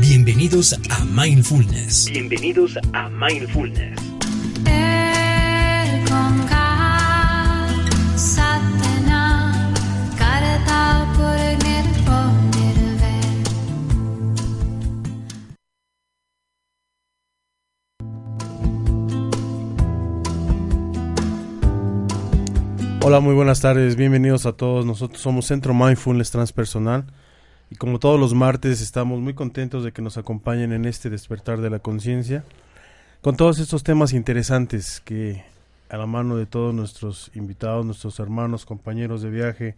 Bienvenidos 0.00 0.78
a 0.90 1.04
Mindfulness. 1.04 2.10
Bienvenidos 2.10 2.78
a 2.92 3.08
Mindfulness. 3.08 3.98
Hola, 23.04 23.18
muy 23.18 23.34
buenas 23.34 23.60
tardes, 23.60 23.96
bienvenidos 23.96 24.46
a 24.46 24.52
todos. 24.52 24.86
Nosotros 24.86 25.20
somos 25.20 25.46
Centro 25.46 25.74
Mindfulness 25.74 26.30
Transpersonal 26.30 27.06
y 27.72 27.74
como 27.76 27.98
todos 27.98 28.20
los 28.20 28.34
martes 28.34 28.82
estamos 28.82 29.20
muy 29.20 29.32
contentos 29.32 29.82
de 29.82 29.92
que 29.92 30.02
nos 30.02 30.18
acompañen 30.18 30.72
en 30.72 30.84
este 30.84 31.08
despertar 31.08 31.62
de 31.62 31.70
la 31.70 31.78
conciencia 31.78 32.44
con 33.22 33.34
todos 33.34 33.58
estos 33.60 33.82
temas 33.82 34.12
interesantes 34.12 35.00
que 35.00 35.42
a 35.88 35.96
la 35.96 36.04
mano 36.04 36.36
de 36.36 36.44
todos 36.44 36.74
nuestros 36.74 37.30
invitados, 37.34 37.86
nuestros 37.86 38.20
hermanos, 38.20 38.66
compañeros 38.66 39.22
de 39.22 39.30
viaje, 39.30 39.74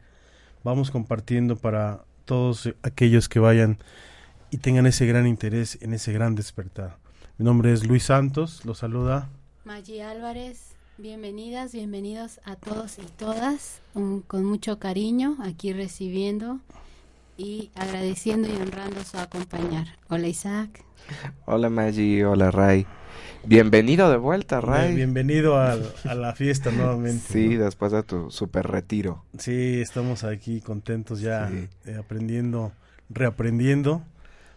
vamos 0.65 0.91
compartiendo 0.91 1.55
para 1.55 2.03
todos 2.25 2.69
aquellos 2.83 3.29
que 3.29 3.39
vayan 3.39 3.79
y 4.51 4.59
tengan 4.59 4.87
ese 4.87 5.07
gran 5.07 5.29
interés 5.29 5.79
en 5.81 5.95
ese 5.95 6.13
gran 6.13 6.35
despertar. 6.35 6.97
Mi 7.39 7.45
nombre 7.45 7.73
es 7.73 7.87
Luis 7.87 8.03
Santos, 8.03 8.65
los 8.65 8.79
saluda 8.79 9.29
Maggi 9.65 10.01
Álvarez. 10.01 10.75
Bienvenidas, 10.99 11.73
bienvenidos 11.73 12.41
a 12.45 12.57
todos 12.57 12.99
y 12.99 13.07
todas, 13.17 13.83
con 14.27 14.45
mucho 14.45 14.81
cariño 14.81 15.37
aquí 15.41 15.73
recibiendo 15.73 16.59
y 17.37 17.71
agradeciendo 17.75 18.49
y 18.49 18.57
honrando 18.57 19.03
su 19.05 19.19
acompañar. 19.19 19.87
Hola 20.09 20.29
Isaac. 20.29 20.85
Hola 21.47 21.69
Maggi, 21.69 22.23
hola 22.23 22.51
Ray. 22.51 22.87
Bienvenido 23.45 24.11
de 24.11 24.17
vuelta, 24.17 24.61
Ray. 24.61 24.95
Bienvenido 24.95 25.59
a, 25.59 25.77
la 26.15 26.35
fiesta 26.35 26.71
nuevamente. 26.71 27.25
Sí, 27.29 27.57
después 27.57 27.93
de 27.93 28.03
tu 28.03 28.31
super 28.31 28.67
retiro. 28.67 29.25
Sí, 29.39 29.81
estamos 29.81 30.25
aquí 30.25 30.61
contentos 30.61 31.21
ya 31.21 31.51
eh, 31.51 31.97
aprendiendo, 31.99 32.73
reaprendiendo 33.11 34.03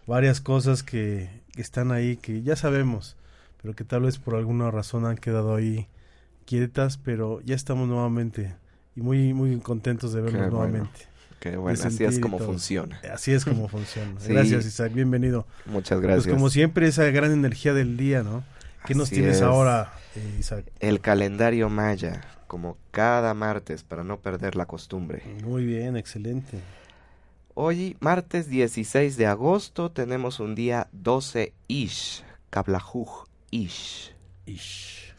varias 0.06 0.40
cosas 0.40 0.82
que, 0.82 1.28
que 1.52 1.60
están 1.60 1.92
ahí 1.92 2.16
que 2.16 2.42
ya 2.42 2.56
sabemos, 2.56 3.16
pero 3.60 3.74
que 3.74 3.84
tal 3.84 4.02
vez 4.02 4.18
por 4.18 4.36
alguna 4.36 4.70
razón 4.70 5.04
han 5.04 5.18
quedado 5.18 5.54
ahí 5.54 5.86
quietas, 6.46 6.96
pero 6.96 7.42
ya 7.42 7.54
estamos 7.54 7.88
nuevamente 7.88 8.56
y 8.96 9.02
muy 9.02 9.34
muy 9.34 9.54
contentos 9.60 10.14
de 10.14 10.22
vernos 10.22 10.50
nuevamente. 10.50 11.17
Qué 11.40 11.56
bueno, 11.56 11.78
así 11.84 12.04
es 12.04 12.18
como 12.18 12.38
funciona. 12.38 13.00
Así 13.12 13.32
es 13.32 13.44
como 13.44 13.68
funciona. 13.68 14.14
Gracias, 14.28 14.66
Isaac, 14.66 14.92
bienvenido. 14.92 15.46
Muchas 15.66 16.00
gracias. 16.00 16.24
Pues 16.24 16.34
como 16.34 16.50
siempre, 16.50 16.88
esa 16.88 17.04
gran 17.10 17.32
energía 17.32 17.74
del 17.74 17.96
día, 17.96 18.22
¿no? 18.22 18.42
¿Qué 18.84 18.94
nos 18.94 19.10
tienes 19.10 19.42
ahora, 19.42 19.92
eh, 20.16 20.36
Isaac? 20.40 20.64
El 20.80 21.00
calendario 21.00 21.68
maya, 21.68 22.22
como 22.46 22.76
cada 22.90 23.34
martes, 23.34 23.84
para 23.84 24.02
no 24.02 24.18
perder 24.18 24.56
la 24.56 24.66
costumbre. 24.66 25.22
Muy 25.44 25.64
bien, 25.64 25.96
excelente. 25.96 26.58
Hoy, 27.54 27.96
martes 28.00 28.48
16 28.48 29.16
de 29.16 29.26
agosto, 29.26 29.90
tenemos 29.90 30.40
un 30.40 30.54
día 30.54 30.88
12 30.92 31.52
Ish, 31.68 32.24
Kablajuj 32.50 33.26
Ish. 33.50 34.14
Ish. 34.46 35.14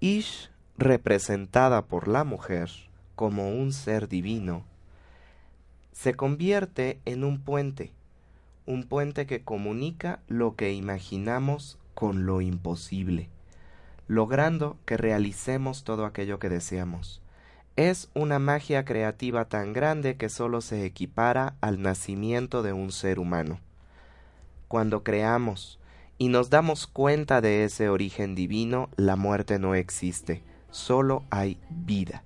Ish, 0.00 0.50
representada 0.76 1.86
por 1.86 2.06
la 2.06 2.24
mujer 2.24 2.70
como 3.18 3.48
un 3.48 3.72
ser 3.72 4.08
divino, 4.08 4.64
se 5.98 6.14
convierte 6.14 7.00
en 7.06 7.24
un 7.24 7.40
puente, 7.40 7.90
un 8.66 8.84
puente 8.84 9.26
que 9.26 9.42
comunica 9.42 10.20
lo 10.28 10.54
que 10.54 10.72
imaginamos 10.72 11.76
con 11.94 12.24
lo 12.24 12.40
imposible, 12.40 13.28
logrando 14.06 14.76
que 14.84 14.96
realicemos 14.96 15.82
todo 15.82 16.06
aquello 16.06 16.38
que 16.38 16.50
deseamos. 16.50 17.20
Es 17.74 18.10
una 18.14 18.38
magia 18.38 18.84
creativa 18.84 19.46
tan 19.46 19.72
grande 19.72 20.16
que 20.16 20.28
solo 20.28 20.60
se 20.60 20.84
equipara 20.84 21.56
al 21.60 21.82
nacimiento 21.82 22.62
de 22.62 22.72
un 22.72 22.92
ser 22.92 23.18
humano. 23.18 23.58
Cuando 24.68 25.02
creamos, 25.02 25.80
y 26.16 26.28
nos 26.28 26.48
damos 26.48 26.86
cuenta 26.86 27.40
de 27.40 27.64
ese 27.64 27.88
origen 27.88 28.36
divino, 28.36 28.88
la 28.94 29.16
muerte 29.16 29.58
no 29.58 29.74
existe, 29.74 30.44
solo 30.70 31.24
hay 31.30 31.58
vida. 31.70 32.22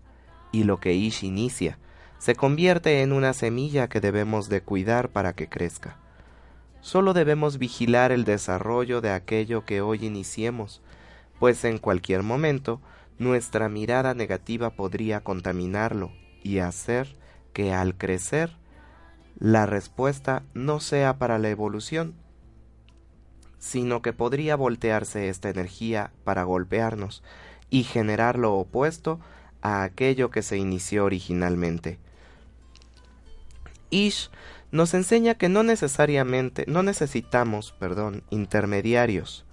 Y 0.52 0.64
lo 0.64 0.78
que 0.78 0.92
Ish 0.92 1.24
inicia 1.24 1.78
se 2.22 2.36
convierte 2.36 3.02
en 3.02 3.12
una 3.12 3.32
semilla 3.32 3.88
que 3.88 4.00
debemos 4.00 4.48
de 4.48 4.60
cuidar 4.60 5.08
para 5.08 5.32
que 5.32 5.48
crezca. 5.48 5.96
Solo 6.80 7.14
debemos 7.14 7.58
vigilar 7.58 8.12
el 8.12 8.22
desarrollo 8.22 9.00
de 9.00 9.10
aquello 9.10 9.64
que 9.64 9.80
hoy 9.80 10.06
iniciemos, 10.06 10.82
pues 11.40 11.64
en 11.64 11.78
cualquier 11.78 12.22
momento 12.22 12.80
nuestra 13.18 13.68
mirada 13.68 14.14
negativa 14.14 14.70
podría 14.70 15.24
contaminarlo 15.24 16.12
y 16.44 16.58
hacer 16.58 17.16
que 17.52 17.72
al 17.72 17.96
crecer 17.96 18.56
la 19.40 19.66
respuesta 19.66 20.44
no 20.54 20.78
sea 20.78 21.18
para 21.18 21.40
la 21.40 21.48
evolución, 21.48 22.14
sino 23.58 24.00
que 24.00 24.12
podría 24.12 24.54
voltearse 24.54 25.28
esta 25.28 25.50
energía 25.50 26.12
para 26.22 26.44
golpearnos 26.44 27.24
y 27.68 27.82
generar 27.82 28.38
lo 28.38 28.54
opuesto 28.54 29.18
a 29.60 29.82
aquello 29.82 30.30
que 30.30 30.42
se 30.42 30.56
inició 30.56 31.04
originalmente. 31.04 31.98
Ish 33.92 34.30
nos 34.72 34.94
enseña 34.94 35.34
que 35.34 35.48
no 35.48 35.62
necesariamente, 35.62 36.64
no 36.66 36.82
necesitamos, 36.82 37.72
perdón, 37.78 38.24
intermediarios. 38.30 39.44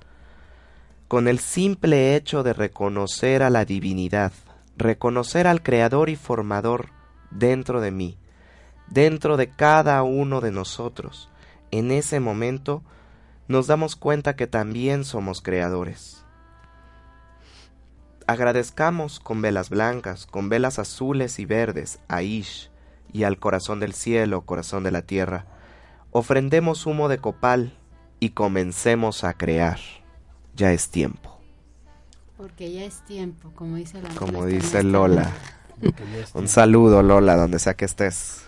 Con 1.07 1.27
el 1.27 1.39
simple 1.39 2.15
hecho 2.15 2.41
de 2.41 2.53
reconocer 2.53 3.43
a 3.43 3.49
la 3.49 3.65
divinidad, 3.65 4.31
reconocer 4.77 5.45
al 5.45 5.61
Creador 5.61 6.09
y 6.09 6.15
Formador 6.15 6.89
dentro 7.31 7.81
de 7.81 7.91
mí, 7.91 8.17
dentro 8.87 9.35
de 9.35 9.49
cada 9.49 10.01
uno 10.03 10.39
de 10.39 10.51
nosotros, 10.51 11.29
en 11.71 11.91
ese 11.91 12.19
momento 12.19 12.81
nos 13.47 13.67
damos 13.67 13.95
cuenta 13.95 14.35
que 14.35 14.47
también 14.47 15.03
somos 15.03 15.41
creadores. 15.41 16.23
Agradezcamos 18.25 19.19
con 19.19 19.41
velas 19.41 19.69
blancas, 19.69 20.27
con 20.27 20.49
velas 20.49 20.79
azules 20.79 21.39
y 21.39 21.45
verdes 21.45 21.99
a 22.07 22.21
Ish 22.21 22.69
y 23.13 23.23
al 23.23 23.39
corazón 23.39 23.79
del 23.79 23.93
cielo, 23.93 24.41
corazón 24.41 24.83
de 24.83 24.91
la 24.91 25.01
tierra. 25.01 25.45
Ofrendemos 26.11 26.85
humo 26.85 27.09
de 27.09 27.19
copal 27.19 27.73
y 28.19 28.29
comencemos 28.29 29.23
a 29.23 29.33
crear. 29.33 29.79
Ya 30.55 30.71
es 30.73 30.89
tiempo. 30.89 31.37
Porque 32.37 32.71
ya 32.71 32.85
es 32.85 33.05
tiempo, 33.05 33.51
como 33.55 33.75
dice 33.75 34.01
la 34.01 34.09
Como 34.15 34.45
dice 34.45 34.83
Lola. 34.83 35.31
Un 36.33 36.47
saludo 36.47 37.03
Lola, 37.03 37.35
donde 37.35 37.59
sea 37.59 37.73
que 37.75 37.85
estés. 37.85 38.43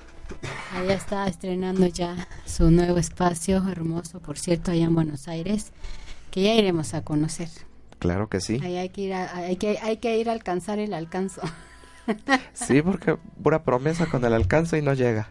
Allá 0.74 0.94
está 0.94 1.28
estrenando 1.28 1.86
ya 1.88 2.28
su 2.46 2.72
nuevo 2.72 2.98
espacio 2.98 3.68
hermoso, 3.70 4.20
por 4.22 4.38
cierto, 4.38 4.72
allá 4.72 4.86
en 4.86 4.96
Buenos 4.96 5.28
Aires, 5.28 5.72
que 6.30 6.44
ya 6.44 6.54
iremos 6.54 6.94
a 6.94 7.04
conocer. 7.04 7.50
Claro 8.00 8.30
que 8.30 8.40
sí. 8.40 8.60
hay 8.64 8.90
que 8.90 9.02
ir 9.02 9.14
a, 9.14 9.36
hay 9.36 9.58
que, 9.58 9.78
hay 9.80 9.98
que 9.98 10.18
ir 10.18 10.30
a 10.30 10.34
alcanzar 10.34 10.80
el 10.80 10.94
alcanzo. 10.94 11.42
Sí, 12.54 12.82
porque 12.82 13.18
pura 13.42 13.64
promesa 13.64 14.06
con 14.08 14.24
el 14.26 14.34
alcance 14.34 14.78
y 14.78 14.82
no 14.82 14.94
llega. 14.94 15.30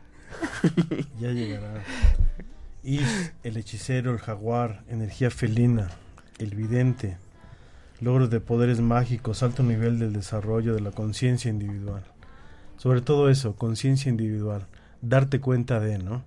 Ya 1.21 1.31
llegará. 1.31 1.83
Y 2.83 3.01
el 3.45 3.57
hechicero, 3.57 4.13
el 4.13 4.19
jaguar, 4.19 4.83
energía 4.89 5.31
felina, 5.31 5.91
el 6.39 6.55
vidente, 6.55 7.19
logro 8.01 8.29
de 8.29 8.41
poderes 8.41 8.81
mágicos, 8.81 9.43
alto 9.43 9.63
nivel 9.63 9.99
del 9.99 10.13
desarrollo 10.13 10.75
de 10.75 10.81
la 10.81 10.91
conciencia 10.91 11.51
individual. 11.51 12.03
Sobre 12.79 13.03
todo 13.03 13.29
eso, 13.29 13.55
conciencia 13.55 14.09
individual, 14.09 14.67
darte 15.03 15.41
cuenta 15.41 15.81
de, 15.81 15.99
¿no? 15.99 16.23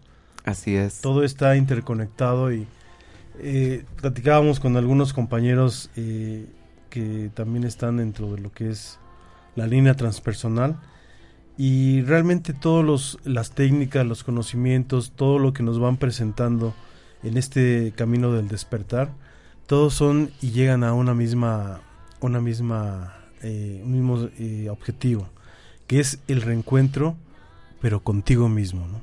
Así 0.46 0.75
es. 0.75 1.01
Todo 1.01 1.24
está 1.24 1.56
interconectado 1.56 2.54
y 2.54 2.68
eh, 3.39 3.86
platicábamos 4.00 4.60
con 4.60 4.78
algunos 4.78 5.13
compañeros 5.13 5.89
eh, 5.96 6.46
que 6.89 7.31
también 7.34 7.63
están 7.63 7.98
dentro 7.98 8.31
de 8.34 8.42
lo 8.42 8.51
que 8.51 8.69
es 8.69 9.00
la 9.56 9.68
línea 9.68 9.96
transpersonal 9.96 10.80
y 11.58 12.02
realmente 12.02 12.54
todas 12.54 13.18
las 13.24 13.52
técnicas, 13.52 14.06
los 14.06 14.24
conocimientos, 14.24 15.12
todo 15.16 15.40
lo 15.40 15.54
que 15.54 15.64
nos 15.64 15.80
van 15.80 15.98
presentando 15.98 16.74
en 17.22 17.38
este 17.38 17.94
camino 17.96 18.32
del 18.32 18.48
despertar, 18.48 19.12
todos 19.68 19.94
son 19.94 20.32
y 20.42 20.52
llegan 20.52 20.84
a 20.84 20.94
una 20.94 21.14
misma, 21.14 21.82
una 22.20 22.42
misma, 22.42 23.16
eh, 23.42 23.82
un 23.84 23.92
mismo 23.92 24.30
eh, 24.40 24.68
objetivo, 24.70 25.30
que 25.88 26.00
es 26.00 26.20
el 26.28 26.42
reencuentro, 26.42 27.16
pero 27.82 28.04
contigo 28.04 28.50
mismo, 28.50 28.88
¿no? 28.88 29.02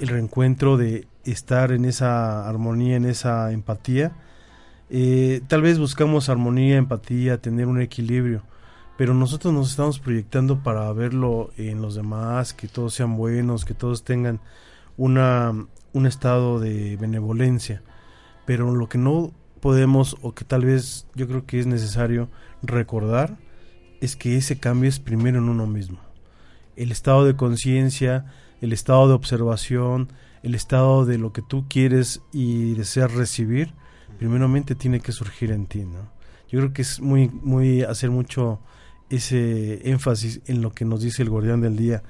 El 0.00 0.08
reencuentro 0.08 0.76
de 0.76 1.06
estar 1.24 1.72
en 1.72 1.84
esa 1.84 2.48
armonía, 2.48 2.96
en 2.96 3.04
esa 3.04 3.52
empatía. 3.52 4.12
Eh, 4.90 5.40
tal 5.46 5.62
vez 5.62 5.78
buscamos 5.78 6.28
armonía, 6.28 6.76
empatía, 6.76 7.38
tener 7.38 7.66
un 7.66 7.80
equilibrio, 7.80 8.42
pero 8.98 9.14
nosotros 9.14 9.54
nos 9.54 9.70
estamos 9.70 10.00
proyectando 10.00 10.64
para 10.64 10.92
verlo 10.92 11.52
en 11.56 11.80
los 11.80 11.94
demás, 11.94 12.52
que 12.52 12.66
todos 12.66 12.94
sean 12.94 13.16
buenos, 13.16 13.64
que 13.64 13.72
todos 13.72 14.02
tengan 14.02 14.40
una, 14.96 15.54
un 15.92 16.06
estado 16.06 16.58
de 16.58 16.96
benevolencia. 16.96 17.80
Pero 18.44 18.74
lo 18.74 18.88
que 18.88 18.98
no 18.98 19.30
podemos, 19.60 20.16
o 20.20 20.34
que 20.34 20.44
tal 20.44 20.64
vez 20.64 21.06
yo 21.14 21.28
creo 21.28 21.46
que 21.46 21.60
es 21.60 21.66
necesario 21.68 22.28
recordar, 22.60 23.38
es 24.00 24.16
que 24.16 24.36
ese 24.36 24.58
cambio 24.58 24.88
es 24.88 24.98
primero 24.98 25.38
en 25.38 25.48
uno 25.48 25.68
mismo. 25.68 26.00
El 26.74 26.90
estado 26.90 27.24
de 27.24 27.36
conciencia, 27.36 28.26
el 28.60 28.72
estado 28.72 29.06
de 29.06 29.14
observación, 29.14 30.12
el 30.42 30.56
estado 30.56 31.04
de 31.04 31.18
lo 31.18 31.32
que 31.32 31.42
tú 31.42 31.66
quieres 31.68 32.20
y 32.32 32.74
deseas 32.74 33.14
recibir, 33.14 33.74
primeramente 34.18 34.74
tiene 34.74 34.98
que 34.98 35.12
surgir 35.12 35.52
en 35.52 35.66
ti, 35.66 35.84
¿no? 35.84 36.10
Yo 36.48 36.58
creo 36.58 36.72
que 36.72 36.82
es 36.82 37.00
muy, 37.00 37.28
muy 37.28 37.82
hacer 37.82 38.10
mucho 38.10 38.58
ese 39.10 39.88
énfasis 39.88 40.40
en 40.46 40.62
lo 40.62 40.72
que 40.72 40.84
nos 40.84 41.02
dice 41.02 41.22
el 41.22 41.30
guardián 41.30 41.60
del 41.60 41.76
día. 41.76 42.02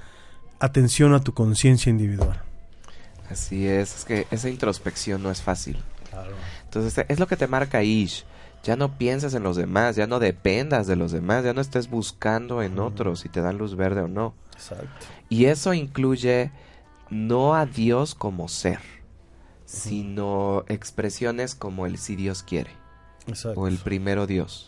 Atención 0.60 1.14
a 1.14 1.20
tu 1.20 1.34
conciencia 1.34 1.90
individual. 1.90 2.42
Así 3.30 3.66
es, 3.66 3.96
es 3.96 4.04
que 4.04 4.26
esa 4.30 4.48
introspección 4.48 5.22
no 5.22 5.30
es 5.30 5.42
fácil. 5.42 5.78
Entonces 6.64 7.04
es 7.08 7.18
lo 7.18 7.26
que 7.26 7.36
te 7.36 7.46
marca 7.46 7.82
Ish. 7.82 8.24
Ya 8.64 8.74
no 8.76 8.98
pienses 8.98 9.34
en 9.34 9.44
los 9.44 9.56
demás, 9.56 9.96
ya 9.96 10.06
no 10.06 10.18
dependas 10.18 10.86
de 10.86 10.96
los 10.96 11.12
demás, 11.12 11.44
ya 11.44 11.52
no 11.52 11.60
estés 11.60 11.88
buscando 11.88 12.62
en 12.62 12.78
otros 12.80 13.20
si 13.20 13.28
te 13.28 13.40
dan 13.40 13.56
luz 13.56 13.76
verde 13.76 14.00
o 14.00 14.08
no. 14.08 14.34
Exacto. 14.54 15.06
Y 15.28 15.44
eso 15.44 15.74
incluye 15.74 16.50
no 17.08 17.54
a 17.54 17.66
Dios 17.66 18.14
como 18.14 18.48
ser, 18.48 18.80
sino 19.64 20.64
expresiones 20.68 21.54
como 21.54 21.86
el 21.86 21.98
si 21.98 22.16
Dios 22.16 22.42
quiere 22.42 22.70
Exacto. 23.26 23.60
o 23.60 23.68
el 23.68 23.78
primero 23.78 24.26
Dios. 24.26 24.67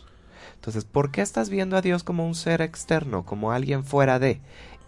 Entonces, 0.61 0.85
¿por 0.85 1.09
qué 1.09 1.21
estás 1.21 1.49
viendo 1.49 1.75
a 1.75 1.81
Dios 1.81 2.03
como 2.03 2.27
un 2.27 2.35
ser 2.35 2.61
externo, 2.61 3.25
como 3.25 3.51
alguien 3.51 3.83
fuera 3.83 4.19
de? 4.19 4.41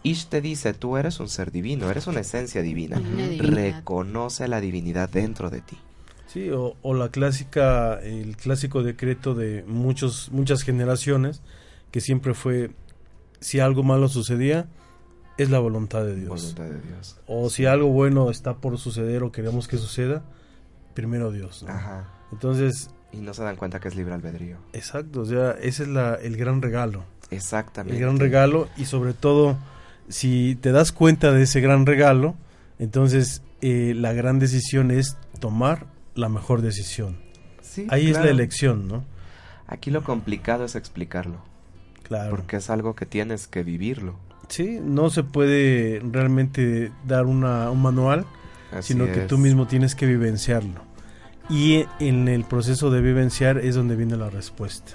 Ish 0.03 0.27
te 0.27 0.39
dice, 0.39 0.75
tú 0.75 0.97
eres 0.97 1.19
un 1.19 1.29
ser 1.29 1.51
divino, 1.51 1.89
eres 1.89 2.05
una 2.05 2.19
esencia 2.19 2.61
divina. 2.61 2.99
Una. 2.99 3.41
Reconoce 3.41 4.47
la 4.47 4.61
divinidad 4.61 5.09
dentro 5.09 5.49
de 5.49 5.61
ti. 5.61 5.79
Sí, 6.27 6.51
o, 6.51 6.75
o 6.83 6.93
la 6.93 7.09
clásica, 7.09 7.99
el 8.03 8.37
clásico 8.37 8.83
decreto 8.83 9.33
de 9.33 9.63
muchos, 9.65 10.29
muchas 10.31 10.61
generaciones, 10.61 11.41
que 11.89 12.01
siempre 12.01 12.35
fue, 12.35 12.69
si 13.39 13.59
algo 13.59 13.81
malo 13.81 14.09
sucedía, 14.09 14.67
es 15.39 15.49
la 15.49 15.57
voluntad 15.57 16.05
de 16.05 16.15
Dios. 16.15 16.53
Voluntad 16.53 16.65
de 16.65 16.87
Dios. 16.87 17.17
O 17.25 17.49
si 17.49 17.65
algo 17.65 17.87
bueno 17.87 18.29
está 18.29 18.57
por 18.57 18.77
suceder 18.77 19.23
o 19.23 19.31
queremos 19.31 19.67
que 19.67 19.79
suceda, 19.79 20.21
primero 20.93 21.31
Dios. 21.31 21.63
¿no? 21.63 21.73
Ajá. 21.73 22.13
Entonces, 22.31 22.91
Y 23.13 23.17
no 23.17 23.33
se 23.33 23.43
dan 23.43 23.55
cuenta 23.55 23.79
que 23.79 23.87
es 23.87 23.95
libre 23.95 24.13
albedrío. 24.13 24.57
exacto, 24.73 25.21
o 25.21 25.25
sea, 25.25 25.51
ese 25.61 25.83
es 25.83 25.89
la, 25.89 26.15
el 26.15 26.35
gran 26.35 26.61
regalo. 26.61 27.03
Exactamente. 27.29 27.95
El 27.97 28.01
gran 28.03 28.19
regalo 28.19 28.67
y 28.77 28.85
sobre 28.85 29.13
todo, 29.13 29.57
si 30.09 30.55
te 30.61 30.71
das 30.71 30.91
cuenta 30.91 31.31
de 31.31 31.43
ese 31.43 31.61
gran 31.61 31.85
regalo, 31.85 32.35
entonces 32.79 33.41
eh, 33.61 33.93
la 33.95 34.13
gran 34.13 34.39
decisión 34.39 34.91
es 34.91 35.17
tomar 35.39 35.85
la 36.15 36.27
mejor 36.29 36.61
decisión. 36.61 37.17
Sí, 37.61 37.87
Ahí 37.89 38.09
es 38.09 38.17
la 38.17 38.29
elección, 38.29 38.87
¿no? 38.87 39.03
Aquí 39.67 39.89
lo 39.91 40.03
complicado 40.03 40.65
es 40.65 40.75
explicarlo, 40.75 41.37
Claro. 42.03 42.31
porque 42.31 42.57
es 42.57 42.69
algo 42.69 42.95
que 42.95 43.05
tienes 43.05 43.47
que 43.47 43.63
vivirlo. 43.63 44.15
Sí, 44.49 44.79
no 44.83 45.09
se 45.09 45.23
puede 45.23 46.01
realmente 46.11 46.91
dar 47.07 47.25
una, 47.25 47.71
un 47.71 47.81
manual, 47.81 48.25
Así 48.71 48.93
sino 48.93 49.05
que 49.05 49.21
es. 49.21 49.27
tú 49.27 49.37
mismo 49.37 49.65
tienes 49.67 49.95
que 49.95 50.05
vivenciarlo. 50.05 50.81
Y 51.49 51.85
en 51.99 52.27
el 52.27 52.45
proceso 52.45 52.89
de 52.89 53.01
vivenciar 53.01 53.57
es 53.57 53.75
donde 53.75 53.95
viene 53.95 54.17
la 54.17 54.29
respuesta. 54.29 54.93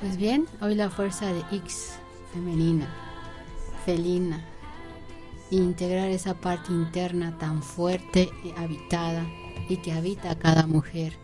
Pues 0.00 0.16
bien, 0.16 0.46
hoy 0.60 0.74
la 0.74 0.90
fuerza 0.90 1.32
de 1.32 1.40
X 1.52 1.94
femenina, 2.32 2.88
felina, 3.86 4.44
integrar 5.50 6.10
esa 6.10 6.34
parte 6.34 6.72
interna 6.72 7.38
tan 7.38 7.62
fuerte 7.62 8.28
y 8.42 8.50
habitada 8.60 9.24
y 9.68 9.76
que 9.78 9.92
habita 9.92 10.32
a 10.32 10.38
cada 10.38 10.66
mujer. 10.66 11.14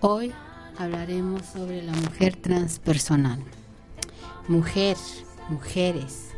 Hoy 0.00 0.32
hablaremos 0.78 1.44
sobre 1.46 1.82
la 1.82 1.92
mujer 1.92 2.36
transpersonal. 2.36 3.40
Mujer, 4.48 4.96
mujeres, 5.48 6.30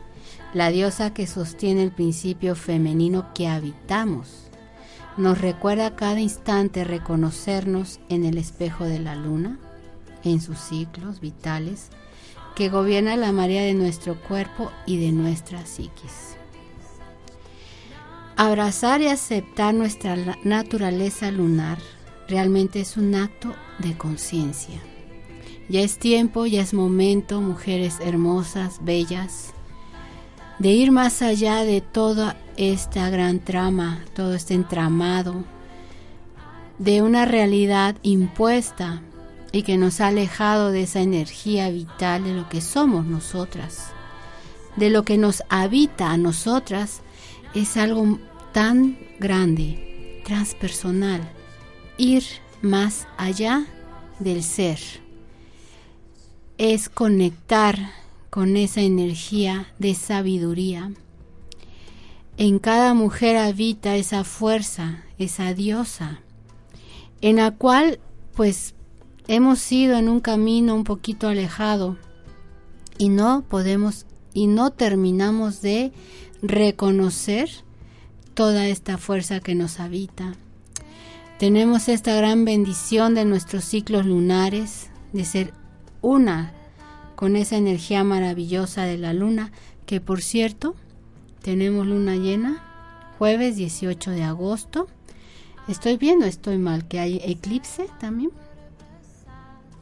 la 0.52 0.70
diosa 0.70 1.12
que 1.12 1.26
sostiene 1.26 1.82
el 1.82 1.92
principio 1.92 2.54
femenino 2.54 3.32
que 3.34 3.48
habitamos. 3.48 4.43
Nos 5.16 5.40
recuerda 5.40 5.86
a 5.86 5.96
cada 5.96 6.18
instante 6.18 6.82
reconocernos 6.82 8.00
en 8.08 8.24
el 8.24 8.36
espejo 8.36 8.84
de 8.84 8.98
la 8.98 9.14
luna, 9.14 9.58
en 10.24 10.40
sus 10.40 10.58
ciclos 10.58 11.20
vitales, 11.20 11.90
que 12.56 12.68
gobierna 12.68 13.16
la 13.16 13.30
marea 13.30 13.62
de 13.62 13.74
nuestro 13.74 14.20
cuerpo 14.20 14.72
y 14.86 14.98
de 14.98 15.12
nuestra 15.12 15.66
psiquis. 15.66 16.36
Abrazar 18.36 19.00
y 19.00 19.06
aceptar 19.06 19.72
nuestra 19.74 20.16
naturaleza 20.42 21.30
lunar 21.30 21.78
realmente 22.28 22.80
es 22.80 22.96
un 22.96 23.14
acto 23.14 23.54
de 23.78 23.96
conciencia. 23.96 24.80
Ya 25.68 25.80
es 25.80 25.98
tiempo, 25.98 26.46
ya 26.46 26.60
es 26.60 26.74
momento, 26.74 27.40
mujeres 27.40 28.00
hermosas, 28.00 28.80
bellas, 28.82 29.54
de 30.58 30.70
ir 30.70 30.90
más 30.90 31.22
allá 31.22 31.64
de 31.64 31.80
toda 31.80 32.36
esta 32.56 33.10
gran 33.10 33.40
trama, 33.40 34.04
todo 34.14 34.34
este 34.34 34.54
entramado, 34.54 35.44
de 36.78 37.02
una 37.02 37.24
realidad 37.24 37.96
impuesta 38.02 39.02
y 39.52 39.62
que 39.62 39.76
nos 39.76 40.00
ha 40.00 40.08
alejado 40.08 40.72
de 40.72 40.82
esa 40.82 41.00
energía 41.00 41.70
vital 41.70 42.24
de 42.24 42.34
lo 42.34 42.48
que 42.48 42.60
somos 42.60 43.06
nosotras, 43.06 43.92
de 44.76 44.90
lo 44.90 45.04
que 45.04 45.18
nos 45.18 45.42
habita 45.48 46.10
a 46.10 46.16
nosotras, 46.16 47.02
es 47.54 47.76
algo 47.76 48.18
tan 48.52 48.98
grande, 49.20 50.22
transpersonal, 50.24 51.20
ir 51.96 52.24
más 52.62 53.06
allá 53.16 53.66
del 54.18 54.42
ser, 54.42 54.80
es 56.58 56.88
conectar 56.88 57.78
con 58.30 58.56
esa 58.56 58.80
energía 58.80 59.72
de 59.78 59.94
sabiduría. 59.94 60.90
En 62.36 62.58
cada 62.58 62.94
mujer 62.94 63.36
habita 63.36 63.94
esa 63.94 64.24
fuerza, 64.24 65.04
esa 65.18 65.54
diosa, 65.54 66.20
en 67.20 67.36
la 67.36 67.52
cual 67.52 68.00
pues 68.34 68.74
hemos 69.28 69.70
ido 69.70 69.96
en 69.96 70.08
un 70.08 70.20
camino 70.20 70.74
un 70.74 70.82
poquito 70.82 71.28
alejado 71.28 71.96
y 72.98 73.08
no 73.08 73.44
podemos 73.48 74.06
y 74.32 74.48
no 74.48 74.72
terminamos 74.72 75.62
de 75.62 75.92
reconocer 76.42 77.50
toda 78.34 78.66
esta 78.66 78.98
fuerza 78.98 79.38
que 79.38 79.54
nos 79.54 79.78
habita. 79.78 80.34
Tenemos 81.38 81.88
esta 81.88 82.14
gran 82.16 82.44
bendición 82.44 83.14
de 83.14 83.24
nuestros 83.24 83.64
ciclos 83.64 84.06
lunares, 84.06 84.90
de 85.12 85.24
ser 85.24 85.52
una 86.02 86.52
con 87.14 87.36
esa 87.36 87.56
energía 87.56 88.02
maravillosa 88.02 88.82
de 88.82 88.98
la 88.98 89.12
luna, 89.12 89.52
que 89.86 90.00
por 90.00 90.20
cierto, 90.20 90.74
tenemos 91.44 91.86
luna 91.86 92.16
llena 92.16 92.62
jueves 93.18 93.56
18 93.56 94.12
de 94.12 94.22
agosto. 94.22 94.88
Estoy 95.68 95.98
viendo, 95.98 96.24
estoy 96.24 96.56
mal, 96.56 96.88
que 96.88 97.00
hay 97.00 97.20
eclipse 97.22 97.86
también. 98.00 98.30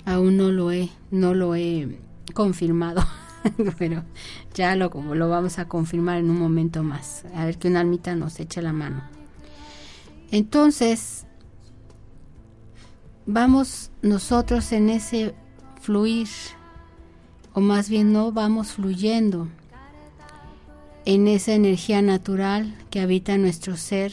Aún 0.05 0.37
no 0.37 0.51
lo 0.51 0.73
he, 0.73 0.91
no 1.13 1.35
lo 1.35 1.55
he 1.55 2.01
confirmado, 2.35 3.05
pero 3.79 4.03
ya 4.55 4.75
lo, 4.75 4.91
lo 5.15 5.29
vamos 5.29 5.61
a 5.61 5.69
confirmar 5.69 6.19
en 6.19 6.31
un 6.31 6.39
momento 6.41 6.83
más. 6.83 7.25
A 7.33 7.45
ver 7.45 7.59
que 7.59 7.69
una 7.69 7.79
almita 7.79 8.17
nos 8.17 8.41
eche 8.41 8.61
la 8.61 8.73
mano. 8.73 9.05
Entonces, 10.33 11.27
vamos 13.25 13.93
nosotros 14.03 14.73
en 14.73 14.91
ese 14.91 15.33
fluir, 15.81 16.29
o 17.53 17.61
más 17.61 17.89
bien 17.89 18.13
no 18.13 18.33
vamos 18.33 18.73
fluyendo 18.73 19.47
en 21.05 21.29
esa 21.29 21.53
energía 21.55 22.03
natural 22.03 22.75
que 22.91 23.01
habita 23.01 23.39
nuestro 23.39 23.77
ser. 23.77 24.13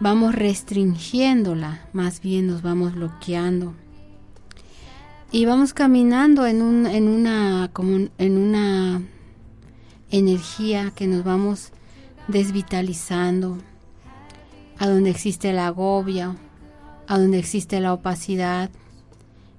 Vamos 0.00 0.34
restringiéndola, 0.34 1.88
más 1.92 2.20
bien 2.20 2.46
nos 2.46 2.62
vamos 2.62 2.94
bloqueando. 2.94 3.74
Y 5.30 5.46
vamos 5.46 5.72
caminando 5.72 6.46
en, 6.46 6.60
un, 6.60 6.86
en, 6.86 7.08
una, 7.08 7.70
como 7.72 8.08
en 8.18 8.36
una 8.36 9.02
energía 10.10 10.92
que 10.94 11.06
nos 11.06 11.24
vamos 11.24 11.70
desvitalizando, 12.28 13.58
a 14.78 14.88
donde 14.88 15.10
existe 15.10 15.50
el 15.50 15.58
agobio, 15.58 16.36
a 17.06 17.18
donde 17.18 17.38
existe 17.38 17.80
la 17.80 17.94
opacidad, 17.94 18.70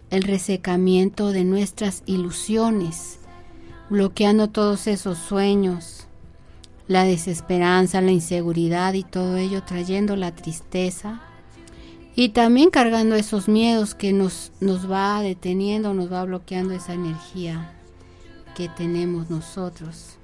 el 0.10 0.24
resecamiento 0.24 1.32
de 1.32 1.44
nuestras 1.44 2.04
ilusiones, 2.06 3.20
bloqueando 3.94 4.50
todos 4.50 4.88
esos 4.88 5.20
sueños, 5.20 6.08
la 6.88 7.04
desesperanza, 7.04 8.02
la 8.02 8.10
inseguridad 8.10 8.94
y 8.94 9.04
todo 9.04 9.38
ello 9.38 9.62
trayendo 9.62 10.16
la 10.16 10.34
tristeza 10.34 11.22
y 12.16 12.30
también 12.30 12.72
cargando 12.72 13.14
esos 13.14 13.48
miedos 13.48 13.94
que 13.94 14.12
nos, 14.12 14.52
nos 14.60 14.92
va 14.92 15.22
deteniendo, 15.22 15.94
nos 15.94 16.12
va 16.12 16.26
bloqueando 16.26 16.74
esa 16.74 16.96
energía 16.96 17.72
que 18.56 18.68
tenemos 18.68 19.30
nosotros. 19.30 20.18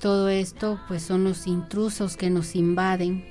Todo 0.00 0.28
esto 0.28 0.80
pues 0.88 1.04
son 1.04 1.22
los 1.22 1.46
intrusos 1.46 2.16
que 2.16 2.30
nos 2.30 2.56
invaden 2.56 3.24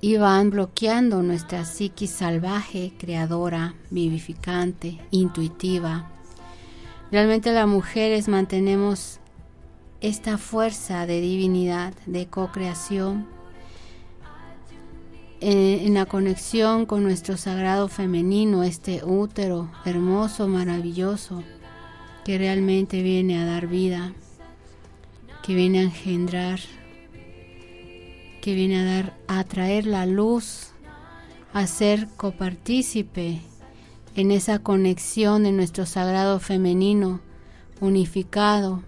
y 0.00 0.16
van 0.16 0.50
bloqueando 0.50 1.22
nuestra 1.22 1.64
psiquis 1.64 2.10
salvaje, 2.10 2.92
creadora, 2.98 3.76
vivificante, 3.90 4.98
intuitiva. 5.12 6.10
Realmente 7.14 7.52
las 7.52 7.68
mujeres 7.68 8.26
mantenemos 8.26 9.20
esta 10.00 10.36
fuerza 10.36 11.06
de 11.06 11.20
divinidad, 11.20 11.94
de 12.06 12.26
co-creación, 12.26 13.28
en, 15.40 15.86
en 15.86 15.94
la 15.94 16.06
conexión 16.06 16.86
con 16.86 17.04
nuestro 17.04 17.36
sagrado 17.36 17.86
femenino, 17.86 18.64
este 18.64 19.04
útero 19.04 19.70
hermoso, 19.84 20.48
maravilloso, 20.48 21.44
que 22.24 22.36
realmente 22.36 23.00
viene 23.00 23.38
a 23.38 23.46
dar 23.46 23.68
vida, 23.68 24.12
que 25.44 25.54
viene 25.54 25.78
a 25.78 25.82
engendrar, 25.82 26.58
que 28.42 28.54
viene 28.54 28.80
a 28.80 28.84
dar, 28.84 29.16
a 29.28 29.44
traer 29.44 29.86
la 29.86 30.04
luz, 30.04 30.72
a 31.52 31.68
ser 31.68 32.08
copartícipe 32.16 33.40
en 34.14 34.30
esa 34.30 34.58
conexión 34.58 35.42
de 35.44 35.52
nuestro 35.52 35.86
sagrado 35.86 36.40
femenino 36.40 37.20
unificado 37.80 38.82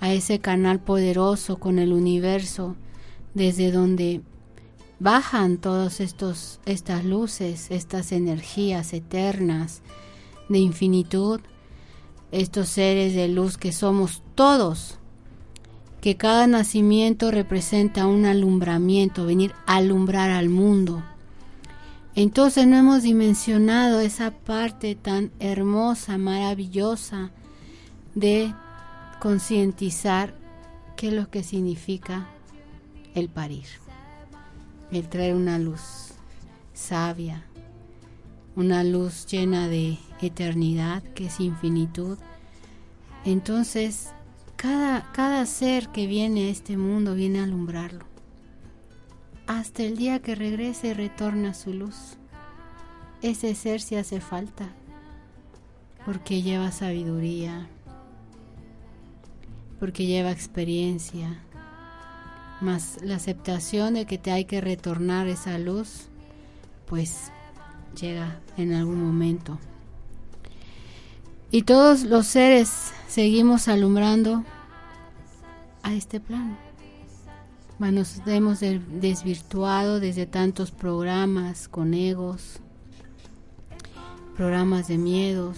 a 0.00 0.12
ese 0.12 0.38
canal 0.38 0.80
poderoso 0.80 1.58
con 1.58 1.78
el 1.78 1.92
universo 1.92 2.76
desde 3.34 3.72
donde 3.72 4.22
bajan 4.98 5.60
estos 5.98 6.60
estas 6.66 7.04
luces, 7.04 7.70
estas 7.70 8.12
energías 8.12 8.92
eternas 8.92 9.82
de 10.48 10.58
infinitud, 10.58 11.40
estos 12.32 12.68
seres 12.68 13.14
de 13.14 13.28
luz 13.28 13.56
que 13.56 13.72
somos 13.72 14.22
todos 14.34 15.00
que 16.00 16.16
cada 16.16 16.46
nacimiento 16.46 17.30
representa 17.30 18.06
un 18.06 18.24
alumbramiento, 18.24 19.26
venir 19.26 19.52
a 19.66 19.76
alumbrar 19.76 20.30
al 20.30 20.48
mundo. 20.48 21.02
Entonces 22.22 22.66
no 22.66 22.76
hemos 22.76 23.02
dimensionado 23.02 24.00
esa 24.00 24.30
parte 24.30 24.94
tan 24.94 25.30
hermosa, 25.38 26.18
maravillosa 26.18 27.30
de 28.14 28.52
concientizar 29.20 30.34
qué 30.98 31.08
es 31.08 31.14
lo 31.14 31.30
que 31.30 31.42
significa 31.42 32.28
el 33.14 33.30
parir, 33.30 33.64
el 34.92 35.08
traer 35.08 35.34
una 35.34 35.58
luz 35.58 36.12
sabia, 36.74 37.46
una 38.54 38.84
luz 38.84 39.24
llena 39.24 39.68
de 39.68 39.96
eternidad 40.20 41.02
que 41.02 41.28
es 41.28 41.40
infinitud. 41.40 42.18
Entonces 43.24 44.10
cada, 44.56 45.10
cada 45.12 45.46
ser 45.46 45.88
que 45.88 46.06
viene 46.06 46.48
a 46.48 46.50
este 46.50 46.76
mundo 46.76 47.14
viene 47.14 47.40
a 47.40 47.44
alumbrarlo. 47.44 48.09
Hasta 49.50 49.82
el 49.82 49.96
día 49.96 50.20
que 50.20 50.36
regrese 50.36 50.86
y 50.86 50.92
retorna 50.92 51.54
su 51.54 51.74
luz. 51.74 52.16
Ese 53.20 53.56
ser 53.56 53.80
se 53.80 53.98
hace 53.98 54.20
falta 54.20 54.68
porque 56.06 56.40
lleva 56.40 56.70
sabiduría, 56.70 57.66
porque 59.80 60.06
lleva 60.06 60.30
experiencia, 60.30 61.42
más 62.60 62.98
la 63.02 63.16
aceptación 63.16 63.94
de 63.94 64.06
que 64.06 64.18
te 64.18 64.30
hay 64.30 64.44
que 64.44 64.60
retornar 64.60 65.26
esa 65.26 65.58
luz, 65.58 66.06
pues 66.86 67.32
llega 68.00 68.38
en 68.56 68.72
algún 68.72 69.02
momento. 69.04 69.58
Y 71.50 71.62
todos 71.62 72.04
los 72.04 72.28
seres 72.28 72.92
seguimos 73.08 73.66
alumbrando 73.66 74.44
a 75.82 75.92
este 75.92 76.20
plano. 76.20 76.69
Nos 77.80 78.20
hemos 78.26 78.60
desvirtuado 78.60 79.98
desde 79.98 80.26
tantos 80.26 80.70
programas 80.70 81.66
con 81.66 81.94
egos, 81.94 82.60
programas 84.36 84.86
de 84.86 84.96
miedos, 84.96 85.56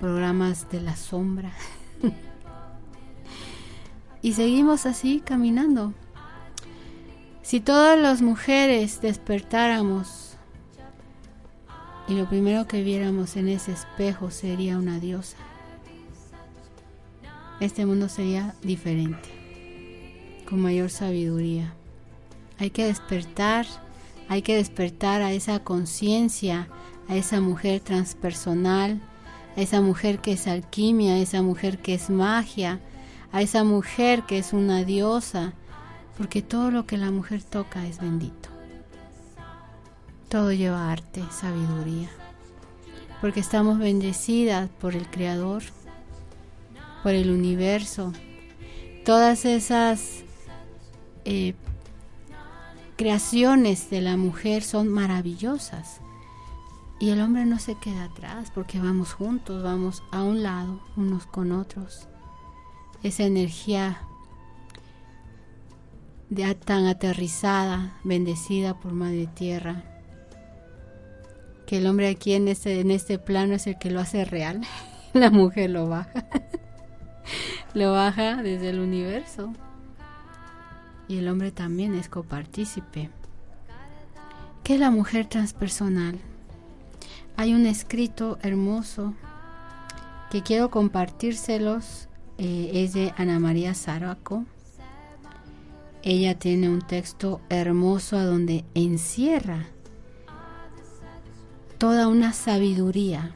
programas 0.00 0.70
de 0.70 0.80
la 0.80 0.96
sombra. 0.96 1.52
y 4.22 4.32
seguimos 4.32 4.86
así 4.86 5.20
caminando. 5.20 5.92
Si 7.42 7.60
todas 7.60 7.98
las 7.98 8.22
mujeres 8.22 9.02
despertáramos 9.02 10.36
y 12.08 12.14
lo 12.14 12.28
primero 12.28 12.66
que 12.66 12.82
viéramos 12.82 13.36
en 13.36 13.48
ese 13.48 13.72
espejo 13.72 14.30
sería 14.30 14.78
una 14.78 14.98
diosa. 14.98 15.36
Este 17.60 17.84
mundo 17.84 18.08
sería 18.08 18.54
diferente, 18.62 19.41
con 20.52 20.60
mayor 20.60 20.90
sabiduría. 20.90 21.72
Hay 22.58 22.68
que 22.68 22.84
despertar, 22.84 23.64
hay 24.28 24.42
que 24.42 24.54
despertar 24.54 25.22
a 25.22 25.32
esa 25.32 25.60
conciencia, 25.60 26.68
a 27.08 27.16
esa 27.16 27.40
mujer 27.40 27.80
transpersonal, 27.80 29.00
a 29.56 29.60
esa 29.62 29.80
mujer 29.80 30.18
que 30.18 30.32
es 30.32 30.46
alquimia, 30.46 31.14
a 31.14 31.18
esa 31.20 31.40
mujer 31.40 31.78
que 31.78 31.94
es 31.94 32.10
magia, 32.10 32.80
a 33.32 33.40
esa 33.40 33.64
mujer 33.64 34.24
que 34.24 34.36
es 34.36 34.52
una 34.52 34.84
diosa, 34.84 35.54
porque 36.18 36.42
todo 36.42 36.70
lo 36.70 36.84
que 36.84 36.98
la 36.98 37.10
mujer 37.10 37.42
toca 37.42 37.86
es 37.86 37.98
bendito. 37.98 38.50
Todo 40.28 40.52
lleva 40.52 40.92
arte, 40.92 41.22
sabiduría, 41.30 42.10
porque 43.22 43.40
estamos 43.40 43.78
bendecidas 43.78 44.68
por 44.82 44.96
el 44.96 45.08
Creador, 45.08 45.62
por 47.02 47.12
el 47.12 47.30
universo. 47.30 48.12
Todas 49.06 49.46
esas 49.46 50.24
eh, 51.24 51.54
creaciones 52.96 53.90
de 53.90 54.00
la 54.00 54.16
mujer 54.16 54.62
son 54.62 54.88
maravillosas. 54.88 56.00
Y 57.00 57.10
el 57.10 57.20
hombre 57.20 57.44
no 57.46 57.58
se 57.58 57.74
queda 57.74 58.04
atrás 58.04 58.52
porque 58.54 58.78
vamos 58.78 59.12
juntos, 59.12 59.62
vamos 59.62 60.04
a 60.12 60.22
un 60.22 60.42
lado, 60.42 60.80
unos 60.96 61.26
con 61.26 61.50
otros. 61.50 62.06
Esa 63.02 63.24
energía 63.24 64.02
tan 66.64 66.86
aterrizada, 66.86 67.98
bendecida 68.04 68.74
por 68.74 68.92
Madre 68.92 69.26
Tierra, 69.26 69.82
que 71.66 71.78
el 71.78 71.86
hombre 71.86 72.08
aquí 72.08 72.32
en 72.34 72.48
este, 72.48 72.80
en 72.80 72.90
este 72.90 73.18
plano 73.18 73.54
es 73.54 73.66
el 73.66 73.78
que 73.78 73.90
lo 73.90 74.00
hace 74.00 74.24
real, 74.24 74.62
la 75.12 75.30
mujer 75.30 75.70
lo 75.70 75.88
baja, 75.88 76.24
lo 77.74 77.92
baja 77.92 78.42
desde 78.42 78.70
el 78.70 78.80
universo. 78.80 79.52
Y 81.08 81.18
el 81.18 81.28
hombre 81.28 81.52
también 81.52 81.94
es 81.94 82.08
copartícipe. 82.08 83.10
¿Qué 84.62 84.74
es 84.74 84.80
la 84.80 84.90
mujer 84.90 85.26
transpersonal? 85.26 86.18
Hay 87.36 87.54
un 87.54 87.66
escrito 87.66 88.38
hermoso 88.42 89.14
que 90.30 90.42
quiero 90.42 90.70
compartírselos, 90.70 92.08
eh, 92.38 92.70
es 92.72 92.92
de 92.92 93.12
Ana 93.16 93.38
María 93.38 93.74
Zaraco. 93.74 94.44
Ella 96.02 96.38
tiene 96.38 96.68
un 96.68 96.80
texto 96.80 97.40
hermoso 97.48 98.16
a 98.16 98.24
donde 98.24 98.64
encierra 98.74 99.66
toda 101.78 102.08
una 102.08 102.32
sabiduría 102.32 103.32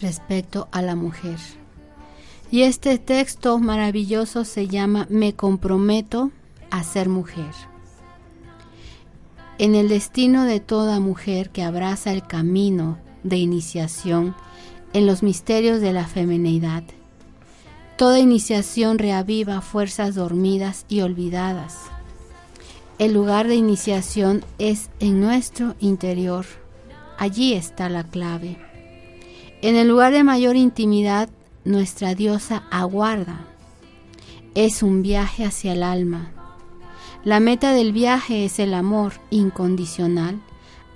respecto 0.00 0.68
a 0.72 0.82
la 0.82 0.94
mujer. 0.94 1.38
Y 2.52 2.64
este 2.64 2.98
texto 2.98 3.58
maravilloso 3.58 4.44
se 4.44 4.68
llama 4.68 5.06
Me 5.08 5.34
comprometo 5.34 6.30
a 6.70 6.84
ser 6.84 7.08
mujer. 7.08 7.50
en 9.58 9.74
el 9.74 9.88
destino 9.88 10.44
de 10.44 10.60
toda 10.60 10.98
mujer 10.98 11.50
que 11.50 11.62
abraza 11.62 12.12
el 12.12 12.26
camino 12.26 12.98
de 13.22 13.36
iniciación 13.36 14.34
en 14.92 15.06
los 15.06 15.22
misterios 15.22 15.80
de 15.80 15.92
la 15.92 16.06
feminidad. 16.06 16.82
Toda 17.96 18.18
iniciación 18.18 18.98
reaviva 18.98 19.60
fuerzas 19.60 20.14
dormidas 20.14 20.84
y 20.88 21.00
olvidadas. 21.00 21.78
El 22.98 23.14
lugar 23.14 23.46
de 23.46 23.54
iniciación 23.54 24.44
es 24.58 24.90
en 25.00 25.20
nuestro 25.20 25.74
interior. 25.80 26.44
Allí 27.16 27.54
está 27.54 27.88
la 27.88 28.04
clave. 28.04 28.58
En 29.62 29.76
el 29.76 29.88
lugar 29.88 30.12
de 30.12 30.24
mayor 30.24 30.56
intimidad, 30.56 31.30
nuestra 31.64 32.14
diosa 32.14 32.64
aguarda. 32.70 33.46
Es 34.54 34.82
un 34.82 35.02
viaje 35.02 35.44
hacia 35.44 35.72
el 35.72 35.82
alma. 35.82 36.30
La 37.24 37.40
meta 37.40 37.72
del 37.72 37.92
viaje 37.92 38.44
es 38.44 38.58
el 38.58 38.74
amor 38.74 39.14
incondicional 39.30 40.40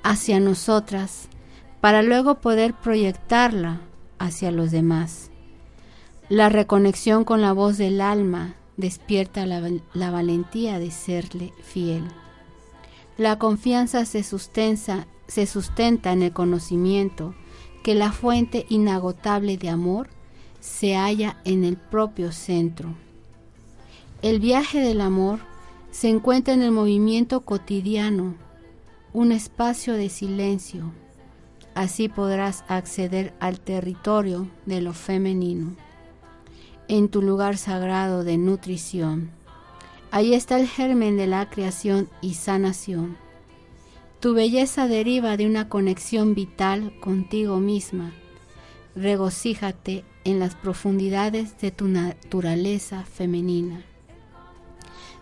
hacia 0.03 0.41
nosotras 0.41 1.29
para 1.81 2.03
luego 2.03 2.37
poder 2.37 2.75
proyectarla 2.75 3.81
hacia 4.19 4.51
los 4.51 4.71
demás. 4.71 5.31
La 6.29 6.49
reconexión 6.49 7.25
con 7.25 7.41
la 7.41 7.53
voz 7.53 7.79
del 7.79 8.01
alma 8.01 8.57
despierta 8.77 9.47
la, 9.47 10.11
valentía 10.11 10.81
de 10.81 10.91
serle 10.91 11.53
fiel. 11.63 12.05
La 13.17 13.39
confianza 13.39 14.05
se 14.05 14.25
sustenta 14.25 15.07
en 16.13 16.23
el 16.23 16.33
conocimiento 16.33 17.35
que 17.85 17.95
la 17.95 18.11
fuente 18.11 18.67
inagotable 18.69 19.57
de 19.57 19.71
amor 19.71 20.09
se 20.67 20.97
halla 20.97 21.37
en 21.45 21.65
el 21.65 21.77
propio 21.77 22.33
centro. 22.33 22.95
El 24.21 24.41
viaje 24.41 24.81
del 24.81 25.01
amor 25.01 25.39
se 25.93 26.09
encuentra 26.09 26.55
en 26.55 26.63
el 26.63 26.73
movimiento 26.73 27.43
cotidiano, 27.43 28.35
un 29.13 29.31
espacio 29.31 29.95
de 29.95 30.09
silencio. 30.09 30.93
Así 31.75 32.09
podrás 32.09 32.65
acceder 32.67 33.33
al 33.39 33.61
territorio 33.61 34.49
de 34.67 34.81
lo 34.81 34.93
femenino, 34.93 35.77
en 36.89 37.09
tu 37.09 37.23
lugar 37.23 37.59
sagrado 37.59 38.25
de 38.25 38.37
nutrición. 38.37 39.31
Ahí 40.11 40.35
está 40.35 40.59
el 40.59 40.67
germen 40.67 41.17
de 41.17 41.29
la 41.29 41.49
creación 41.49 42.09
y 42.21 42.35
sanación. 42.35 43.17
Tu 44.19 44.35
belleza 44.35 44.89
deriva 44.89 45.37
de 45.37 45.47
una 45.47 45.69
conexión 45.69 46.35
vital 46.35 46.93
contigo 46.99 47.59
misma. 47.61 48.13
Regocíjate 48.97 50.05
en 50.27 50.41
las 50.41 50.57
profundidades 50.57 51.57
de 51.61 51.71
tu 51.71 51.87
naturaleza 51.87 53.05
femenina. 53.05 53.85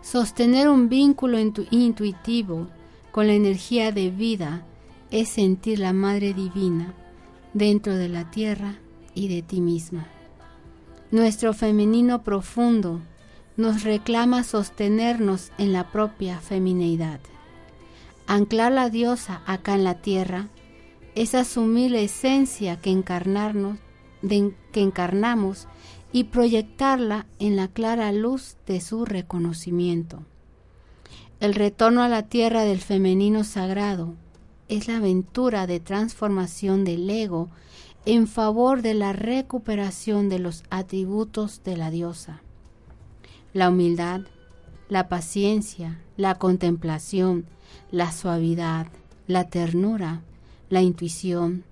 Sostener 0.01 0.69
un 0.69 0.89
vínculo 0.89 1.39
intuitivo 1.39 2.69
con 3.13 3.27
la 3.27 3.35
energía 3.35 3.93
de 3.93 4.11
vida 4.11 4.65
es 5.11 5.29
sentir 5.29 5.79
la 5.79 5.93
Madre 5.93 6.33
Divina 6.33 6.95
dentro 7.53 7.95
de 7.95 8.09
la 8.09 8.31
tierra 8.31 8.77
y 9.15 9.29
de 9.29 9.43
ti 9.43 9.61
misma. 9.61 10.09
Nuestro 11.11 11.53
femenino 11.53 12.23
profundo 12.23 13.03
nos 13.59 13.83
reclama 13.83 14.43
sostenernos 14.43 15.53
en 15.59 15.75
la 15.75 15.93
propia 15.93 16.41
femineidad. 16.41 17.21
Anclar 18.27 18.73
la 18.73 18.89
diosa 18.89 19.43
acá 19.45 19.75
en 19.75 19.85
la 19.85 20.01
tierra 20.01 20.49
es 21.15 21.35
asumir 21.35 21.91
la 21.91 22.01
esencia 22.01 22.81
que, 22.81 22.91
encarnarnos, 22.91 23.79
que 24.29 24.81
encarnamos 24.81 25.69
y 26.13 26.25
proyectarla 26.25 27.27
en 27.39 27.57
la 27.57 27.69
clara 27.69 28.13
luz 28.13 28.57
de 28.67 28.81
su 28.81 29.05
reconocimiento. 29.05 30.23
El 31.41 31.55
retorno 31.55 32.03
a 32.03 32.09
la 32.09 32.23
tierra 32.23 32.63
del 32.63 32.81
femenino 32.81 33.45
sagrado 33.45 34.15
es 34.69 34.89
la 34.89 34.97
aventura 34.97 35.67
de 35.67 35.81
transformación 35.81 36.85
del 36.85 37.11
ego 37.11 37.49
en 38.07 38.27
favor 38.27 38.83
de 38.83 38.95
la 38.95 39.13
recuperación 39.13 40.29
de 40.29 40.39
los 40.39 40.63
atributos 40.71 41.63
de 41.65 41.77
la 41.77 41.91
diosa. 41.91 42.43
La 43.53 43.71
humildad, 43.71 44.23
la 44.89 45.09
paciencia, 45.09 46.01
la 46.17 46.37
contemplación, 46.37 47.47
la 47.91 48.13
suavidad, 48.13 48.87
la 49.27 49.49
ternura, 49.49 50.23
la 50.69 50.83
intuición, 50.83 51.65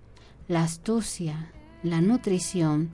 la 0.48 0.64
astucia, 0.64 1.52
la 1.82 2.00
nutrición, 2.00 2.90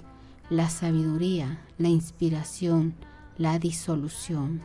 la 0.49 0.71
sabiduría, 0.71 1.59
la 1.77 1.89
inspiración, 1.89 2.95
la 3.37 3.59
disolución. 3.59 4.63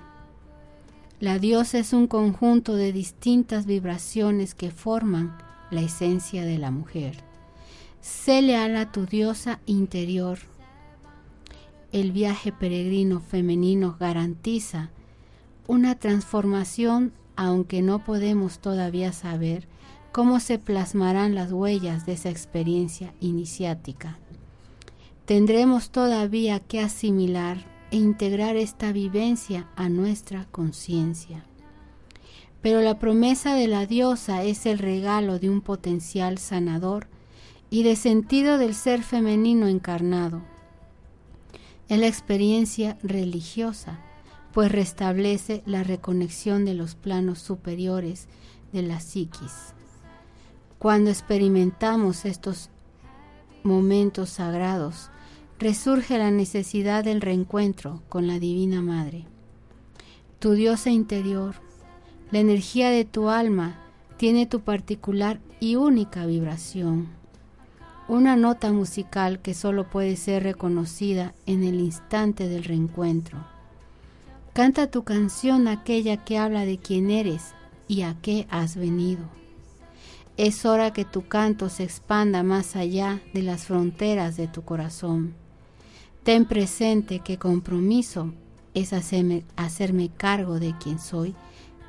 La 1.19 1.39
diosa 1.39 1.77
es 1.77 1.93
un 1.93 2.07
conjunto 2.07 2.75
de 2.75 2.93
distintas 2.93 3.65
vibraciones 3.65 4.55
que 4.55 4.71
forman 4.71 5.37
la 5.71 5.81
esencia 5.81 6.45
de 6.45 6.57
la 6.57 6.71
mujer. 6.71 7.17
Sé 8.01 8.41
leal 8.41 8.75
a 8.77 8.91
tu 8.91 9.05
diosa 9.05 9.59
interior. 9.65 10.39
El 11.91 12.11
viaje 12.11 12.51
peregrino 12.51 13.19
femenino 13.19 13.97
garantiza 13.99 14.89
una 15.67 15.95
transformación 15.95 17.13
aunque 17.35 17.81
no 17.81 18.03
podemos 18.03 18.59
todavía 18.59 19.11
saber 19.11 19.67
cómo 20.13 20.39
se 20.39 20.59
plasmarán 20.59 21.35
las 21.35 21.51
huellas 21.51 22.05
de 22.05 22.13
esa 22.13 22.29
experiencia 22.29 23.13
iniciática. 23.19 24.17
Tendremos 25.25 25.89
todavía 25.89 26.61
que 26.61 26.79
asimilar 26.79 27.65
e 27.91 27.97
integrar 27.97 28.55
esta 28.55 28.93
vivencia 28.93 29.67
a 29.75 29.89
nuestra 29.89 30.45
conciencia. 30.45 31.43
Pero 32.61 32.79
la 32.79 32.97
promesa 32.97 33.55
de 33.55 33.67
la 33.67 33.85
diosa 33.85 34.43
es 34.43 34.65
el 34.65 34.79
regalo 34.79 35.39
de 35.39 35.49
un 35.49 35.59
potencial 35.59 36.37
sanador 36.37 37.07
y 37.69 37.83
de 37.83 37.97
sentido 37.97 38.57
del 38.57 38.73
ser 38.73 39.03
femenino 39.03 39.67
encarnado. 39.67 40.41
Es 41.89 41.99
la 41.99 42.07
experiencia 42.07 42.97
religiosa 43.03 43.99
pues 44.53 44.71
restablece 44.71 45.63
la 45.65 45.83
reconexión 45.83 46.63
de 46.63 46.75
los 46.75 46.93
planos 46.93 47.39
superiores 47.39 48.27
de 48.71 48.83
la 48.83 48.99
psiquis. 48.99 49.73
Cuando 50.83 51.09
experimentamos 51.09 52.25
estos 52.25 52.69
momentos 53.63 54.29
sagrados, 54.29 55.09
resurge 55.57 56.17
la 56.17 56.29
necesidad 56.29 57.05
del 57.05 57.21
reencuentro 57.21 58.03
con 58.09 58.27
la 58.27 58.37
Divina 58.37 58.81
Madre. 58.81 59.25
Tu 60.39 60.51
diosa 60.51 60.91
interior, 60.91 61.55
la 62.31 62.39
energía 62.39 62.89
de 62.89 63.05
tu 63.05 63.29
alma, 63.29 63.79
tiene 64.17 64.45
tu 64.45 64.59
particular 64.59 65.39
y 65.61 65.77
única 65.77 66.25
vibración, 66.25 67.07
una 68.09 68.35
nota 68.35 68.73
musical 68.73 69.41
que 69.41 69.53
solo 69.53 69.89
puede 69.89 70.17
ser 70.17 70.43
reconocida 70.43 71.33
en 71.45 71.63
el 71.63 71.79
instante 71.79 72.49
del 72.49 72.65
reencuentro 72.65 73.47
Canta 74.51 74.91
tu 74.91 75.03
canción 75.03 75.67
aquella 75.67 76.17
que 76.25 76.37
habla 76.37 76.65
de 76.65 76.77
quién 76.77 77.09
eres 77.09 77.55
y 77.87 78.01
a 78.01 78.17
qué 78.21 78.45
has 78.51 78.75
venido. 78.75 79.42
Es 80.35 80.65
hora 80.65 80.93
que 80.93 81.05
tu 81.05 81.27
canto 81.27 81.69
se 81.69 81.83
expanda 81.83 82.41
más 82.41 82.75
allá 82.75 83.21
de 83.35 83.43
las 83.43 83.65
fronteras 83.65 84.35
de 84.35 84.47
tu 84.47 84.63
corazón. 84.63 85.35
Ten 86.23 86.45
presente 86.45 87.19
que 87.19 87.37
compromiso 87.37 88.33
es 88.73 88.93
hacerme, 88.93 89.45
hacerme 89.55 90.09
cargo 90.09 90.59
de 90.59 90.75
quien 90.79 90.97
soy 90.97 91.35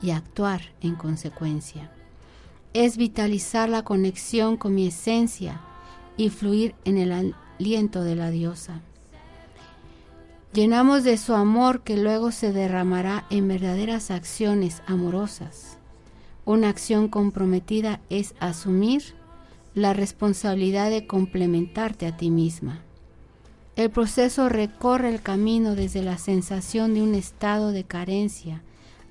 y 0.03 0.11
actuar 0.11 0.61
en 0.83 0.95
consecuencia. 0.95 1.91
Es 2.75 2.99
vitalizar 2.99 3.71
la 3.71 3.83
conexión 3.83 4.59
con 4.59 4.75
mi 4.75 4.89
esencia 4.89 5.63
y 6.19 6.29
fluir 6.29 6.75
en 6.85 6.99
el 6.99 7.35
aliento 7.59 8.05
de 8.05 8.15
la 8.15 8.31
diosa. 8.31 8.83
Llenamos 10.53 11.03
de 11.03 11.17
su 11.17 11.33
amor 11.33 11.81
que 11.81 11.97
luego 11.97 12.31
se 12.31 12.53
derramará 12.53 13.25
en 13.31 13.49
verdaderas 13.49 14.11
acciones 14.11 14.83
amorosas. 14.87 15.79
Una 16.47 16.69
acción 16.69 17.09
comprometida 17.09 18.01
es 18.11 18.35
asumir 18.39 19.15
la 19.75 19.93
responsabilidad 19.95 20.91
de 20.91 21.07
complementarte 21.07 22.07
a 22.07 22.17
ti 22.17 22.31
misma. 22.31 22.83
El 23.77 23.91
proceso 23.91 24.49
recorre 24.49 25.09
el 25.09 25.21
camino 25.21 25.75
desde 25.75 26.03
la 26.03 26.19
sensación 26.19 26.95
de 26.95 27.03
un 27.03 27.15
estado 27.15 27.73
de 27.73 27.85
carencia 27.85 28.63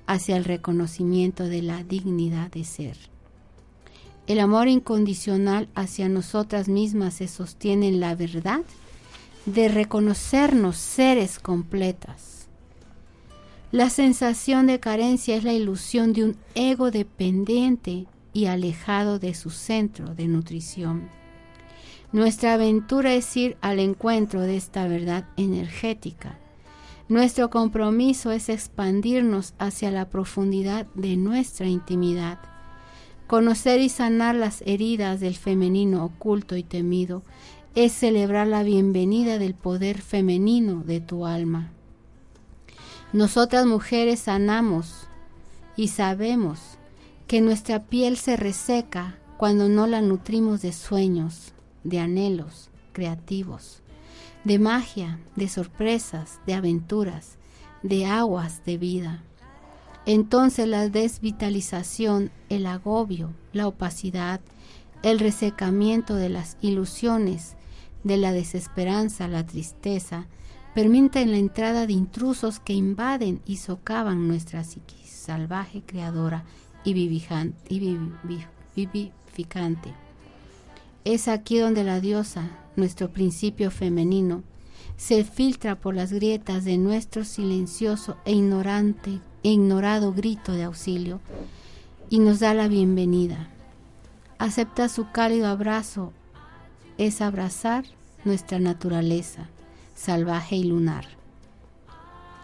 hacia 0.06 0.36
el 0.36 0.44
reconocimiento 0.44 1.44
de 1.44 1.62
la 1.62 1.82
dignidad 1.82 2.50
de 2.50 2.64
ser. 2.64 2.96
El 4.26 4.40
amor 4.40 4.68
incondicional 4.68 5.68
hacia 5.74 6.08
nosotras 6.08 6.68
mismas 6.68 7.14
se 7.14 7.28
sostiene 7.28 7.88
en 7.88 8.00
la 8.00 8.14
verdad 8.14 8.62
de 9.44 9.68
reconocernos 9.68 10.76
seres 10.76 11.38
completas. 11.38 12.33
La 13.74 13.90
sensación 13.90 14.68
de 14.68 14.78
carencia 14.78 15.34
es 15.34 15.42
la 15.42 15.52
ilusión 15.52 16.12
de 16.12 16.22
un 16.22 16.36
ego 16.54 16.92
dependiente 16.92 18.06
y 18.32 18.44
alejado 18.46 19.18
de 19.18 19.34
su 19.34 19.50
centro 19.50 20.14
de 20.14 20.28
nutrición. 20.28 21.08
Nuestra 22.12 22.54
aventura 22.54 23.14
es 23.14 23.36
ir 23.36 23.56
al 23.62 23.80
encuentro 23.80 24.42
de 24.42 24.56
esta 24.56 24.86
verdad 24.86 25.26
energética. 25.36 26.38
Nuestro 27.08 27.50
compromiso 27.50 28.30
es 28.30 28.48
expandirnos 28.48 29.54
hacia 29.58 29.90
la 29.90 30.08
profundidad 30.08 30.86
de 30.94 31.16
nuestra 31.16 31.66
intimidad. 31.66 32.38
Conocer 33.26 33.80
y 33.80 33.88
sanar 33.88 34.36
las 34.36 34.62
heridas 34.66 35.18
del 35.18 35.34
femenino 35.34 36.04
oculto 36.04 36.56
y 36.56 36.62
temido 36.62 37.24
es 37.74 37.90
celebrar 37.90 38.46
la 38.46 38.62
bienvenida 38.62 39.40
del 39.40 39.54
poder 39.54 40.00
femenino 40.00 40.84
de 40.84 41.00
tu 41.00 41.26
alma. 41.26 41.72
Nosotras 43.14 43.64
mujeres 43.64 44.18
sanamos 44.18 45.06
y 45.76 45.86
sabemos 45.86 46.78
que 47.28 47.40
nuestra 47.40 47.84
piel 47.84 48.16
se 48.16 48.36
reseca 48.36 49.20
cuando 49.36 49.68
no 49.68 49.86
la 49.86 50.00
nutrimos 50.00 50.62
de 50.62 50.72
sueños, 50.72 51.52
de 51.84 52.00
anhelos 52.00 52.70
creativos, 52.92 53.82
de 54.42 54.58
magia, 54.58 55.20
de 55.36 55.46
sorpresas, 55.46 56.40
de 56.44 56.54
aventuras, 56.54 57.38
de 57.84 58.04
aguas 58.04 58.64
de 58.64 58.78
vida. 58.78 59.22
Entonces 60.06 60.66
la 60.66 60.88
desvitalización, 60.88 62.32
el 62.48 62.66
agobio, 62.66 63.30
la 63.52 63.68
opacidad, 63.68 64.40
el 65.04 65.20
resecamiento 65.20 66.16
de 66.16 66.30
las 66.30 66.56
ilusiones, 66.62 67.54
de 68.02 68.16
la 68.16 68.32
desesperanza, 68.32 69.28
la 69.28 69.46
tristeza, 69.46 70.26
permiten 70.74 71.30
la 71.30 71.38
entrada 71.38 71.86
de 71.86 71.92
intrusos 71.92 72.58
que 72.58 72.72
invaden 72.72 73.40
y 73.46 73.58
socavan 73.58 74.26
nuestra 74.26 74.64
psiquis 74.64 75.04
salvaje, 75.24 75.82
creadora 75.86 76.44
y, 76.84 76.92
vivificante. 78.74 79.94
Es 81.04 81.28
aquí 81.28 81.58
donde 81.58 81.84
la 81.84 82.00
diosa, 82.00 82.50
nuestro 82.76 83.10
principio 83.10 83.70
femenino, 83.70 84.42
se 84.96 85.24
filtra 85.24 85.76
por 85.76 85.94
las 85.94 86.12
grietas 86.12 86.64
de 86.64 86.76
nuestro 86.76 87.24
silencioso 87.24 88.16
e 88.24 88.32
ignorante 88.32 89.20
e 89.42 89.50
ignorado 89.50 90.12
grito 90.12 90.52
de 90.52 90.64
auxilio 90.64 91.20
y 92.10 92.18
nos 92.18 92.40
da 92.40 92.52
la 92.52 92.68
bienvenida. 92.68 93.48
Acepta 94.38 94.88
su 94.88 95.10
cálido 95.10 95.46
abrazo, 95.46 96.12
es 96.98 97.20
abrazar 97.20 97.84
nuestra 98.24 98.58
naturaleza 98.58 99.48
salvaje 99.94 100.56
y 100.56 100.64
lunar. 100.64 101.06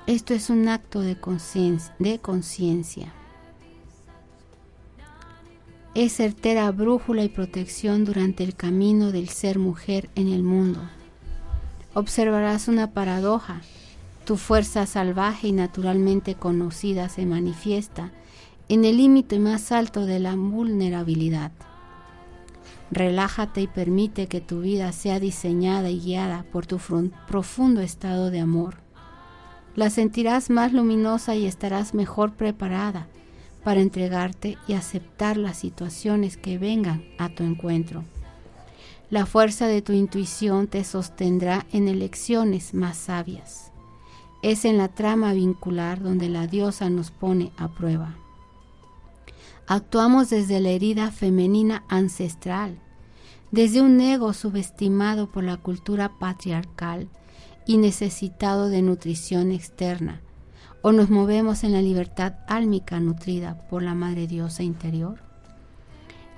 Esto 0.07 0.35
es 0.35 0.51
un 0.51 0.69
acto 0.69 1.01
de 1.01 1.17
conciencia. 1.21 3.13
Es 5.95 6.13
certera 6.15 6.71
brújula 6.71 7.25
y 7.25 7.29
protección 7.29 8.05
durante 8.05 8.45
el 8.45 8.55
camino 8.55 9.13
del 9.13 9.29
ser 9.29 9.59
mujer 9.59 10.09
en 10.15 10.29
el 10.29 10.43
mundo. 10.43 10.81
Observarás 11.95 12.69
una 12.69 12.93
paradoja. 12.93 13.61
Tu 14.25 14.37
fuerza 14.37 14.87
salvaje 14.87 15.49
y 15.49 15.53
naturalmente 15.53 16.37
conocida 16.37 17.09
se 17.09 17.27
manifiesta 17.27 18.13
en 18.69 18.85
el 18.85 18.99
límite 18.99 19.41
más 19.41 19.73
alto 19.73 20.07
de 20.07 20.21
la 20.21 20.37
vulnerabilidad. 20.37 21.51
Relájate 22.91 23.61
y 23.61 23.67
permite 23.69 24.27
que 24.27 24.41
tu 24.41 24.61
vida 24.61 24.91
sea 24.93 25.21
diseñada 25.21 25.91
y 25.91 26.01
guiada 26.01 26.45
por 26.51 26.67
tu 26.67 26.79
profundo 27.29 27.81
estado 27.81 28.31
de 28.31 28.41
amor. 28.41 28.79
La 29.77 29.91
sentirás 29.91 30.51
más 30.51 30.73
luminosa 30.73 31.37
y 31.37 31.47
estarás 31.47 31.95
mejor 31.95 32.33
preparada 32.33 33.07
para 33.63 33.81
entregarte 33.81 34.59
y 34.67 34.73
aceptar 34.73 35.37
las 35.37 35.59
situaciones 35.59 36.37
que 36.37 36.59
vengan 36.59 37.05
a 37.19 37.29
tu 37.29 37.45
encuentro. 37.45 38.05
La 39.11 39.27
fuerza 39.27 39.67
de 39.67 39.83
tu 39.83 39.93
intuición 39.93 40.67
te 40.67 40.83
sostendrá 40.83 41.67
en 41.73 41.89
elecciones 41.89 42.75
más 42.75 42.97
sabias. 42.97 43.71
Es 44.43 44.65
en 44.65 44.79
la 44.79 44.89
trama 44.89 45.33
vincular 45.33 46.03
donde 46.03 46.29
la 46.29 46.47
diosa 46.47 46.91
nos 46.91 47.11
pone 47.11 47.53
a 47.57 47.69
prueba. 47.69 48.17
Actuamos 49.73 50.31
desde 50.31 50.59
la 50.59 50.71
herida 50.71 51.13
femenina 51.13 51.85
ancestral, 51.87 52.81
desde 53.53 53.81
un 53.81 54.01
ego 54.01 54.33
subestimado 54.33 55.31
por 55.31 55.45
la 55.45 55.59
cultura 55.59 56.19
patriarcal 56.19 57.09
y 57.69 57.77
necesitado 57.77 58.69
de 58.69 58.83
nutrición 58.83 59.53
externa, 59.53 60.23
o 60.83 60.91
nos 60.91 61.09
movemos 61.09 61.63
en 61.63 61.71
la 61.71 61.83
libertad 61.83 62.35
álmica 62.49 62.99
nutrida 62.99 63.69
por 63.69 63.85
la 63.85 63.95
Madre 63.95 64.27
Diosa 64.27 64.65
interior. 64.65 65.21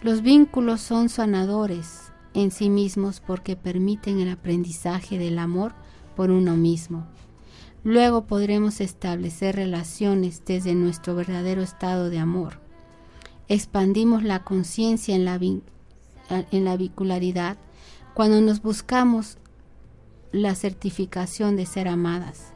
Los 0.02 0.20
vínculos 0.20 0.82
son 0.82 1.08
sanadores 1.08 2.12
en 2.34 2.50
sí 2.50 2.68
mismos 2.68 3.20
porque 3.26 3.56
permiten 3.56 4.20
el 4.20 4.28
aprendizaje 4.28 5.16
del 5.16 5.38
amor 5.38 5.72
por 6.16 6.30
uno 6.30 6.58
mismo. 6.58 7.06
Luego 7.82 8.26
podremos 8.26 8.82
establecer 8.82 9.56
relaciones 9.56 10.44
desde 10.44 10.74
nuestro 10.74 11.14
verdadero 11.14 11.62
estado 11.62 12.10
de 12.10 12.18
amor 12.18 12.61
expandimos 13.48 14.22
la 14.22 14.44
conciencia 14.44 15.14
en 15.14 15.24
la, 15.24 15.38
en 15.38 16.64
la 16.64 16.76
bicularidad 16.76 17.56
cuando 18.14 18.40
nos 18.40 18.62
buscamos 18.62 19.38
la 20.32 20.54
certificación 20.54 21.56
de 21.56 21.66
ser 21.66 21.88
amadas, 21.88 22.52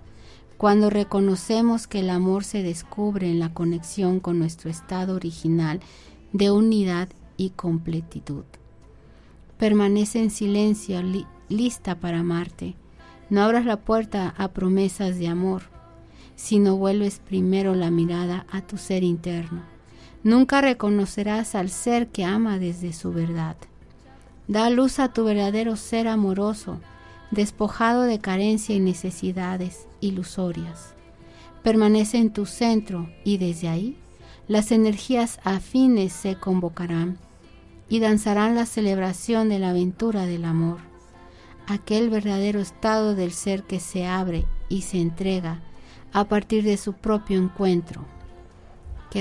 cuando 0.56 0.88
reconocemos 0.88 1.86
que 1.86 2.00
el 2.00 2.10
amor 2.10 2.44
se 2.44 2.62
descubre 2.62 3.30
en 3.30 3.38
la 3.38 3.52
conexión 3.52 4.20
con 4.20 4.38
nuestro 4.38 4.70
estado 4.70 5.14
original 5.14 5.80
de 6.32 6.50
unidad 6.50 7.08
y 7.36 7.50
completitud. 7.50 8.44
Permanece 9.58 10.22
en 10.22 10.30
silencio, 10.30 11.02
lista 11.48 12.00
para 12.00 12.20
amarte. 12.20 12.74
No 13.28 13.42
abras 13.42 13.64
la 13.64 13.78
puerta 13.78 14.34
a 14.38 14.48
promesas 14.48 15.18
de 15.18 15.28
amor, 15.28 15.62
sino 16.36 16.76
vuelves 16.76 17.18
primero 17.18 17.74
la 17.74 17.90
mirada 17.90 18.46
a 18.50 18.62
tu 18.62 18.78
ser 18.78 19.02
interno 19.02 19.75
Nunca 20.26 20.60
reconocerás 20.60 21.54
al 21.54 21.70
ser 21.70 22.08
que 22.08 22.24
ama 22.24 22.58
desde 22.58 22.92
su 22.92 23.12
verdad. 23.12 23.54
Da 24.48 24.70
luz 24.70 24.98
a 24.98 25.12
tu 25.12 25.22
verdadero 25.22 25.76
ser 25.76 26.08
amoroso, 26.08 26.80
despojado 27.30 28.02
de 28.02 28.18
carencia 28.18 28.74
y 28.74 28.80
necesidades 28.80 29.86
ilusorias. 30.00 30.94
Permanece 31.62 32.18
en 32.18 32.32
tu 32.32 32.44
centro 32.44 33.08
y 33.22 33.38
desde 33.38 33.68
ahí 33.68 33.96
las 34.48 34.72
energías 34.72 35.38
afines 35.44 36.12
se 36.12 36.34
convocarán 36.34 37.18
y 37.88 38.00
danzarán 38.00 38.56
la 38.56 38.66
celebración 38.66 39.48
de 39.48 39.60
la 39.60 39.70
aventura 39.70 40.26
del 40.26 40.44
amor, 40.44 40.78
aquel 41.68 42.10
verdadero 42.10 42.58
estado 42.58 43.14
del 43.14 43.30
ser 43.30 43.62
que 43.62 43.78
se 43.78 44.08
abre 44.08 44.44
y 44.68 44.82
se 44.82 45.00
entrega 45.00 45.60
a 46.12 46.24
partir 46.24 46.64
de 46.64 46.78
su 46.78 46.94
propio 46.94 47.40
encuentro 47.40 48.15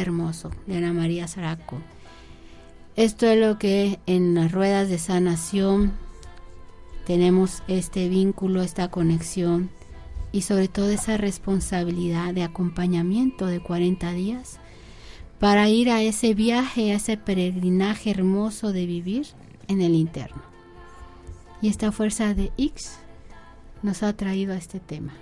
Hermoso, 0.01 0.51
de 0.67 0.77
Ana 0.77 0.93
María 0.93 1.27
Zaraco. 1.27 1.81
Esto 2.95 3.27
es 3.27 3.39
lo 3.39 3.57
que 3.59 3.99
en 4.05 4.35
las 4.35 4.51
ruedas 4.51 4.89
de 4.89 4.97
sanación 4.97 5.93
tenemos 7.05 7.61
este 7.67 8.09
vínculo, 8.09 8.61
esta 8.61 8.89
conexión 8.89 9.69
y 10.31 10.41
sobre 10.41 10.67
todo 10.67 10.89
esa 10.89 11.17
responsabilidad 11.17 12.33
de 12.33 12.43
acompañamiento 12.43 13.47
de 13.47 13.59
40 13.59 14.11
días 14.11 14.59
para 15.39 15.69
ir 15.69 15.89
a 15.89 16.01
ese 16.01 16.33
viaje, 16.33 16.91
a 16.91 16.95
ese 16.95 17.17
peregrinaje 17.17 18.11
hermoso 18.11 18.71
de 18.71 18.85
vivir 18.85 19.27
en 19.67 19.81
el 19.81 19.93
interno. 19.93 20.41
Y 21.61 21.69
esta 21.69 21.91
fuerza 21.91 22.33
de 22.33 22.51
X 22.57 22.97
nos 23.81 24.03
ha 24.03 24.13
traído 24.13 24.53
a 24.53 24.57
este 24.57 24.79
tema. 24.79 25.13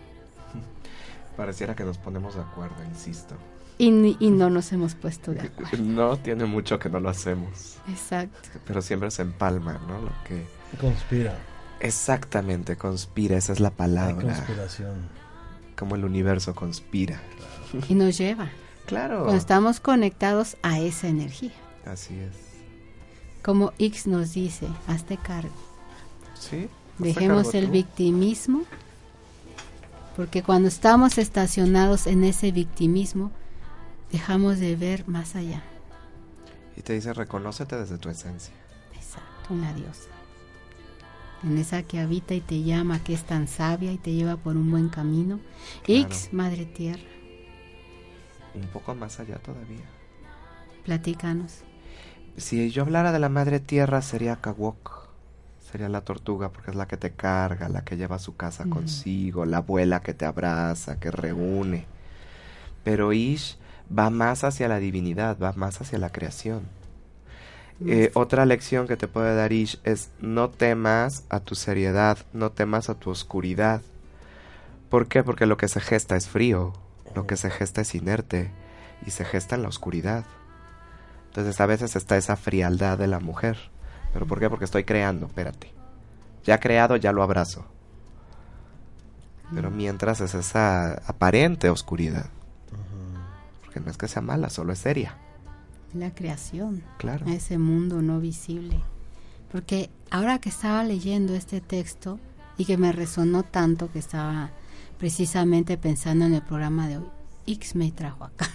Pareciera 1.38 1.76
que 1.76 1.84
nos 1.84 1.98
ponemos 1.98 2.36
de 2.36 2.42
acuerdo, 2.42 2.76
insisto. 2.88 3.36
Y, 3.78 3.92
no 3.92 4.50
nos 4.50 4.72
hemos 4.72 4.96
puesto 4.96 5.34
de 5.34 5.42
acuerdo. 5.42 5.78
No, 5.84 6.18
tiene 6.18 6.46
mucho 6.46 6.80
que 6.80 6.90
no 6.90 7.00
lo 7.00 7.10
hacemos. 7.10 7.78
Exacto. 7.88 8.50
Pero 8.66 8.82
siempre 8.82 9.12
se 9.12 9.24
empalma, 9.24 9.80
¿no? 9.88 10.02
Lo 10.02 10.12
que... 10.28 10.46
Conspira. 10.80 11.38
Exactamente, 11.80 12.78
conspira, 12.78 13.38
esa 13.38 13.54
es 13.54 13.60
la 13.60 13.72
palabra. 13.72 14.24
conspiración. 14.24 15.10
Como 15.78 15.96
el 15.96 16.06
universo 16.06 16.56
conspira. 16.56 17.22
Y 17.90 17.96
nos 17.96 18.18
lleva. 18.18 18.50
Claro. 18.86 19.24
Cuando 19.24 19.38
estamos 19.38 19.80
conectados 19.80 20.56
a 20.62 20.80
esa 20.80 21.08
energía. 21.08 21.52
Así 21.86 22.16
es. 22.16 22.36
Como 23.44 23.74
X 23.78 24.08
nos 24.08 24.34
dice, 24.34 24.68
hazte 24.88 25.18
cargo. 25.18 25.54
Sí. 26.40 26.70
Dejemos 27.00 27.54
el 27.56 27.68
victimismo, 27.68 28.64
porque 30.16 30.44
cuando 30.44 30.68
estamos 30.68 31.18
estacionados 31.18 32.08
en 32.08 32.24
ese 32.24 32.52
victimismo, 32.52 33.32
dejamos 34.14 34.60
de 34.60 34.76
ver 34.76 35.08
más 35.08 35.36
allá. 35.36 35.64
Y 36.78 36.82
te 36.82 36.94
dice, 36.94 37.14
reconócete 37.14 37.76
desde 37.76 37.98
tu 37.98 38.10
esencia. 38.10 38.54
Exacto, 38.94 39.56
una 39.56 39.74
diosa. 39.74 40.10
En 41.44 41.58
esa 41.58 41.82
que 41.82 42.00
habita 42.00 42.36
y 42.36 42.40
te 42.40 42.62
llama, 42.62 43.04
que 43.04 43.14
es 43.16 43.24
tan 43.24 43.48
sabia 43.48 43.92
y 43.92 43.98
te 43.98 44.14
lleva 44.14 44.38
por 44.38 44.56
un 44.56 44.70
buen 44.70 44.90
camino. 44.90 45.40
X, 45.88 46.30
Madre 46.32 46.66
Tierra. 46.66 47.02
Un 48.54 48.68
poco 48.68 48.94
más 48.94 49.20
allá 49.20 49.40
todavía. 49.40 49.84
Platícanos. 50.86 51.64
Si 52.38 52.70
yo 52.70 52.84
hablara 52.84 53.12
de 53.12 53.20
la 53.20 53.30
Madre 53.30 53.60
Tierra 53.60 54.02
sería 54.04 54.36
Kawok. 54.36 55.08
Sería 55.60 55.90
la 55.90 56.02
tortuga 56.02 56.50
porque 56.52 56.70
es 56.70 56.78
la 56.78 56.88
que 56.88 56.98
te 56.98 57.14
carga, 57.14 57.68
la 57.68 57.84
que 57.84 57.98
lleva 57.98 58.18
a 58.18 58.20
su 58.20 58.36
casa 58.36 58.66
consigo, 58.70 59.44
la 59.46 59.58
abuela 59.58 60.04
que 60.04 60.14
te 60.14 60.26
abraza, 60.26 61.00
que 61.00 61.10
reúne. 61.10 61.88
Pero 62.84 63.12
Ish 63.12 63.58
va 63.88 64.10
más 64.10 64.44
hacia 64.44 64.68
la 64.68 64.80
divinidad, 64.80 65.38
va 65.42 65.54
más 65.54 65.82
hacia 65.82 66.00
la 66.00 66.12
creación. 66.12 66.64
Eh, 67.86 68.12
otra 68.14 68.46
lección 68.46 68.88
que 68.88 68.96
te 68.96 69.08
puede 69.08 69.36
dar 69.36 69.52
Ish 69.52 69.80
es 69.84 70.10
no 70.20 70.50
temas 70.50 71.24
a 71.30 71.40
tu 71.40 71.56
seriedad, 71.56 72.18
no 72.32 72.52
temas 72.52 72.90
a 72.90 72.96
tu 72.96 73.10
oscuridad. 73.10 73.82
¿Por 74.90 75.08
qué? 75.08 75.24
Porque 75.24 75.46
lo 75.46 75.58
que 75.58 75.68
se 75.68 75.82
gesta 75.82 76.16
es 76.16 76.30
frío, 76.30 76.74
lo 77.16 77.28
que 77.28 77.36
se 77.36 77.50
gesta 77.50 77.82
es 77.82 77.96
inerte 77.96 78.52
y 79.06 79.12
se 79.12 79.26
gesta 79.26 79.56
en 79.56 79.64
la 79.64 79.68
oscuridad. 79.68 80.24
Entonces 81.28 81.60
a 81.60 81.66
veces 81.66 81.96
está 81.96 82.16
esa 82.16 82.38
frialdad 82.38 82.98
de 82.98 83.08
la 83.08 83.20
mujer. 83.20 83.58
¿Pero 84.14 84.28
por 84.28 84.40
qué? 84.40 84.50
Porque 84.50 84.66
estoy 84.66 84.84
creando, 84.84 85.26
espérate. 85.26 85.72
Ya 86.44 86.60
creado, 86.60 86.96
ya 86.96 87.12
lo 87.12 87.24
abrazo. 87.24 87.66
Pero 89.54 89.72
mientras 89.72 90.22
es 90.22 90.36
esa 90.36 90.94
aparente 91.08 91.70
oscuridad. 91.70 92.28
Porque 93.74 93.86
no 93.86 93.92
es 93.92 93.98
que 93.98 94.08
sea 94.08 94.22
mala, 94.22 94.52
solo 94.52 94.74
es 94.74 94.80
seria. 94.80 95.18
La 95.96 96.14
creación. 96.14 96.84
Claro. 97.00 97.26
Ese 97.28 97.58
mundo 97.58 98.04
no 98.04 98.20
visible. 98.20 98.80
Porque 99.52 99.90
ahora 100.12 100.38
que 100.38 100.50
estaba 100.50 100.84
leyendo 100.84 101.34
este 101.34 101.60
texto 101.60 102.20
y 102.56 102.66
que 102.66 102.78
me 102.78 102.92
resonó 102.92 103.42
tanto 103.42 103.92
que 103.92 103.98
estaba 103.98 104.52
precisamente 105.00 105.76
pensando 105.78 106.26
en 106.26 106.36
el 106.36 106.44
programa 106.44 106.88
de 106.88 106.98
hoy, 107.00 107.08
X 107.48 107.76
me 107.76 107.92
trajo 107.92 108.26
acá 108.26 108.48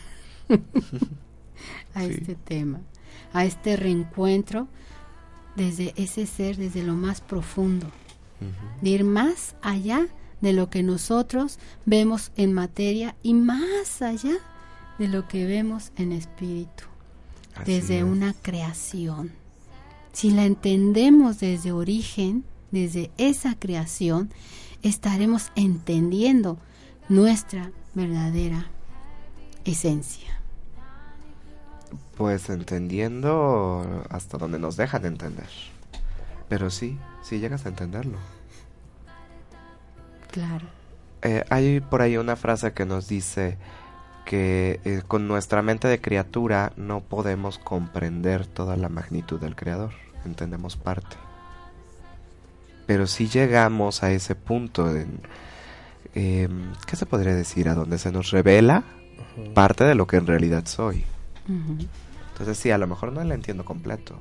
a 1.95 2.05
este 2.05 2.37
tema, 2.37 2.81
a 3.33 3.45
este 3.45 3.77
reencuentro 3.77 4.69
desde 5.57 5.95
ese 5.97 6.27
ser, 6.27 6.57
desde 6.57 6.85
lo 6.85 6.95
más 6.95 7.21
profundo, 7.21 7.89
de 8.81 8.91
ir 8.91 9.03
más 9.03 9.57
allá 9.63 10.07
de 10.41 10.53
lo 10.53 10.71
que 10.71 10.85
nosotros 10.85 11.59
vemos 11.87 12.31
en 12.37 12.53
materia 12.53 13.17
y 13.25 13.35
más 13.35 14.01
allá 14.01 14.39
de 14.99 15.09
lo 15.09 15.29
que 15.29 15.47
vemos 15.47 15.93
en 15.97 16.13
espíritu, 16.13 16.85
desde 17.65 18.05
una 18.05 18.35
creación. 18.35 19.33
Si 20.13 20.31
la 20.31 20.45
entendemos 20.45 21.39
desde 21.39 21.73
origen, 21.73 22.45
desde 22.71 23.11
esa 23.19 23.55
creación, 23.59 24.31
estaremos 24.83 25.53
entendiendo 25.55 26.59
nuestra 27.09 27.71
verdadera 27.95 28.67
esencia. 29.65 30.41
Pues 32.17 32.51
entendiendo 32.51 34.05
hasta 34.11 34.39
donde 34.39 34.59
nos 34.59 34.77
dejan 34.77 35.07
entender. 35.07 35.49
Pero 36.49 36.71
sí, 36.71 36.99
sí 37.23 37.39
llegas 37.39 37.65
a 37.67 37.69
entenderlo. 37.69 38.19
Claro. 40.31 40.67
Eh, 41.23 41.45
hay 41.51 41.81
por 41.81 42.03
ahí 42.03 42.17
una 42.17 42.37
frase 42.37 42.73
que 42.73 42.85
nos 42.85 43.09
dice 43.09 43.59
que 44.29 44.79
eh, 44.85 45.01
con 45.09 45.27
nuestra 45.27 45.63
mente 45.63 45.89
de 45.89 46.03
criatura 46.03 46.75
no 46.77 47.01
podemos 47.01 47.57
comprender 47.59 48.47
toda 48.47 48.77
la 48.77 48.91
magnitud 48.91 49.41
del 49.41 49.57
creador, 49.57 49.93
entendemos 50.27 50.77
parte. 50.77 51.17
Pero 52.87 53.07
si 53.07 53.27
llegamos 53.27 54.03
a 54.03 54.11
ese 54.11 54.35
punto, 54.35 54.95
en, 54.95 55.23
em, 56.15 56.75
¿qué 56.87 56.97
se 56.97 57.07
podría 57.07 57.35
decir? 57.35 57.71
A 57.71 57.75
donde 57.75 57.97
se 57.97 58.13
nos 58.13 58.31
revela 58.31 58.85
parte 59.55 59.85
de 59.85 59.95
lo 59.95 60.07
que 60.07 60.19
en 60.19 60.27
realidad 60.27 60.67
soy. 60.67 61.07
Entonces 61.49 62.59
sí, 62.59 62.71
a 62.71 62.77
lo 62.77 62.87
mejor 62.87 63.15
no 63.15 63.25
la 63.25 63.33
entiendo 63.33 63.65
completo, 63.65 64.21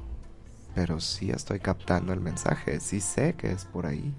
pero 0.74 1.02
sí 1.02 1.32
estoy 1.32 1.60
captando 1.60 2.14
el 2.14 2.22
mensaje, 2.22 2.80
sí 2.80 3.02
sé 3.02 3.34
que 3.34 3.52
es 3.52 3.66
por 3.66 3.86
ahí. 3.86 4.14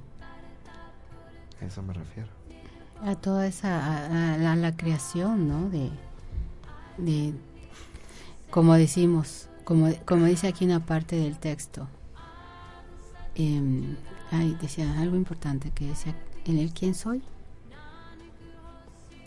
A 1.62 1.64
eso 1.64 1.82
me 1.82 1.94
refiero. 1.94 2.37
A 3.04 3.14
toda 3.14 3.46
esa, 3.46 4.34
a, 4.34 4.56
la 4.56 4.76
creación, 4.76 5.48
¿no? 5.48 5.70
De, 5.70 5.90
de, 6.98 7.32
como 8.50 8.74
decimos, 8.74 9.48
como, 9.64 9.88
como 10.04 10.26
dice 10.26 10.48
aquí 10.48 10.64
una 10.64 10.84
parte 10.84 11.16
del 11.16 11.38
texto, 11.38 11.86
eh, 13.34 13.96
ay, 14.32 14.58
decía 14.60 14.98
algo 15.00 15.16
importante 15.16 15.70
que 15.70 15.86
decía, 15.86 16.14
en 16.44 16.58
el 16.58 16.72
quién 16.72 16.94
soy 16.94 17.22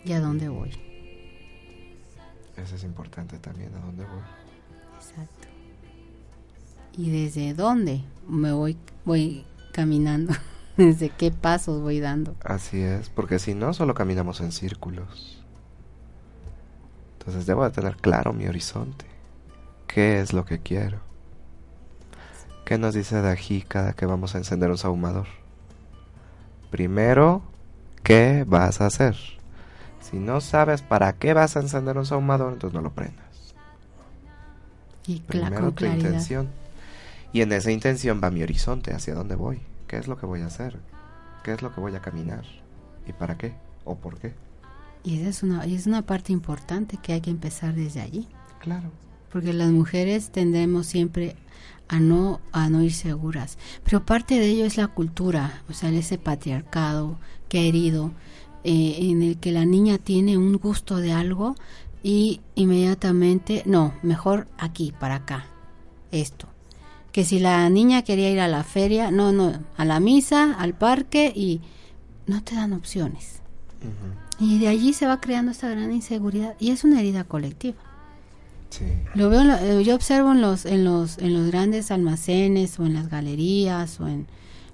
y 0.04 0.12
a 0.12 0.20
dónde 0.20 0.48
voy. 0.48 0.70
Eso 2.56 2.76
es 2.76 2.84
importante 2.84 3.38
también, 3.38 3.74
a 3.74 3.80
dónde 3.80 4.04
voy. 4.04 4.22
Exacto. 4.96 5.48
Y 6.96 7.10
desde 7.10 7.54
dónde 7.54 8.02
me 8.28 8.52
voy, 8.52 8.76
voy 9.04 9.44
caminando. 9.72 10.34
desde 10.76 11.10
qué 11.10 11.30
pasos 11.30 11.80
voy 11.80 12.00
dando. 12.00 12.34
Así 12.44 12.80
es, 12.80 13.08
porque 13.08 13.38
si 13.38 13.54
no, 13.54 13.74
solo 13.74 13.94
caminamos 13.94 14.40
en 14.40 14.52
círculos. 14.52 15.42
Entonces 17.18 17.46
debo 17.46 17.64
de 17.64 17.70
tener 17.70 17.96
claro 17.96 18.32
mi 18.32 18.46
horizonte. 18.46 19.06
¿Qué 19.86 20.20
es 20.20 20.32
lo 20.32 20.44
que 20.44 20.58
quiero? 20.58 20.98
¿Qué 22.64 22.78
nos 22.78 22.94
dice 22.94 23.20
Dají 23.20 23.62
cada 23.62 23.92
que 23.92 24.06
vamos 24.06 24.34
a 24.34 24.38
encender 24.38 24.70
un 24.70 24.78
sahumador? 24.78 25.26
Primero, 26.70 27.42
¿qué 28.02 28.44
vas 28.46 28.80
a 28.80 28.86
hacer? 28.86 29.16
Si 30.00 30.18
no 30.18 30.40
sabes 30.40 30.82
para 30.82 31.12
qué 31.12 31.34
vas 31.34 31.56
a 31.56 31.60
encender 31.60 31.98
un 31.98 32.06
sahumador, 32.06 32.54
entonces 32.54 32.74
no 32.74 32.82
lo 32.82 32.92
prendas. 32.92 33.54
Y 35.06 35.20
Primero 35.20 35.72
tu 35.72 35.84
intención. 35.84 36.48
Y 37.32 37.42
en 37.42 37.52
esa 37.52 37.70
intención 37.70 38.20
va 38.22 38.30
mi 38.30 38.42
horizonte, 38.42 38.94
hacia 38.94 39.14
dónde 39.14 39.34
voy. 39.34 39.60
¿Qué 39.92 39.98
es 39.98 40.08
lo 40.08 40.16
que 40.16 40.24
voy 40.24 40.40
a 40.40 40.46
hacer? 40.46 40.80
¿Qué 41.44 41.52
es 41.52 41.60
lo 41.60 41.74
que 41.74 41.82
voy 41.82 41.94
a 41.94 42.00
caminar? 42.00 42.46
¿Y 43.06 43.12
para 43.12 43.36
qué? 43.36 43.52
¿O 43.84 43.94
por 43.94 44.18
qué? 44.18 44.32
Y 45.04 45.18
esa 45.18 45.28
es 45.28 45.42
una, 45.42 45.66
es 45.66 45.86
una 45.86 46.00
parte 46.00 46.32
importante 46.32 46.96
que 46.96 47.12
hay 47.12 47.20
que 47.20 47.28
empezar 47.28 47.74
desde 47.74 48.00
allí. 48.00 48.26
Claro. 48.58 48.90
Porque 49.30 49.52
las 49.52 49.70
mujeres 49.70 50.30
tendemos 50.30 50.86
siempre 50.86 51.36
a 51.88 52.00
no, 52.00 52.40
a 52.52 52.70
no 52.70 52.82
ir 52.82 52.94
seguras. 52.94 53.58
Pero 53.84 54.06
parte 54.06 54.38
de 54.38 54.46
ello 54.46 54.64
es 54.64 54.78
la 54.78 54.88
cultura, 54.88 55.62
o 55.68 55.74
sea, 55.74 55.90
ese 55.90 56.16
patriarcado 56.16 57.18
que 57.50 57.58
ha 57.58 57.62
herido, 57.62 58.12
eh, 58.64 58.96
en 58.98 59.20
el 59.20 59.36
que 59.36 59.52
la 59.52 59.66
niña 59.66 59.98
tiene 59.98 60.38
un 60.38 60.54
gusto 60.54 60.96
de 60.96 61.12
algo 61.12 61.54
y 62.02 62.40
inmediatamente, 62.54 63.62
no, 63.66 63.92
mejor 64.02 64.48
aquí, 64.56 64.94
para 64.98 65.16
acá, 65.16 65.44
esto 66.12 66.48
que 67.12 67.24
si 67.24 67.38
la 67.38 67.68
niña 67.68 68.02
quería 68.02 68.30
ir 68.30 68.40
a 68.40 68.48
la 68.48 68.64
feria, 68.64 69.10
no, 69.10 69.32
no, 69.32 69.52
a 69.76 69.84
la 69.84 70.00
misa, 70.00 70.54
al 70.54 70.74
parque 70.74 71.30
y 71.34 71.60
no 72.26 72.42
te 72.42 72.54
dan 72.54 72.72
opciones. 72.72 73.42
Y 74.38 74.58
de 74.58 74.68
allí 74.68 74.94
se 74.94 75.06
va 75.06 75.20
creando 75.20 75.52
esta 75.52 75.68
gran 75.68 75.92
inseguridad 75.92 76.56
y 76.58 76.70
es 76.70 76.84
una 76.84 77.00
herida 77.00 77.24
colectiva. 77.24 77.76
Sí. 78.70 78.86
Lo 79.14 79.28
veo, 79.28 79.42
eh, 79.42 79.84
yo 79.84 79.94
observo 79.94 80.32
en 80.32 80.40
los, 80.40 80.64
en 80.64 80.84
los, 80.84 81.18
en 81.18 81.34
los 81.34 81.46
grandes 81.48 81.90
almacenes 81.90 82.78
o 82.78 82.86
en 82.86 82.94
las 82.94 83.10
galerías 83.10 84.00
o 84.00 84.08
en 84.08 84.26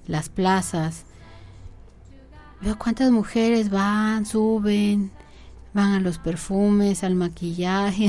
las 0.07 0.29
plazas. 0.29 1.03
Veo 2.61 2.77
cuántas 2.79 3.11
mujeres 3.11 3.69
van, 3.69 4.25
suben, 4.25 5.11
van 5.73 5.91
a 5.91 5.99
los 5.99 6.17
perfumes, 6.17 7.03
al 7.03 7.15
maquillaje, 7.15 8.07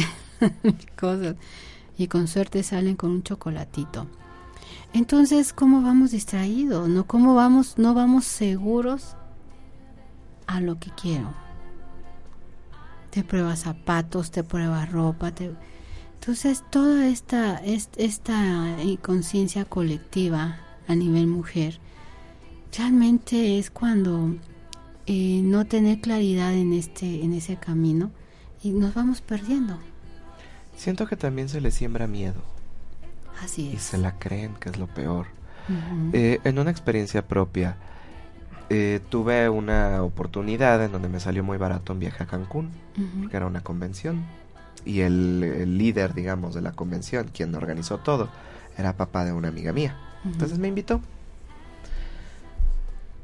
cosas. 0.99 1.35
Y 1.99 2.07
con 2.07 2.29
suerte 2.29 2.63
salen 2.63 2.95
con 2.95 3.11
un 3.11 3.23
chocolatito. 3.25 4.07
Entonces, 4.93 5.53
¿cómo 5.53 5.83
vamos 5.83 6.11
distraídos? 6.11 6.89
¿No? 6.89 7.07
¿Cómo 7.07 7.35
vamos, 7.35 7.79
no 7.79 7.95
vamos 7.95 8.25
seguros 8.25 9.17
a 10.47 10.61
lo 10.61 10.79
que 10.79 10.91
quiero? 10.91 11.33
Te 13.11 13.23
pruebas 13.23 13.61
zapatos, 13.61 14.31
te 14.31 14.45
pruebas 14.45 14.91
ropa, 14.91 15.33
entonces 16.21 16.63
toda 16.71 17.09
esta, 17.09 17.57
esta 17.65 18.77
conciencia 19.01 19.65
colectiva 19.65 20.59
a 20.87 20.95
nivel 20.95 21.27
mujer 21.27 21.81
realmente 22.77 23.59
es 23.59 23.71
cuando 23.71 24.37
eh, 25.07 25.41
no 25.43 25.67
tener 25.67 26.01
claridad 26.01 26.53
en 26.53 26.73
este, 26.73 27.25
en 27.25 27.33
ese 27.33 27.57
camino 27.57 28.11
y 28.63 28.71
nos 28.73 28.95
vamos 28.95 29.23
perdiendo. 29.23 29.79
Siento 30.77 31.07
que 31.07 31.17
también 31.17 31.49
se 31.49 31.61
le 31.61 31.71
siembra 31.71 32.07
miedo. 32.07 32.43
Así 33.43 33.71
Y 33.75 33.79
se 33.79 33.99
la 33.99 34.19
creen, 34.19 34.55
que 34.61 34.69
es 34.69 34.79
lo 34.79 34.87
peor. 34.87 35.27
Eh, 36.13 36.41
en 36.43 36.59
una 36.59 36.71
experiencia 36.71 37.27
propia, 37.27 37.77
eh, 38.71 39.01
tuve 39.09 39.49
una 39.49 40.03
oportunidad 40.03 40.83
en 40.85 40.93
donde 40.93 41.09
me 41.09 41.21
salió 41.21 41.45
muy 41.45 41.59
barato 41.59 41.93
un 41.93 42.01
viaje 42.01 42.25
a 42.25 42.27
Cancún, 42.27 42.71
porque 43.21 43.37
era 43.37 43.47
una 43.47 43.63
convención. 43.63 44.25
Y 44.85 45.01
el, 45.01 45.79
líder, 45.79 46.15
digamos, 46.15 46.55
de 46.55 46.63
la 46.63 46.73
convención, 46.73 47.31
quien 47.33 47.55
organizó 47.55 47.99
todo, 47.99 48.31
era 48.77 48.97
papá 48.97 49.25
de 49.25 49.33
una 49.33 49.49
amiga 49.49 49.73
mía. 49.73 49.97
Entonces 50.25 50.59
me 50.59 50.69
invitó. 50.69 51.01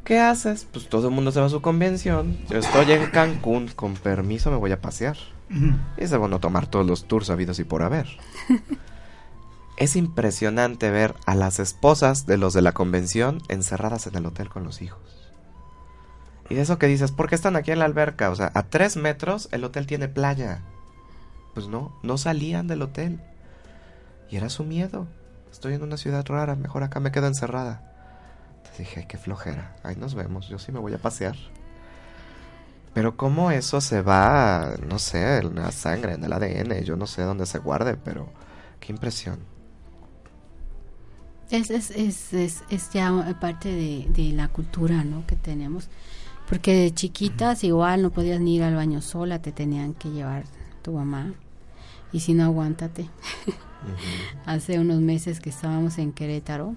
¿Qué 0.05 0.21
haces? 0.21 0.67
Pues 0.73 0.89
todo 0.89 1.09
el 1.09 1.15
mundo 1.15 1.33
se 1.33 1.41
va 1.41 1.47
a 1.47 1.51
su 1.51 1.61
convención. 1.61 2.39
Yo 2.49 2.59
estoy 2.59 2.93
en 2.93 3.07
Cancún, 3.11 3.69
con 3.75 3.95
permiso 3.95 4.51
me 4.51 4.57
voy 4.57 4.71
a 4.71 4.81
pasear. 4.81 5.17
Y 5.49 6.03
es 6.03 6.17
bueno 6.17 6.39
tomar 6.41 6.67
todos 6.67 6.87
los 6.87 7.07
tours 7.07 7.31
habidos 7.31 7.59
y 7.59 7.65
por 7.65 7.83
haber. 7.83 8.07
Es 9.77 9.95
impresionante 9.95 10.91
ver 10.91 11.15
a 11.27 11.35
las 11.35 11.59
esposas 11.59 12.25
de 12.25 12.39
los 12.39 12.55
de 12.55 12.63
la 12.63 12.73
convención 12.73 13.43
encerradas 13.49 14.07
en 14.07 14.17
el 14.17 14.25
hotel 14.25 14.49
con 14.49 14.65
los 14.65 14.81
hijos. 14.81 15.33
Y 16.49 16.55
de 16.55 16.63
eso 16.63 16.79
que 16.79 16.87
dices, 16.87 17.13
¿por 17.13 17.29
qué 17.29 17.35
están 17.35 17.57
aquí 17.57 17.73
en 17.73 17.81
la 17.81 17.85
alberca? 17.85 18.31
O 18.31 18.37
sea, 18.37 18.51
a 18.55 18.63
tres 18.63 18.97
metros 18.97 19.49
el 19.53 19.65
hotel 19.65 19.87
tiene 19.87 20.09
playa. 20.09 20.63
Pues 21.55 21.69
no, 21.69 21.99
no 22.03 22.17
salían 22.17 22.69
del 22.69 22.83
hotel. 22.83 23.21
Y 24.31 24.37
era 24.37 24.49
su 24.49 24.65
miedo. 24.65 25.07
estoy 25.51 25.75
en 25.75 25.83
una 25.83 25.97
ciudad 25.97 26.25
rara, 26.27 26.55
mejor 26.55 26.83
acá 26.83 27.01
me 27.01 27.13
quedo 27.13 27.27
encerrada. 27.27 27.93
Entonces 28.57 28.79
dije, 28.79 29.01
ay, 29.01 29.07
qué 29.07 29.19
flojera, 29.19 29.77
ahí 29.83 29.97
nos 29.97 30.15
vemos, 30.15 30.49
yo 30.49 30.59
sí 30.59 30.73
me 30.73 30.81
voy 30.81 30.95
a 30.95 30.99
pasear. 30.99 31.37
Pero 32.95 33.17
cómo 33.17 33.51
eso 33.51 33.81
se 33.81 34.01
va, 34.01 34.75
no 34.89 34.99
sé, 34.99 35.39
en 35.39 35.55
la 35.55 35.71
sangre, 35.71 36.15
en 36.15 36.25
el 36.25 36.33
ADN, 36.33 36.83
yo 36.83 36.97
no 36.97 37.07
sé 37.07 37.23
dónde 37.23 37.45
se 37.45 37.59
guarde, 37.59 37.97
pero 37.97 38.29
qué 38.81 38.93
impresión. 38.93 39.56
Es, 41.51 41.71
es, 41.71 41.91
es, 41.91 42.33
es, 42.33 42.65
es 42.71 42.91
ya 42.93 43.37
parte 43.41 43.69
de, 43.69 44.07
de 44.11 44.33
la 44.33 44.49
cultura, 44.49 45.05
¿no? 45.05 45.27
Que 45.27 45.37
tenemos. 45.37 45.89
Porque 46.49 46.75
de 46.75 46.95
chiquitas 46.95 47.65
igual 47.65 48.03
no 48.03 48.11
podías 48.11 48.41
ni 48.41 48.57
ir 48.57 48.63
al 48.63 48.75
baño 48.75 49.01
sola, 49.01 49.41
te 49.41 49.53
tenían 49.53 49.95
que 49.95 50.11
llevar 50.11 50.45
tu 50.83 50.93
mamá. 50.93 51.35
Y 52.13 52.21
si 52.21 52.35
no, 52.35 52.45
aguántate. 52.45 53.09
Hace 54.47 54.79
unos 54.79 55.01
meses 55.01 55.41
que 55.41 55.51
estábamos 55.51 55.99
en 55.99 56.13
Querétaro, 56.13 56.75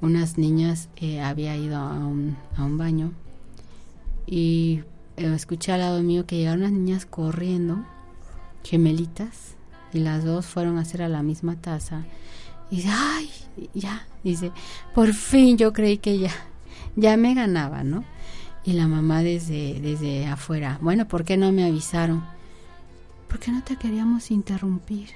unas 0.00 0.38
niñas 0.38 0.88
eh, 0.96 1.20
había 1.20 1.56
ido 1.56 1.76
a 1.76 1.94
un, 1.94 2.36
a 2.56 2.64
un 2.64 2.78
baño 2.78 3.12
y 4.26 4.82
eh, 5.16 5.32
escuché 5.34 5.72
al 5.72 5.80
lado 5.80 6.02
mío 6.02 6.26
que 6.26 6.36
llegaron 6.36 6.60
unas 6.60 6.72
niñas 6.72 7.06
corriendo, 7.06 7.84
gemelitas, 8.62 9.56
y 9.92 10.00
las 10.00 10.24
dos 10.24 10.44
fueron 10.46 10.76
a 10.76 10.82
hacer 10.82 11.00
a 11.02 11.08
la 11.08 11.22
misma 11.22 11.56
taza. 11.56 12.04
Y 12.70 12.76
dice, 12.76 12.88
ay, 12.92 13.30
ya, 13.74 14.06
dice, 14.22 14.52
por 14.94 15.12
fin 15.14 15.56
yo 15.56 15.72
creí 15.72 15.98
que 15.98 16.18
ya, 16.18 16.30
ya 16.96 17.16
me 17.16 17.34
ganaba, 17.34 17.82
¿no? 17.84 18.04
Y 18.64 18.72
la 18.72 18.86
mamá 18.86 19.22
desde, 19.22 19.80
desde 19.80 20.26
afuera, 20.26 20.78
bueno, 20.82 21.08
¿por 21.08 21.24
qué 21.24 21.36
no 21.36 21.50
me 21.52 21.64
avisaron? 21.64 22.22
Porque 23.28 23.50
no 23.50 23.62
te 23.64 23.76
queríamos 23.76 24.30
interrumpir. 24.30 25.10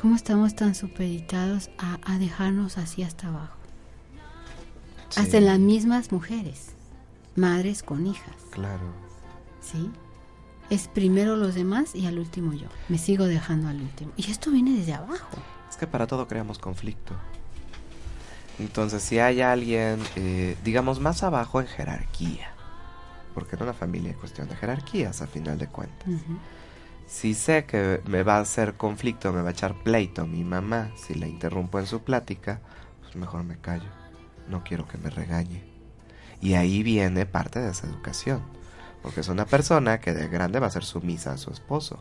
¿Cómo 0.00 0.16
estamos 0.16 0.54
tan 0.54 0.74
supeditados 0.74 1.70
a, 1.78 1.98
a 2.04 2.18
dejarnos 2.18 2.76
así 2.76 3.02
hasta 3.02 3.28
abajo? 3.28 3.56
Sí, 5.08 5.20
Hasta 5.20 5.38
en 5.38 5.46
las 5.46 5.58
mismas 5.58 6.12
mujeres, 6.12 6.72
madres 7.36 7.82
con 7.82 8.06
hijas, 8.06 8.34
Claro. 8.50 8.92
¿sí? 9.60 9.90
Es 10.70 10.88
primero 10.88 11.36
los 11.36 11.54
demás 11.54 11.94
y 11.94 12.06
al 12.06 12.18
último 12.18 12.52
yo. 12.52 12.68
Me 12.88 12.98
sigo 12.98 13.26
dejando 13.26 13.68
al 13.68 13.80
último. 13.80 14.12
Y 14.16 14.30
esto 14.30 14.50
viene 14.50 14.72
desde 14.72 14.94
abajo. 14.94 15.36
Es 15.68 15.76
que 15.76 15.86
para 15.86 16.06
todo 16.06 16.26
creamos 16.26 16.58
conflicto. 16.58 17.14
Entonces, 18.58 19.02
si 19.02 19.18
hay 19.18 19.40
alguien, 19.40 20.00
eh, 20.16 20.56
digamos, 20.64 21.00
más 21.00 21.22
abajo 21.22 21.60
en 21.60 21.66
jerarquía, 21.66 22.52
porque 23.34 23.56
en 23.56 23.64
una 23.64 23.72
familia 23.72 24.10
hay 24.10 24.16
cuestión 24.16 24.48
de 24.48 24.56
jerarquías 24.56 25.20
a 25.22 25.26
final 25.26 25.58
de 25.58 25.66
cuentas. 25.66 26.08
Ujú. 26.08 26.38
Si 27.06 27.34
sé 27.34 27.64
que 27.66 28.00
me 28.06 28.22
va 28.22 28.36
a 28.36 28.40
hacer 28.40 28.74
conflicto, 28.74 29.32
me 29.32 29.42
va 29.42 29.48
a 29.48 29.52
echar 29.52 29.74
pleito 29.82 30.26
mi 30.26 30.44
mamá 30.44 30.90
si 30.96 31.14
la 31.14 31.26
interrumpo 31.26 31.78
en 31.78 31.86
su 31.86 32.02
plática, 32.02 32.60
pues 33.02 33.16
mejor 33.16 33.44
me 33.44 33.58
callo. 33.58 33.90
No 34.48 34.62
quiero 34.64 34.86
que 34.86 34.98
me 34.98 35.10
regañe. 35.10 35.64
Y 36.40 36.54
ahí 36.54 36.82
viene 36.82 37.26
parte 37.26 37.60
de 37.60 37.70
esa 37.70 37.86
educación. 37.86 38.42
Porque 39.04 39.20
es 39.20 39.28
una 39.28 39.44
persona 39.44 40.00
que 40.00 40.14
de 40.14 40.28
grande 40.28 40.58
va 40.58 40.66
a 40.66 40.70
ser 40.70 40.82
sumisa 40.82 41.32
a 41.32 41.36
su 41.36 41.50
esposo. 41.50 41.98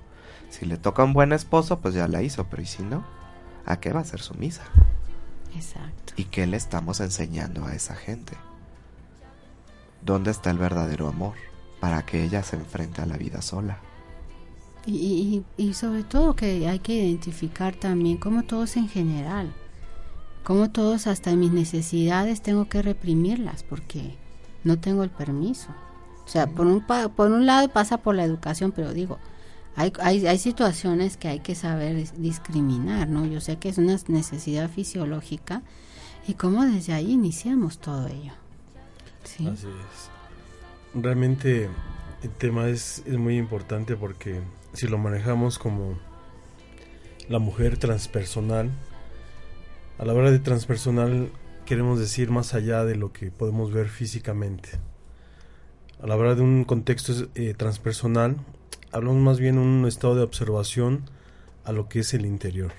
Si 0.50 0.66
le 0.66 0.78
toca 0.78 1.04
un 1.04 1.12
buen 1.12 1.34
esposo, 1.34 1.80
pues 1.80 1.94
ya 1.94 2.08
la 2.08 2.22
hizo, 2.22 2.46
pero 2.46 2.62
¿y 2.62 2.66
si 2.66 2.82
no? 2.82 3.06
¿A 3.66 3.82
qué 3.82 3.92
va 3.92 4.00
a 4.00 4.06
ser 4.06 4.22
sumisa? 4.22 4.63
Exacto. 5.54 6.13
¿Y 6.16 6.24
qué 6.24 6.48
le 6.48 6.56
estamos 6.56 7.02
enseñando 7.02 7.66
a 7.66 7.76
esa 7.76 7.94
gente? 7.96 8.38
¿Dónde 10.02 10.32
está 10.32 10.50
el 10.50 10.58
verdadero 10.58 11.10
amor 11.10 11.34
para 11.82 12.06
que 12.06 12.24
ella 12.24 12.42
se 12.42 12.56
enfrente 12.56 13.02
a 13.02 13.06
la 13.06 13.18
vida 13.18 13.42
sola? 13.42 13.80
Y, 14.86 15.44
y, 15.58 15.63
y 15.63 15.74
sobre 15.74 16.04
todo 16.04 16.38
que 16.38 16.70
hay 16.70 16.80
que 16.80 16.94
identificar 16.94 17.76
también 17.76 18.16
como 18.16 18.44
todos 18.44 18.78
en 18.78 18.88
general, 18.88 19.54
como 20.46 20.72
todos 20.72 21.08
hasta 21.08 21.36
mis 21.36 21.52
necesidades 21.52 22.42
tengo 22.42 22.70
que 22.70 22.82
reprimirlas 22.82 23.63
porque 23.63 24.16
no 24.63 24.80
tengo 24.80 25.04
el 25.04 25.10
permiso. 25.10 25.68
O 26.26 26.28
sea, 26.28 26.48
por 26.48 26.66
un, 26.68 26.82
por 26.82 27.32
un 27.32 27.46
lado 27.46 27.70
pasa 27.70 27.98
por 27.98 28.16
la 28.16 28.24
educación, 28.24 28.72
pero 28.72 28.94
digo, 28.94 29.20
hay, 29.76 29.92
hay, 30.02 30.26
hay 30.26 30.38
situaciones 30.38 31.18
que 31.18 31.28
hay 31.28 31.40
que 31.40 31.56
saber 31.56 31.98
dis- 31.98 32.14
discriminar, 32.14 33.10
¿no? 33.10 33.26
Yo 33.26 33.42
sé 33.42 33.58
que 33.58 33.70
es 33.70 33.78
una 33.78 33.98
necesidad 34.08 34.70
fisiológica 34.70 35.64
y 36.28 36.36
cómo 36.36 36.64
desde 36.66 36.94
ahí 36.94 37.12
iniciamos 37.12 37.80
todo 37.80 38.08
ello. 38.08 38.34
¿Sí? 39.24 39.48
Así 39.48 39.68
es. 39.68 41.02
Realmente 41.02 41.70
el 42.22 42.30
tema 42.30 42.70
es, 42.70 43.04
es 43.06 43.18
muy 43.18 43.38
importante 43.38 43.96
porque 43.96 44.42
si 44.74 44.88
lo 44.88 44.98
manejamos 44.98 45.60
como 45.60 45.98
la 47.28 47.40
mujer 47.40 47.78
transpersonal, 47.78 48.70
a 49.98 50.06
la 50.06 50.14
hora 50.14 50.32
de 50.32 50.40
transpersonal 50.40 51.32
queremos 51.66 52.00
decir 52.00 52.30
más 52.32 52.54
allá 52.54 52.86
de 52.86 52.96
lo 52.96 53.12
que 53.12 53.32
podemos 53.32 53.72
ver 53.72 53.90
físicamente. 53.90 54.70
A 56.04 56.06
la 56.06 56.18
hora 56.18 56.36
de 56.36 56.42
un 56.42 56.66
contexto 56.66 57.13
eh, 57.36 57.54
transpersonal, 57.58 58.36
hablamos 58.92 59.22
más 59.22 59.39
bien 59.39 59.56
de 59.56 59.62
un 59.62 59.86
estado 59.88 60.16
de 60.16 60.24
observación 60.24 61.10
a 61.63 61.72
lo 61.72 61.88
que 61.88 62.00
es 62.00 62.13
el 62.13 62.26
interior. 62.26 62.74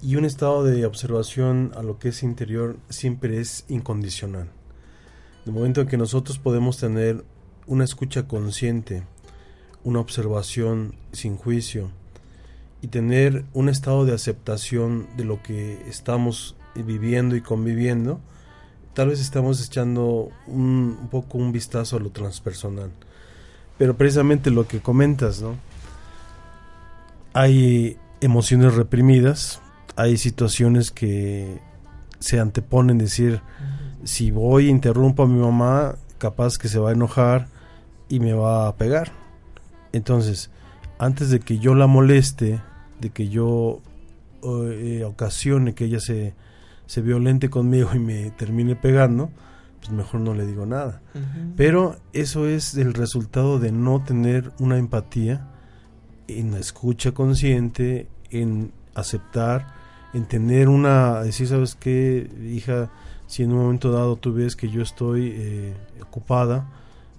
Y 0.00 0.16
un 0.16 0.24
estado 0.24 0.64
de 0.64 0.86
observación 0.86 1.72
a 1.76 1.82
lo 1.82 1.98
que 1.98 2.08
es 2.08 2.22
interior 2.22 2.78
siempre 2.88 3.40
es 3.40 3.66
incondicional. 3.68 4.48
De 5.44 5.52
momento 5.52 5.82
en 5.82 5.86
que 5.86 5.98
nosotros 5.98 6.38
podemos 6.38 6.78
tener 6.78 7.26
una 7.66 7.84
escucha 7.84 8.26
consciente, 8.26 9.02
una 9.82 10.00
observación 10.00 10.94
sin 11.12 11.36
juicio 11.36 11.90
y 12.80 12.86
tener 12.86 13.44
un 13.52 13.68
estado 13.68 14.06
de 14.06 14.14
aceptación 14.14 15.08
de 15.18 15.24
lo 15.24 15.42
que 15.42 15.74
estamos 15.90 16.56
viviendo 16.74 17.36
y 17.36 17.42
conviviendo, 17.42 18.18
tal 18.94 19.08
vez 19.08 19.20
estamos 19.20 19.64
echando 19.64 20.30
un, 20.46 20.96
un 21.00 21.08
poco 21.08 21.38
un 21.38 21.52
vistazo 21.52 21.96
a 21.96 22.00
lo 22.00 22.10
transpersonal. 22.10 22.90
Pero 23.76 23.96
precisamente 23.96 24.50
lo 24.50 24.66
que 24.66 24.80
comentas, 24.80 25.42
¿no? 25.42 25.56
Hay 27.32 27.98
emociones 28.20 28.74
reprimidas, 28.74 29.60
hay 29.96 30.16
situaciones 30.16 30.90
que 30.90 31.60
se 32.20 32.40
anteponen, 32.40 32.98
decir, 32.98 33.40
si 34.04 34.30
voy 34.30 34.66
e 34.66 34.70
interrumpo 34.70 35.24
a 35.24 35.26
mi 35.26 35.38
mamá, 35.38 35.96
capaz 36.18 36.56
que 36.56 36.68
se 36.68 36.78
va 36.78 36.90
a 36.90 36.92
enojar 36.92 37.48
y 38.08 38.20
me 38.20 38.32
va 38.32 38.68
a 38.68 38.76
pegar. 38.76 39.12
Entonces, 39.92 40.50
antes 40.98 41.30
de 41.30 41.40
que 41.40 41.58
yo 41.58 41.74
la 41.74 41.86
moleste, 41.86 42.60
de 43.00 43.10
que 43.10 43.28
yo 43.28 43.80
eh, 44.42 45.04
ocasione 45.04 45.74
que 45.74 45.84
ella 45.86 46.00
se, 46.00 46.34
se 46.86 47.00
violente 47.00 47.50
conmigo 47.50 47.90
y 47.94 47.98
me 47.98 48.30
termine 48.32 48.76
pegando, 48.76 49.30
pues 49.80 49.92
mejor 49.92 50.20
no 50.20 50.34
le 50.34 50.46
digo 50.46 50.66
nada. 50.66 51.00
Pero 51.56 51.96
eso 52.12 52.46
es 52.46 52.74
el 52.76 52.94
resultado 52.94 53.58
de 53.58 53.72
no 53.72 54.02
tener 54.02 54.52
una 54.58 54.78
empatía 54.78 55.48
en 56.28 56.52
la 56.52 56.58
escucha 56.58 57.12
consciente, 57.12 58.08
en 58.30 58.72
aceptar, 58.94 59.66
en 60.14 60.26
tener 60.26 60.68
una, 60.68 61.22
decir, 61.22 61.48
¿sabes 61.48 61.74
qué, 61.74 62.30
hija? 62.52 62.90
Si 63.26 63.42
en 63.42 63.52
un 63.52 63.58
momento 63.58 63.90
dado 63.90 64.16
tú 64.16 64.32
ves 64.32 64.56
que 64.56 64.68
yo 64.68 64.82
estoy 64.82 65.32
eh, 65.34 65.74
ocupada, 66.00 66.68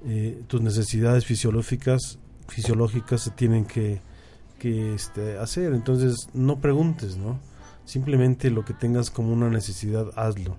eh, 0.05 0.43
tus 0.47 0.61
necesidades 0.61 1.25
fisiológicas, 1.25 2.19
fisiológicas 2.47 3.21
se 3.21 3.31
tienen 3.31 3.65
que, 3.65 4.01
que 4.59 4.93
este, 4.93 5.37
hacer. 5.37 5.73
Entonces, 5.73 6.29
no 6.33 6.59
preguntes, 6.59 7.17
¿no? 7.17 7.39
Simplemente 7.85 8.49
lo 8.49 8.65
que 8.65 8.73
tengas 8.73 9.09
como 9.09 9.31
una 9.31 9.49
necesidad, 9.49 10.07
hazlo. 10.15 10.57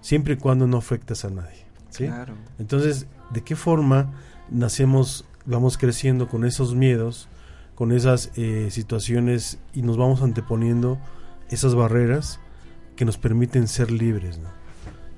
Siempre 0.00 0.34
y 0.34 0.36
cuando 0.36 0.66
no 0.66 0.76
afectes 0.76 1.24
a 1.24 1.30
nadie. 1.30 1.64
¿sí? 1.90 2.06
Claro. 2.06 2.34
Entonces, 2.58 3.06
¿de 3.32 3.42
qué 3.42 3.56
forma 3.56 4.12
nacemos, 4.50 5.24
vamos 5.46 5.78
creciendo 5.78 6.28
con 6.28 6.44
esos 6.44 6.74
miedos, 6.74 7.28
con 7.74 7.92
esas 7.92 8.30
eh, 8.36 8.68
situaciones 8.70 9.58
y 9.72 9.82
nos 9.82 9.96
vamos 9.96 10.22
anteponiendo 10.22 10.98
esas 11.50 11.74
barreras 11.74 12.40
que 12.96 13.04
nos 13.04 13.18
permiten 13.18 13.68
ser 13.68 13.90
libres, 13.90 14.38
¿no? 14.38 14.48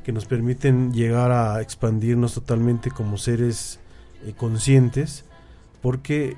que 0.04 0.12
nos 0.12 0.24
permiten 0.24 0.92
llegar 0.92 1.32
a 1.32 1.60
expandirnos 1.60 2.34
totalmente 2.34 2.90
como 2.90 3.18
seres 3.18 3.80
eh, 4.24 4.34
conscientes, 4.36 5.24
porque 5.82 6.36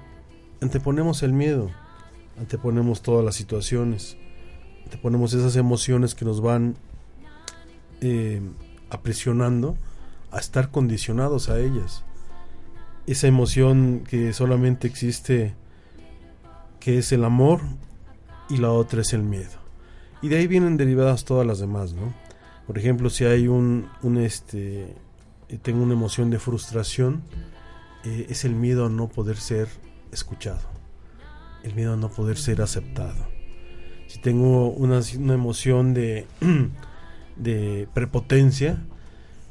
anteponemos 0.61 1.22
el 1.22 1.32
miedo, 1.32 1.70
anteponemos 2.38 3.03
todas 3.03 3.24
las 3.24 3.34
situaciones, 3.34 4.16
anteponemos 4.89 5.34
esas 5.34 5.55
emociones 5.57 6.14
que 6.14 6.24
nos 6.24 6.41
van 6.41 6.74
eh, 8.01 8.41
aprisionando 8.89 9.76
a 10.30 10.39
estar 10.39 10.70
condicionados 10.70 11.51
a 11.51 11.61
ellas. 11.61 12.05
Esa 13.07 13.26
emoción 13.26 14.05
que 14.09 14.32
solamente 14.32 14.86
existe, 14.86 15.55
que 16.80 16.97
es 16.99 17.12
el 17.12 17.24
amor, 17.24 17.61
y 18.49 18.57
la 18.57 18.72
otra 18.72 19.03
es 19.03 19.12
el 19.12 19.22
miedo. 19.22 19.59
Y 20.22 20.28
de 20.28 20.39
ahí 20.39 20.47
vienen 20.47 20.78
derivadas 20.78 21.26
todas 21.26 21.47
las 21.47 21.59
demás, 21.59 21.93
¿no? 21.93 22.14
Por 22.66 22.78
ejemplo, 22.78 23.11
si 23.11 23.26
hay 23.26 23.47
un, 23.47 23.89
un 24.03 24.16
este, 24.16 24.95
eh, 25.51 25.59
tengo 25.61 25.82
una 25.82 25.93
emoción 25.93 26.30
de 26.30 26.39
frustración, 26.39 27.22
eh, 28.05 28.26
es 28.30 28.47
el 28.47 28.55
miedo 28.55 28.86
a 28.86 28.89
no 28.89 29.09
poder 29.09 29.36
ser 29.36 29.68
escuchado, 30.12 30.66
el 31.62 31.74
miedo 31.74 31.93
a 31.93 31.97
no 31.97 32.09
poder 32.09 32.39
ser 32.39 32.62
aceptado. 32.62 33.38
Si 34.09 34.18
tengo 34.18 34.70
una, 34.70 35.00
una 35.18 35.34
emoción 35.34 35.94
de, 35.94 36.26
de 37.36 37.86
prepotencia, 37.94 38.82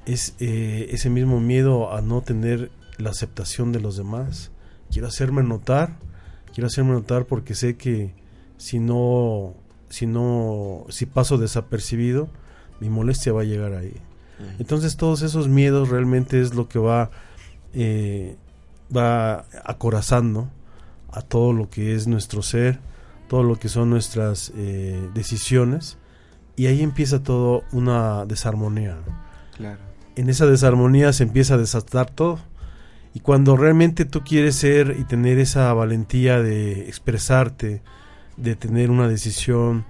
es 0.05 0.35
eh, 0.39 0.89
ese 0.91 1.09
mismo 1.09 1.39
miedo 1.39 1.95
a 1.95 2.01
no 2.01 2.21
tener 2.21 2.71
la 2.97 3.11
aceptación 3.11 3.71
de 3.71 3.79
los 3.79 3.95
demás. 3.97 4.51
Quiero 4.91 5.07
hacerme 5.07 5.43
notar, 5.43 5.97
quiero 6.53 6.67
hacerme 6.67 6.91
notar 6.91 7.25
porque 7.25 7.55
sé 7.55 7.77
que 7.77 8.13
si 8.57 8.79
no, 8.79 9.53
si 9.89 10.07
no, 10.07 10.85
si 10.89 11.05
paso 11.05 11.37
desapercibido, 11.37 12.29
mi 12.79 12.89
molestia 12.89 13.33
va 13.33 13.41
a 13.41 13.45
llegar 13.45 13.73
ahí. 13.73 13.93
Entonces 14.59 14.97
todos 14.97 15.23
esos 15.23 15.47
miedos 15.47 15.89
realmente 15.89 16.39
es 16.39 16.53
lo 16.53 16.69
que 16.69 16.77
va, 16.77 17.09
eh, 17.73 18.35
va 18.95 19.45
acorazando 19.63 20.49
a 21.11 21.21
todo 21.21 21.53
lo 21.53 21.69
que 21.69 21.95
es 21.95 22.07
nuestro 22.07 22.43
ser, 22.43 22.79
todo 23.28 23.43
lo 23.43 23.57
que 23.57 23.69
son 23.69 23.89
nuestras 23.89 24.51
eh, 24.55 25.09
decisiones 25.13 25.97
y 26.55 26.65
ahí 26.65 26.82
empieza 26.82 27.21
todo 27.21 27.63
una 27.71 28.25
desarmonía. 28.25 28.97
En 30.15 30.30
esa 30.30 30.47
desarmonía 30.47 31.13
se 31.13 31.23
empieza 31.23 31.53
a 31.53 31.57
desatar 31.57 32.09
todo. 32.09 32.39
Y 33.13 33.19
cuando 33.19 33.55
realmente 33.55 34.05
tú 34.05 34.23
quieres 34.23 34.55
ser 34.55 34.95
y 34.99 35.03
tener 35.03 35.39
esa 35.39 35.71
valentía 35.73 36.41
de 36.41 36.88
expresarte, 36.88 37.82
de 38.38 38.55
tener 38.55 38.89
una 38.89 39.07
decisión, 39.07 39.86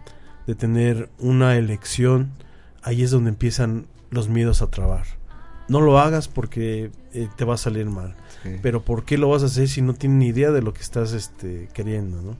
de 0.45 0.55
tener 0.55 1.09
una 1.19 1.57
elección, 1.57 2.31
ahí 2.83 3.01
es 3.01 3.11
donde 3.11 3.29
empiezan 3.29 3.85
los 4.09 4.29
miedos 4.29 4.61
a 4.61 4.69
trabar. 4.69 5.05
No 5.69 5.81
lo 5.81 5.99
hagas 5.99 6.27
porque 6.27 6.91
eh, 7.13 7.27
te 7.35 7.45
va 7.45 7.55
a 7.55 7.57
salir 7.57 7.85
mal. 7.87 8.15
Pero 8.61 8.83
¿por 8.83 9.03
qué 9.03 9.17
lo 9.17 9.29
vas 9.29 9.43
a 9.43 9.47
hacer 9.47 9.67
si 9.67 9.81
no 9.81 9.93
tienes 9.93 10.17
ni 10.17 10.27
idea 10.27 10.51
de 10.51 10.61
lo 10.61 10.73
que 10.73 10.81
estás 10.81 11.11
este, 11.11 11.67
queriendo? 11.73 12.21
¿no? 12.21 12.37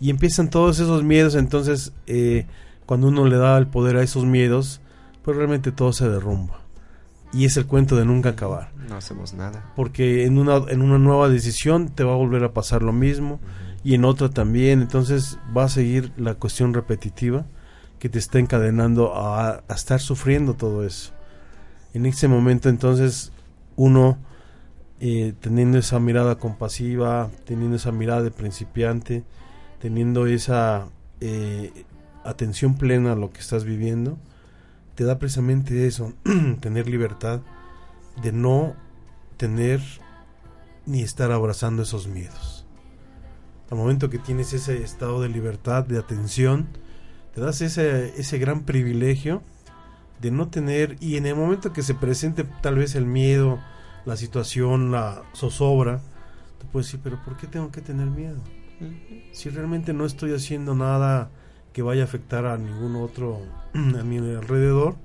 Y 0.00 0.10
empiezan 0.10 0.50
todos 0.50 0.78
esos 0.78 1.02
miedos, 1.02 1.34
entonces 1.34 1.92
eh, 2.06 2.46
cuando 2.86 3.08
uno 3.08 3.26
le 3.26 3.36
da 3.36 3.58
el 3.58 3.66
poder 3.66 3.96
a 3.96 4.02
esos 4.02 4.24
miedos, 4.24 4.80
pues 5.22 5.36
realmente 5.36 5.72
todo 5.72 5.92
se 5.92 6.08
derrumba. 6.08 6.60
Y 7.32 7.44
es 7.44 7.56
el 7.56 7.66
cuento 7.66 7.96
de 7.96 8.06
nunca 8.06 8.30
acabar. 8.30 8.72
No 8.88 8.96
hacemos 8.96 9.34
nada. 9.34 9.72
Porque 9.76 10.24
en 10.24 10.38
una, 10.38 10.56
en 10.68 10.80
una 10.80 10.98
nueva 10.98 11.28
decisión 11.28 11.90
te 11.90 12.04
va 12.04 12.14
a 12.14 12.16
volver 12.16 12.44
a 12.44 12.54
pasar 12.54 12.82
lo 12.82 12.92
mismo 12.92 13.38
y 13.84 13.94
en 13.94 14.04
otra 14.04 14.30
también. 14.30 14.80
Entonces 14.80 15.38
va 15.54 15.64
a 15.64 15.68
seguir 15.68 16.12
la 16.16 16.34
cuestión 16.34 16.72
repetitiva 16.72 17.44
que 17.98 18.08
te 18.08 18.18
está 18.18 18.38
encadenando 18.38 19.14
a, 19.14 19.62
estar 19.68 20.00
sufriendo 20.00 20.54
todo 20.54 20.84
eso. 20.84 21.12
En 21.92 22.06
ese 22.06 22.28
momento 22.28 22.68
entonces 22.68 23.32
uno 23.76 24.18
eh, 25.00 25.34
teniendo 25.40 25.78
esa 25.78 26.00
mirada 26.00 26.36
compasiva, 26.36 27.30
teniendo 27.44 27.76
esa 27.76 27.92
mirada 27.92 28.22
de 28.22 28.30
principiante, 28.30 29.24
teniendo 29.80 30.26
esa 30.26 30.88
eh, 31.20 31.84
atención 32.24 32.76
plena 32.76 33.12
a 33.12 33.16
lo 33.16 33.30
que 33.30 33.40
estás 33.40 33.64
viviendo, 33.64 34.18
te 34.94 35.04
da 35.04 35.18
precisamente 35.18 35.86
eso, 35.86 36.12
tener 36.60 36.88
libertad 36.88 37.40
de 38.22 38.32
no 38.32 38.74
tener 39.36 39.80
ni 40.86 41.02
estar 41.02 41.30
abrazando 41.30 41.82
esos 41.82 42.08
miedos. 42.08 42.66
Al 43.70 43.78
momento 43.78 44.10
que 44.10 44.18
tienes 44.18 44.52
ese 44.52 44.82
estado 44.82 45.20
de 45.20 45.28
libertad, 45.28 45.84
de 45.84 45.98
atención, 45.98 46.68
te 47.34 47.40
das 47.40 47.60
ese, 47.60 48.18
ese 48.18 48.38
gran 48.38 48.62
privilegio 48.62 49.42
de 50.20 50.30
no 50.30 50.48
tener, 50.48 50.96
y 51.00 51.16
en 51.16 51.26
el 51.26 51.36
momento 51.36 51.72
que 51.72 51.82
se 51.82 51.94
presente 51.94 52.44
tal 52.62 52.76
vez 52.76 52.94
el 52.94 53.06
miedo, 53.06 53.60
la 54.04 54.16
situación, 54.16 54.90
la 54.90 55.22
zozobra, 55.34 56.00
tú 56.58 56.66
puedes 56.72 56.86
decir, 56.88 57.00
pero 57.04 57.22
¿por 57.22 57.36
qué 57.36 57.46
tengo 57.46 57.70
que 57.70 57.80
tener 57.80 58.06
miedo? 58.06 58.40
Si 59.32 59.50
realmente 59.50 59.92
no 59.92 60.04
estoy 60.04 60.32
haciendo 60.32 60.74
nada 60.74 61.30
que 61.72 61.82
vaya 61.82 62.02
a 62.02 62.04
afectar 62.04 62.46
a 62.46 62.58
ningún 62.58 62.96
otro 62.96 63.40
a 63.74 64.02
mi 64.04 64.18
alrededor, 64.18 64.96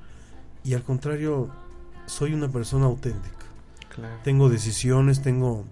y 0.63 0.73
al 0.73 0.83
contrario, 0.83 1.49
soy 2.05 2.33
una 2.33 2.49
persona 2.49 2.85
auténtica. 2.85 3.43
Tengo 4.23 4.49
decisiones, 4.49 5.21
tengo 5.21 5.65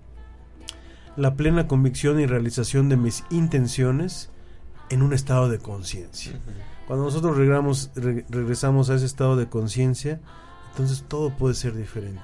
la 1.15 1.35
plena 1.35 1.67
convicción 1.67 2.19
y 2.19 2.25
realización 2.25 2.89
de 2.89 2.97
mis 2.97 3.23
intenciones 3.31 4.29
en 4.89 5.01
un 5.01 5.13
estado 5.13 5.49
de 5.49 5.59
conciencia. 5.59 6.39
Cuando 6.87 7.05
nosotros 7.05 7.37
regresamos, 7.37 7.91
regresamos 7.95 8.89
a 8.89 8.95
ese 8.95 9.05
estado 9.05 9.35
de 9.35 9.47
conciencia, 9.47 10.19
entonces 10.71 11.05
todo 11.07 11.31
puede 11.31 11.55
ser 11.55 11.75
diferente. 11.75 12.21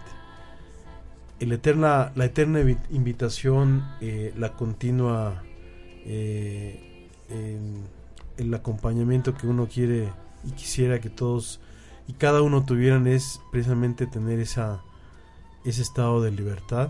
El 1.40 1.52
eterna, 1.52 2.12
la 2.16 2.26
eterna 2.26 2.60
invitación, 2.90 3.86
eh, 4.02 4.34
la 4.38 4.54
continua, 4.54 5.44
eh, 6.08 7.06
el 8.38 8.54
acompañamiento 8.54 9.36
que 9.36 9.48
uno 9.48 9.68
quiere 9.68 10.10
y 10.46 10.52
quisiera 10.52 11.00
que 11.02 11.10
todos 11.10 11.60
y 12.08 12.14
cada 12.14 12.42
uno 12.42 12.64
tuvieran 12.64 13.06
es 13.08 13.42
precisamente 13.52 14.08
tener 14.08 14.40
esa, 14.40 14.82
ese 15.66 15.82
estado 15.82 16.22
de 16.22 16.32
libertad 16.32 16.90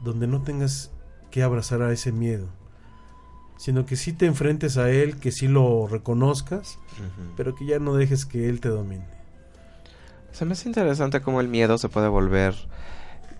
donde 0.00 0.26
no 0.26 0.42
tengas 0.42 0.90
que 1.30 1.42
abrazar 1.42 1.82
a 1.82 1.92
ese 1.92 2.12
miedo, 2.12 2.46
sino 3.58 3.84
que 3.84 3.96
sí 3.96 4.12
te 4.12 4.26
enfrentes 4.26 4.78
a 4.78 4.90
él, 4.90 5.18
que 5.18 5.32
sí 5.32 5.48
lo 5.48 5.86
reconozcas, 5.86 6.78
pero 7.36 7.54
que 7.54 7.66
ya 7.66 7.78
no 7.78 7.94
dejes 7.94 8.24
que 8.24 8.48
él 8.48 8.60
te 8.60 8.68
domine. 8.68 9.04
Se 10.32 10.44
me 10.44 10.52
hace 10.52 10.68
interesante 10.68 11.20
cómo 11.20 11.40
el 11.40 11.48
miedo 11.48 11.76
se 11.78 11.88
puede 11.88 12.08
volver, 12.08 12.54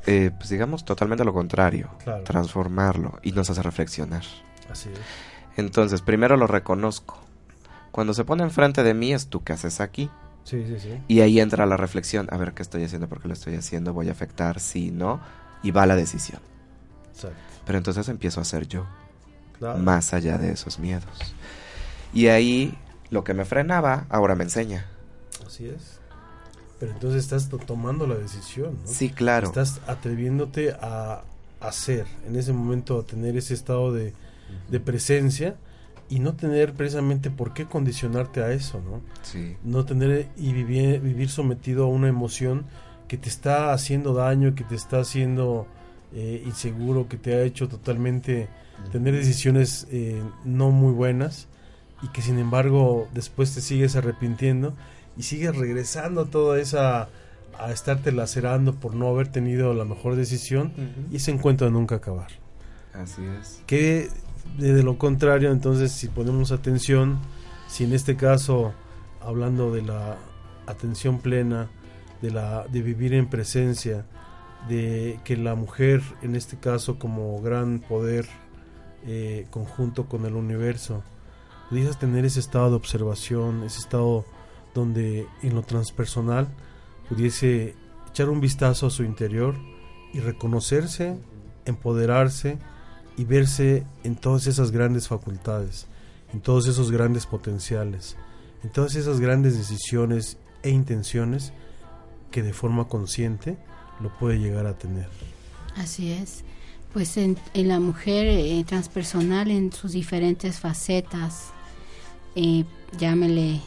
eh, 0.07 0.31
pues 0.37 0.51
digamos, 0.51 0.85
totalmente 0.85 1.25
lo 1.25 1.33
contrario, 1.33 1.91
transformarlo 2.25 3.19
y 3.23 3.33
nos 3.33 3.49
hace 3.49 3.63
reflexionar. 3.63 4.25
Así 4.71 4.91
es. 4.91 4.99
Entonces, 5.57 6.03
primero 6.03 6.37
lo 6.37 6.47
reconozco. 6.47 7.19
Cuando 7.91 8.15
se 8.15 8.25
pone 8.25 8.45
enfrente 8.45 8.83
de 8.83 8.95
mí 8.95 9.13
es 9.13 9.27
tú 9.27 9.43
que 9.43 9.53
haces 9.53 9.81
aquí. 9.81 10.11
Sí, 10.45 10.65
sí, 10.67 10.79
sí. 10.81 11.03
Y 11.09 11.21
ahí 11.21 11.41
entra 11.41 11.67
la 11.67 11.77
reflexión, 11.77 12.29
a 12.31 12.37
ver 12.37 12.55
qué 12.55 12.63
estoy 12.63 12.85
haciendo, 12.85 13.09
por 13.09 13.21
qué 13.21 13.29
lo 13.29 13.35
estoy 13.35 13.55
haciendo, 13.55 13.93
voy 13.93 14.09
a 14.09 14.13
afectar, 14.13 14.61
sí, 14.61 14.91
no, 14.91 15.21
y 15.63 15.73
va 15.73 15.85
la 15.85 15.97
decisión. 15.97 16.41
Exacto. 17.13 17.37
Pero 17.67 17.79
entonces 17.79 18.09
empiezo 18.09 18.41
a 18.41 18.45
ser 18.45 18.67
yo 18.67 18.87
más 19.61 20.15
allá 20.15 20.39
de 20.39 20.53
esos 20.53 20.79
miedos. 20.79 21.35
Y 22.15 22.29
ahí 22.29 22.79
lo 23.11 23.25
que 23.25 23.35
me 23.35 23.45
frenaba 23.45 24.07
ahora 24.09 24.35
me 24.35 24.45
enseña. 24.45 24.87
Así 25.47 25.67
es. 25.67 25.99
Pero 26.79 26.93
entonces 26.93 27.25
estás 27.25 27.49
tomando 27.67 28.07
la 28.07 28.15
decisión, 28.15 28.79
¿no? 28.83 28.91
Sí, 28.91 29.11
claro. 29.11 29.49
Estás 29.49 29.81
atreviéndote 29.87 30.73
a 30.81 31.25
hacer, 31.61 32.07
en 32.27 32.37
ese 32.37 32.53
momento 32.53 33.01
a 33.01 33.03
tener 33.03 33.37
ese 33.37 33.55
estado 33.55 33.93
de, 33.93 34.15
de 34.71 34.81
presencia 34.81 35.57
y 36.09 36.21
no 36.21 36.35
tener 36.35 36.75
precisamente 36.75 37.31
por 37.31 37.53
qué 37.53 37.67
condicionarte 37.67 38.43
a 38.43 38.53
eso, 38.53 38.81
¿no? 38.81 39.01
Sí. 39.23 39.57
No 39.63 39.85
tener 39.85 40.29
y 40.37 40.53
vivir, 40.53 41.01
vivir 41.01 41.29
sometido 41.29 41.85
a 41.85 41.89
una 41.89 42.09
emoción 42.09 42.65
que 43.09 43.17
te 43.17 43.29
está 43.29 43.73
haciendo 43.73 44.15
daño, 44.15 44.55
que 44.55 44.65
te 44.65 44.75
está 44.75 45.01
haciendo 45.01 45.67
eh, 46.15 46.43
inseguro, 46.47 47.09
que 47.09 47.17
te 47.17 47.35
ha 47.35 47.43
hecho 47.43 47.69
totalmente 47.69 48.49
tener 48.93 49.15
decisiones 49.15 49.87
eh, 49.91 50.23
no 50.45 50.71
muy 50.71 50.93
buenas 50.93 51.49
y 52.03 52.09
que 52.09 52.23
sin 52.23 52.39
embargo 52.39 53.09
después 53.13 53.55
te 53.55 53.61
sigues 53.61 53.97
arrepintiendo 53.97 54.75
y 55.17 55.25
sigues 55.25 55.57
regresando 55.57 56.23
a 56.23 56.27
toda 56.27 56.61
esa 56.61 57.09
a 57.59 57.73
estarte 57.73 58.13
lacerando 58.13 58.75
por 58.75 58.95
no 58.95 59.09
haber 59.09 59.29
tenido 59.29 59.75
la 59.75 59.85
mejor 59.85 60.15
decisión 60.15 60.73
y 61.11 61.17
ese 61.17 61.33
encuentro 61.33 61.67
de 61.67 61.73
nunca 61.73 61.97
acabar. 61.97 62.29
Así 62.95 63.23
es. 63.41 63.61
Que 63.67 64.09
de 64.57 64.83
lo 64.83 64.99
contrario, 64.99 65.51
entonces 65.51 65.93
si 65.93 66.09
ponemos 66.09 66.53
atención, 66.53 67.19
si 67.69 67.85
en 67.85 67.93
este 67.93 68.17
caso 68.17 68.73
hablando 69.21 69.73
de 69.73 69.83
la 69.83 70.17
atención 70.67 71.19
plena, 71.19 71.69
de 72.23 72.31
la 72.31 72.67
de 72.67 72.83
vivir 72.83 73.15
en 73.15 73.29
presencia, 73.29 74.07
de 74.69 75.21
que 75.25 75.37
la 75.37 75.55
mujer 75.55 76.03
en 76.23 76.35
este 76.35 76.57
caso 76.59 76.99
como 76.99 77.41
gran 77.41 77.79
poder 77.79 78.27
eh, 79.07 79.47
conjunto 79.51 80.07
con 80.07 80.27
el 80.27 80.35
universo, 80.35 81.03
pudieras 81.69 81.99
tener 81.99 82.25
ese 82.25 82.41
estado 82.41 82.71
de 82.71 82.77
observación, 82.77 83.63
ese 83.63 83.79
estado 83.79 84.25
donde 84.75 85.27
en 85.43 85.55
lo 85.55 85.63
transpersonal 85.63 86.49
pudiese 87.09 87.75
echar 88.11 88.29
un 88.29 88.41
vistazo 88.41 88.87
a 88.87 88.91
su 88.91 89.05
interior 89.05 89.55
y 90.13 90.21
reconocerse, 90.21 91.19
empoderarse 91.65 92.59
y 93.19 93.25
verse 93.25 93.85
en 94.05 94.17
todas 94.17 94.47
esas 94.47 94.71
grandes 94.71 95.09
facultades, 95.09 95.87
en 96.33 96.41
todos 96.41 96.67
esos 96.67 96.91
grandes 96.91 97.27
potenciales, 97.27 98.17
en 98.65 98.71
todas 98.71 98.95
esas 98.95 99.21
grandes 99.21 99.59
decisiones 99.59 100.39
e 100.63 100.71
intenciones 100.71 101.53
que 102.31 102.43
de 102.43 102.55
forma 102.55 102.89
consciente 102.89 103.59
lo 104.01 104.17
puede 104.19 104.39
llegar 104.39 104.67
a 104.67 104.79
tener. 104.79 105.09
Así 105.77 106.13
es 106.13 106.45
pues 106.93 107.17
en, 107.17 107.37
la 107.55 107.81
mujer 107.81 108.27
eh, 108.27 108.65
transpersonal 108.67 109.51
en 109.51 109.73
sus 109.73 109.93
diferentes 109.93 110.59
facetas, 110.59 111.51
eh, 112.35 112.65
llámele 112.99 113.61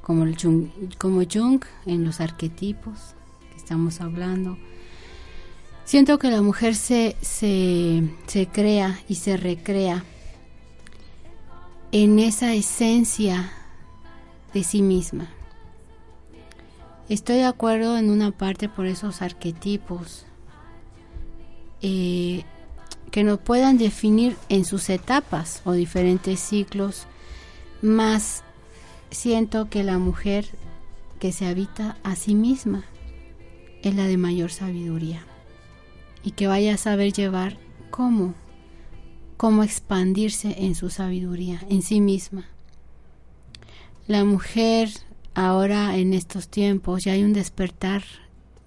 como, 0.00 0.24
el 0.24 0.36
Jung, 0.40 0.68
como 0.98 1.22
Jung 1.30 1.62
en 1.86 2.04
los 2.04 2.20
arquetipos 2.20 3.14
que 3.50 3.56
estamos 3.56 4.00
hablando. 4.00 4.56
Siento 5.90 6.20
que 6.20 6.30
la 6.30 6.40
mujer 6.40 6.76
se, 6.76 7.16
se, 7.20 8.04
se 8.28 8.46
crea 8.46 9.00
y 9.08 9.16
se 9.16 9.36
recrea 9.36 10.04
en 11.90 12.20
esa 12.20 12.54
esencia 12.54 13.52
de 14.54 14.62
sí 14.62 14.82
misma. 14.82 15.28
Estoy 17.08 17.38
de 17.38 17.44
acuerdo 17.44 17.98
en 17.98 18.08
una 18.08 18.30
parte 18.30 18.68
por 18.68 18.86
esos 18.86 19.20
arquetipos 19.20 20.26
eh, 21.82 22.44
que 23.10 23.24
nos 23.24 23.40
puedan 23.40 23.76
definir 23.76 24.36
en 24.48 24.64
sus 24.64 24.90
etapas 24.90 25.60
o 25.64 25.72
diferentes 25.72 26.38
ciclos, 26.38 27.08
más 27.82 28.44
siento 29.10 29.68
que 29.68 29.82
la 29.82 29.98
mujer 29.98 30.46
que 31.18 31.32
se 31.32 31.46
habita 31.46 31.96
a 32.04 32.14
sí 32.14 32.36
misma 32.36 32.84
es 33.82 33.96
la 33.96 34.04
de 34.04 34.18
mayor 34.18 34.52
sabiduría 34.52 35.26
y 36.22 36.32
que 36.32 36.46
vaya 36.46 36.74
a 36.74 36.78
saber 36.78 37.12
llevar 37.12 37.58
cómo, 37.90 38.34
cómo 39.36 39.62
expandirse 39.62 40.64
en 40.64 40.74
su 40.74 40.90
sabiduría, 40.90 41.60
en 41.68 41.82
sí 41.82 42.00
misma. 42.00 42.46
La 44.06 44.24
mujer 44.24 44.90
ahora 45.34 45.96
en 45.96 46.14
estos 46.14 46.48
tiempos 46.48 47.04
ya 47.04 47.12
hay 47.12 47.22
un 47.22 47.32
despertar 47.32 48.02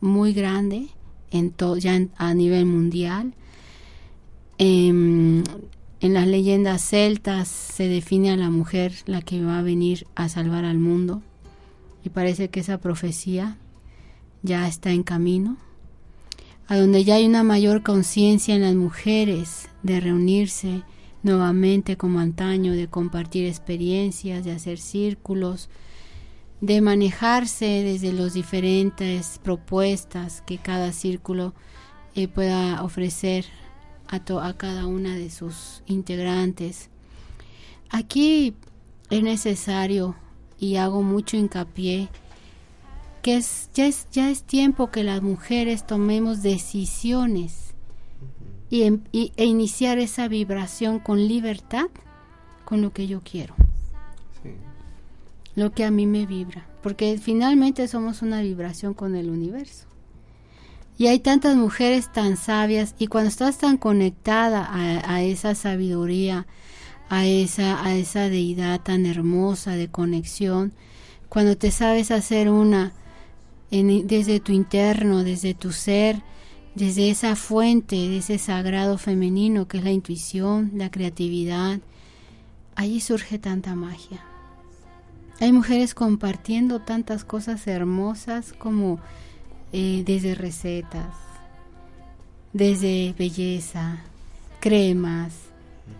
muy 0.02 0.34
grande 0.34 0.88
en 1.32 1.52
todo 1.52 1.78
ya 1.78 2.00
a 2.18 2.34
nivel 2.34 2.66
mundial. 2.66 3.34
Em, 4.58 5.44
en 6.00 6.14
las 6.14 6.28
leyendas 6.28 6.82
celtas 6.82 7.48
se 7.48 7.88
define 7.88 8.32
a 8.32 8.38
la 8.38 8.50
mujer 8.50 8.94
la 9.06 9.22
que 9.22 9.44
va 9.44 9.60
a 9.60 9.64
venir 9.64 10.06
a 10.16 10.30
salvar 10.30 10.66
al 10.66 10.78
mundo 10.78 11.22
y 12.04 12.10
parece 12.10 12.50
que 12.50 12.60
esa 12.60 12.78
profecía 12.78 13.58
ya 14.42 14.68
está 14.68 14.92
en 14.92 15.04
camino, 15.04 15.58
a 16.68 16.78
donde 16.78 17.04
ya 17.04 17.16
hay 17.16 17.26
una 17.26 17.44
mayor 17.44 17.84
conciencia 17.84 18.56
en 18.56 18.62
las 18.62 18.76
mujeres 18.76 19.70
de 19.84 20.00
reunirse 20.00 20.84
nuevamente 21.24 21.98
como 21.98 22.20
antaño, 22.20 22.74
de 22.74 22.88
compartir 22.88 23.46
experiencias, 23.46 24.44
de 24.44 24.52
hacer 24.52 24.78
círculos, 24.78 25.70
de 26.62 26.82
manejarse 26.82 27.66
desde 27.66 28.14
las 28.14 28.34
diferentes 28.34 29.40
propuestas 29.44 30.42
que 30.42 30.58
cada 30.58 30.94
círculo 30.94 31.54
eh, 32.16 32.28
pueda 32.28 32.84
ofrecer 32.84 33.46
a, 34.08 34.18
a 34.18 34.54
cada 34.54 34.86
una 34.86 35.16
de 35.16 35.30
sus 35.30 35.84
integrantes. 35.88 36.90
Aquí 37.90 38.54
es 39.10 39.24
necesario 39.24 40.16
y 40.60 40.78
hago 40.78 41.04
mucho 41.04 41.38
hincapié 41.38 42.10
que 43.24 43.38
es, 43.38 43.70
ya, 43.74 43.88
es, 43.88 44.06
ya 44.12 44.30
es 44.30 44.44
tiempo 44.44 44.92
que 44.92 45.04
las 45.04 45.24
mujeres 45.24 45.88
tomemos 45.88 46.44
decisiones 46.44 47.74
y, 48.70 48.84
em, 48.84 49.02
e 49.14 49.46
iniciar 49.46 49.98
esa 49.98 50.28
vibración 50.28 51.00
con 51.00 51.28
libertad 51.28 51.88
con 52.66 52.82
lo 52.82 52.92
que 52.92 53.08
yo 53.08 53.22
quiero. 53.22 53.56
Lo 55.56 55.72
que 55.72 55.86
a 55.86 55.92
mí 55.92 56.06
me 56.06 56.26
vibra. 56.26 56.68
Porque 56.82 57.18
finalmente 57.18 57.88
somos 57.88 58.22
una 58.22 58.42
vibración 58.42 58.94
con 58.94 59.16
el 59.16 59.30
universo. 59.30 59.88
Y 60.98 61.08
hay 61.08 61.20
tantas 61.20 61.56
mujeres 61.56 62.12
tan 62.12 62.36
sabias 62.36 62.94
y 63.00 63.08
cuando 63.08 63.30
estás 63.30 63.58
tan 63.58 63.78
conectada 63.78 64.66
a, 64.66 65.16
a 65.16 65.24
esa 65.24 65.56
sabiduría, 65.56 66.46
a 67.10 67.26
esa, 67.26 67.84
a 67.86 67.96
esa 67.96 68.28
deidad 68.28 68.82
tan 68.82 69.06
hermosa 69.06 69.72
de 69.72 69.88
conexión, 69.88 70.74
cuando 71.30 71.56
te 71.58 71.72
sabes 71.72 72.12
hacer 72.12 72.50
una 72.50 72.92
desde 73.82 74.40
tu 74.40 74.52
interno, 74.52 75.24
desde 75.24 75.54
tu 75.54 75.72
ser, 75.72 76.22
desde 76.76 77.10
esa 77.10 77.36
fuente, 77.36 77.96
de 77.96 78.18
ese 78.18 78.38
sagrado 78.38 78.98
femenino 78.98 79.68
que 79.68 79.80
es 79.80 79.84
la 79.84 79.92
intuición, 79.92 80.72
la 80.76 80.92
creatividad, 80.92 81.80
allí 82.76 83.00
surge 83.00 83.40
tanta 83.40 83.74
magia. 83.76 84.24
Hay 85.40 85.52
mujeres 85.52 85.96
compartiendo 85.96 86.82
tantas 86.82 87.26
cosas 87.26 87.66
hermosas 87.68 88.54
como 88.54 89.00
eh, 89.72 90.04
desde 90.06 90.36
recetas, 90.36 91.16
desde 92.54 93.16
belleza, 93.18 94.04
cremas, 94.60 95.34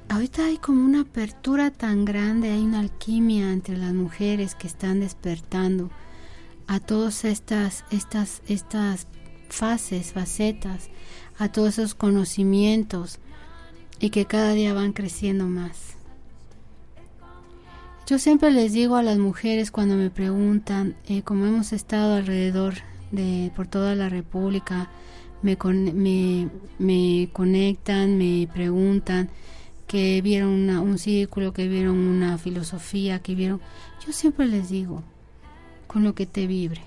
Ahorita 0.10 0.46
hay 0.46 0.58
como 0.58 0.86
una 0.86 1.02
apertura 1.02 1.72
tan 1.72 2.06
grande, 2.06 2.52
hay 2.52 2.62
una 2.62 2.80
alquimia 2.80 3.52
entre 3.52 3.78
las 3.78 3.94
mujeres 3.94 4.56
que 4.56 4.68
están 4.68 5.00
despertando 5.00 5.90
a 6.68 6.80
todas 6.80 7.26
estas, 7.26 7.86
estas, 7.92 8.42
estas 8.48 9.08
fases, 9.50 10.14
facetas, 10.14 10.90
a 11.38 11.50
todos 11.52 11.78
esos 11.78 11.96
conocimientos 11.96 13.20
y 14.00 14.10
que 14.10 14.26
cada 14.26 14.54
día 14.54 14.74
van 14.74 14.94
creciendo 14.94 15.48
más. 15.48 15.98
Yo 18.06 18.20
siempre 18.20 18.52
les 18.52 18.74
digo 18.74 18.96
a 18.98 19.04
las 19.04 19.18
mujeres 19.18 19.72
cuando 19.72 19.96
me 19.96 20.10
preguntan, 20.10 20.96
eh, 21.08 21.22
como 21.22 21.46
hemos 21.46 21.72
estado 21.72 22.16
alrededor 22.16 22.76
de 23.12 23.52
por 23.56 23.68
toda 23.68 23.96
la 23.96 24.10
República, 24.10 24.90
me, 25.42 25.58
me, 25.94 26.50
me 26.80 27.30
conectan, 27.32 28.18
me 28.18 28.48
preguntan, 28.54 29.30
que 29.88 30.22
vieron 30.22 30.70
un 30.70 30.98
círculo, 30.98 31.54
que 31.54 31.68
vieron 31.68 31.98
una 31.98 32.38
filosofía, 32.38 33.20
que 33.20 33.36
vieron... 33.36 33.62
Yo 34.06 34.12
siempre 34.12 34.48
les 34.48 34.70
digo, 34.70 35.04
con 35.88 36.04
lo 36.04 36.16
que 36.16 36.26
te 36.26 36.48
vibre. 36.48 36.82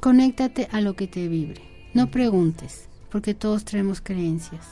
Conéctate 0.00 0.68
a 0.72 0.80
lo 0.80 0.94
que 0.94 1.06
te 1.06 1.28
vibre. 1.28 1.62
No 1.94 2.10
preguntes, 2.10 2.88
porque 3.10 3.34
todos 3.34 3.64
traemos 3.64 4.00
creencias. 4.00 4.66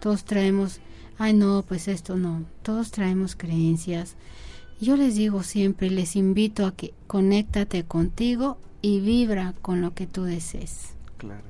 Todos 0.00 0.24
traemos, 0.24 0.80
ay 1.18 1.32
no, 1.32 1.64
pues 1.66 1.88
esto 1.88 2.16
no. 2.16 2.44
Todos 2.62 2.90
traemos 2.90 3.36
creencias. 3.36 4.16
Yo 4.80 4.96
les 4.96 5.16
digo 5.16 5.42
siempre, 5.42 5.90
les 5.90 6.16
invito 6.16 6.66
a 6.66 6.74
que 6.74 6.92
conéctate 7.06 7.84
contigo 7.84 8.58
y 8.82 9.00
vibra 9.00 9.54
con 9.62 9.80
lo 9.80 9.94
que 9.94 10.06
tú 10.06 10.24
desees. 10.24 10.94
Claro. 11.16 11.44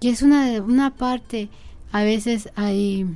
Y 0.00 0.08
es 0.08 0.22
una, 0.22 0.62
una 0.62 0.94
parte, 0.94 1.48
a 1.92 2.02
veces 2.02 2.50
hay 2.56 3.06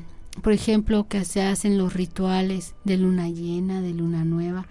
por 0.42 0.52
ejemplo, 0.52 1.06
que 1.08 1.24
se 1.24 1.42
hacen 1.42 1.76
los 1.76 1.92
rituales 1.92 2.74
de 2.84 2.96
luna 2.96 3.28
llena, 3.28 3.82
de 3.82 3.92
luna 3.92 4.24
nueva, 4.24 4.66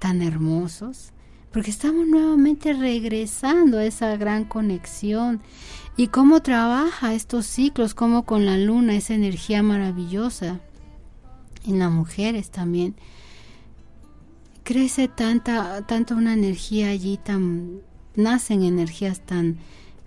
tan 0.00 0.22
hermosos, 0.22 1.12
porque 1.52 1.70
estamos 1.70 2.08
nuevamente 2.08 2.72
regresando 2.72 3.78
a 3.78 3.84
esa 3.84 4.16
gran 4.16 4.44
conexión. 4.44 5.40
Y 5.96 6.08
cómo 6.08 6.40
trabaja 6.40 7.14
estos 7.14 7.46
ciclos, 7.46 7.94
cómo 7.94 8.24
con 8.24 8.46
la 8.46 8.56
luna, 8.56 8.96
esa 8.96 9.14
energía 9.14 9.62
maravillosa, 9.62 10.60
en 11.66 11.78
las 11.78 11.90
mujeres 11.92 12.50
también, 12.50 12.96
crece 14.64 15.08
tanta, 15.08 15.86
tanto 15.86 16.14
una 16.14 16.32
energía 16.32 16.88
allí 16.88 17.18
tan, 17.22 17.80
nacen 18.14 18.62
energías 18.62 19.20
tan, 19.20 19.58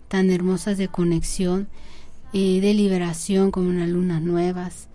tan 0.07 0.31
hermosas 0.31 0.77
de 0.77 0.87
conexión, 0.87 1.67
eh, 2.33 2.59
de 2.61 2.73
liberación 2.73 3.51
como 3.51 3.69
en 3.69 3.81
las 3.81 3.89
lunas 3.89 4.21
nuevas, 4.21 4.87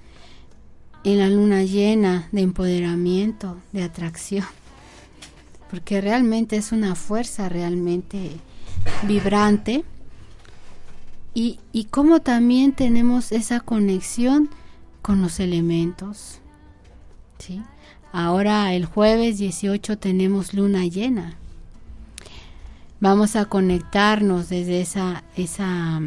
en 1.04 1.18
la 1.18 1.28
luna 1.28 1.62
llena 1.62 2.28
de 2.32 2.40
empoderamiento, 2.40 3.58
de 3.72 3.84
atracción, 3.84 4.46
porque 5.70 6.00
realmente 6.00 6.56
es 6.56 6.72
una 6.72 6.94
fuerza 6.94 7.48
realmente 7.48 8.30
vibrante 9.04 9.84
y, 11.34 11.60
y 11.72 11.84
como 11.84 12.20
también 12.20 12.72
tenemos 12.72 13.32
esa 13.32 13.60
conexión 13.60 14.50
con 15.02 15.20
los 15.20 15.40
elementos. 15.40 16.40
¿sí? 17.38 17.62
Ahora 18.12 18.72
el 18.74 18.86
jueves 18.86 19.38
18 19.38 19.98
tenemos 19.98 20.54
luna 20.54 20.86
llena. 20.86 21.36
Vamos 23.00 23.36
a 23.36 23.44
conectarnos 23.44 24.48
desde 24.48 24.80
esa, 24.80 25.22
esa 25.36 26.00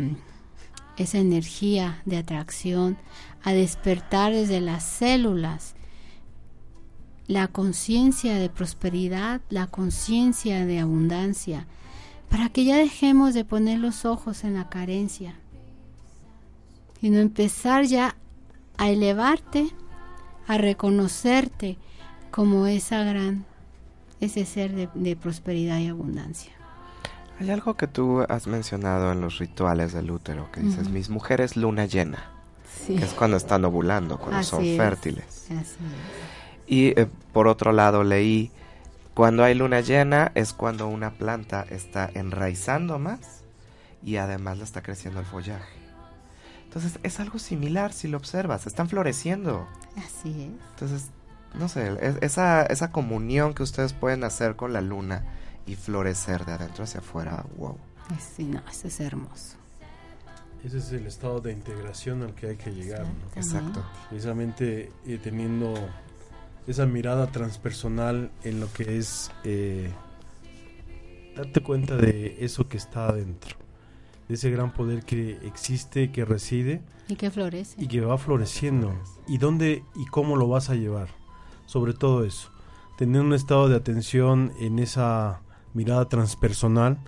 esa 1.01 1.17
energía 1.17 2.01
de 2.05 2.17
atracción, 2.17 2.97
a 3.43 3.53
despertar 3.53 4.33
desde 4.33 4.61
las 4.61 4.83
células 4.83 5.73
la 7.31 7.47
conciencia 7.47 8.35
de 8.35 8.49
prosperidad, 8.49 9.39
la 9.49 9.65
conciencia 9.65 10.65
de 10.65 10.79
abundancia, 10.79 11.65
para 12.29 12.49
que 12.49 12.65
ya 12.65 12.75
dejemos 12.75 13.33
de 13.33 13.45
poner 13.45 13.79
los 13.79 14.03
ojos 14.03 14.43
en 14.43 14.55
la 14.55 14.67
carencia, 14.67 15.35
sino 16.99 17.19
empezar 17.19 17.85
ya 17.85 18.17
a 18.77 18.89
elevarte, 18.89 19.69
a 20.45 20.57
reconocerte 20.57 21.77
como 22.31 22.67
esa 22.67 23.05
gran, 23.05 23.45
ese 24.19 24.45
ser 24.45 24.75
de, 24.75 24.89
de 24.93 25.15
prosperidad 25.15 25.79
y 25.79 25.87
abundancia. 25.87 26.51
Hay 27.39 27.49
algo 27.49 27.75
que 27.75 27.87
tú 27.87 28.25
has 28.27 28.45
mencionado 28.45 29.13
en 29.13 29.21
los 29.21 29.37
rituales 29.37 29.93
del 29.93 30.11
útero, 30.11 30.51
que 30.51 30.59
dices, 30.59 30.89
mis 30.89 31.09
mujeres 31.09 31.55
luna 31.55 31.85
llena, 31.85 32.29
que 32.85 32.97
es 32.97 33.13
cuando 33.13 33.37
están 33.37 33.63
ovulando, 33.63 34.19
cuando 34.19 34.43
son 34.43 34.65
fértiles. 34.75 35.47
Y 36.71 36.97
eh, 36.97 37.05
por 37.33 37.49
otro 37.49 37.73
lado 37.73 38.05
leí, 38.05 38.49
cuando 39.13 39.43
hay 39.43 39.53
luna 39.55 39.81
llena 39.81 40.31
es 40.35 40.53
cuando 40.53 40.87
una 40.87 41.11
planta 41.11 41.65
está 41.69 42.09
enraizando 42.13 42.97
más 42.97 43.43
y 44.01 44.15
además 44.15 44.57
le 44.57 44.63
está 44.63 44.81
creciendo 44.81 45.19
el 45.19 45.25
follaje. 45.25 45.77
Entonces 46.63 46.97
es 47.03 47.19
algo 47.19 47.39
similar 47.39 47.91
si 47.91 48.07
lo 48.07 48.15
observas, 48.15 48.67
están 48.67 48.87
floreciendo. 48.87 49.67
Así 49.97 50.29
es. 50.29 50.69
Entonces 50.69 51.09
no 51.55 51.67
sé, 51.67 51.91
esa, 52.21 52.63
esa 52.63 52.89
comunión 52.93 53.53
que 53.53 53.63
ustedes 53.63 53.91
pueden 53.91 54.23
hacer 54.23 54.55
con 54.55 54.71
la 54.71 54.79
luna 54.79 55.25
y 55.65 55.75
florecer 55.75 56.45
de 56.45 56.53
adentro 56.53 56.85
hacia 56.85 57.01
afuera, 57.01 57.43
wow. 57.57 57.77
Sí, 58.17 58.45
no, 58.45 58.61
eso 58.71 58.87
es 58.87 58.97
hermoso. 59.01 59.57
Ese 60.63 60.77
es 60.77 60.89
el 60.93 61.05
estado 61.05 61.41
de 61.41 61.51
integración 61.51 62.23
al 62.23 62.33
que 62.33 62.47
hay 62.47 62.55
que 62.55 62.71
llegar. 62.71 63.05
Exacto. 63.35 63.83
Precisamente 64.09 64.89
eh, 65.05 65.19
teniendo 65.21 65.73
esa 66.67 66.85
mirada 66.85 67.27
transpersonal 67.27 68.31
en 68.43 68.59
lo 68.59 68.71
que 68.71 68.97
es 68.97 69.31
eh, 69.43 69.91
darte 71.35 71.61
cuenta 71.61 71.97
de 71.97 72.37
eso 72.39 72.67
que 72.67 72.77
está 72.77 73.07
adentro, 73.07 73.55
de 74.27 74.35
ese 74.35 74.51
gran 74.51 74.73
poder 74.73 75.03
que 75.03 75.37
existe, 75.43 76.11
que 76.11 76.25
reside 76.25 76.81
y 77.07 77.15
que 77.15 77.31
florece. 77.31 77.81
y 77.81 77.87
que 77.87 78.01
va 78.01 78.17
floreciendo. 78.17 78.93
Y 79.27 79.37
dónde 79.37 79.83
y 79.95 80.05
cómo 80.05 80.35
lo 80.35 80.47
vas 80.47 80.69
a 80.69 80.75
llevar, 80.75 81.09
sobre 81.65 81.93
todo 81.93 82.23
eso, 82.23 82.51
tener 82.97 83.21
un 83.21 83.33
estado 83.33 83.69
de 83.69 83.75
atención 83.75 84.53
en 84.59 84.79
esa 84.79 85.41
mirada 85.73 86.07
transpersonal, 86.09 86.99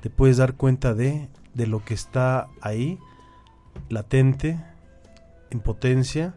te 0.00 0.10
puedes 0.10 0.36
dar 0.36 0.54
cuenta 0.54 0.94
de 0.94 1.28
de 1.56 1.66
lo 1.66 1.82
que 1.82 1.94
está 1.94 2.48
ahí, 2.60 2.98
latente, 3.88 4.62
en 5.50 5.60
potencia, 5.60 6.34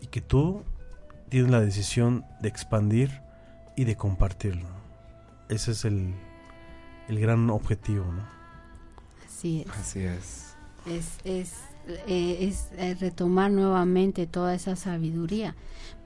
y 0.00 0.08
que 0.08 0.20
tú 0.20 0.64
tienes 1.28 1.50
la 1.50 1.60
decisión 1.60 2.24
de 2.40 2.48
expandir 2.48 3.22
y 3.76 3.84
de 3.84 3.96
compartirlo. 3.96 4.68
Ese 5.48 5.72
es 5.72 5.84
el, 5.84 6.14
el 7.08 7.20
gran 7.20 7.50
objetivo, 7.50 8.04
¿no? 8.12 8.26
Así 9.24 9.62
es. 9.62 9.70
Así 9.70 10.00
es. 10.00 10.56
Es, 10.86 11.18
es, 11.24 11.52
eh, 12.06 12.38
es 12.40 12.68
eh, 12.78 12.96
retomar 12.98 13.50
nuevamente 13.50 14.26
toda 14.26 14.54
esa 14.54 14.76
sabiduría 14.76 15.54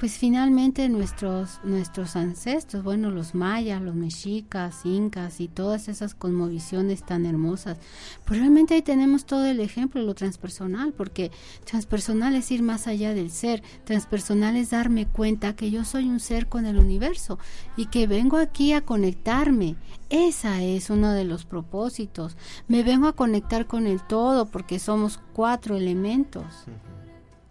pues 0.00 0.16
finalmente 0.16 0.88
nuestros, 0.88 1.60
nuestros 1.62 2.16
ancestros, 2.16 2.82
bueno, 2.82 3.10
los 3.10 3.34
mayas, 3.34 3.82
los 3.82 3.94
mexicas, 3.94 4.86
incas 4.86 5.42
y 5.42 5.48
todas 5.48 5.88
esas 5.88 6.14
cosmovisiones 6.14 7.04
tan 7.04 7.26
hermosas, 7.26 7.76
pues 8.24 8.40
realmente 8.40 8.72
ahí 8.72 8.80
tenemos 8.80 9.26
todo 9.26 9.44
el 9.44 9.60
ejemplo, 9.60 10.00
lo 10.00 10.14
transpersonal, 10.14 10.94
porque 10.94 11.30
transpersonal 11.66 12.34
es 12.34 12.50
ir 12.50 12.62
más 12.62 12.86
allá 12.86 13.12
del 13.12 13.30
ser, 13.30 13.62
transpersonal 13.84 14.56
es 14.56 14.70
darme 14.70 15.06
cuenta 15.06 15.54
que 15.54 15.70
yo 15.70 15.84
soy 15.84 16.08
un 16.08 16.18
ser 16.18 16.46
con 16.46 16.64
el 16.64 16.78
universo 16.78 17.38
y 17.76 17.84
que 17.86 18.06
vengo 18.06 18.38
aquí 18.38 18.72
a 18.72 18.80
conectarme. 18.80 19.76
Esa 20.08 20.62
es 20.62 20.88
uno 20.88 21.12
de 21.12 21.24
los 21.24 21.44
propósitos. 21.44 22.38
Me 22.68 22.82
vengo 22.82 23.06
a 23.06 23.12
conectar 23.12 23.66
con 23.66 23.86
el 23.86 24.00
todo 24.00 24.46
porque 24.46 24.78
somos 24.78 25.20
cuatro 25.34 25.76
elementos 25.76 26.46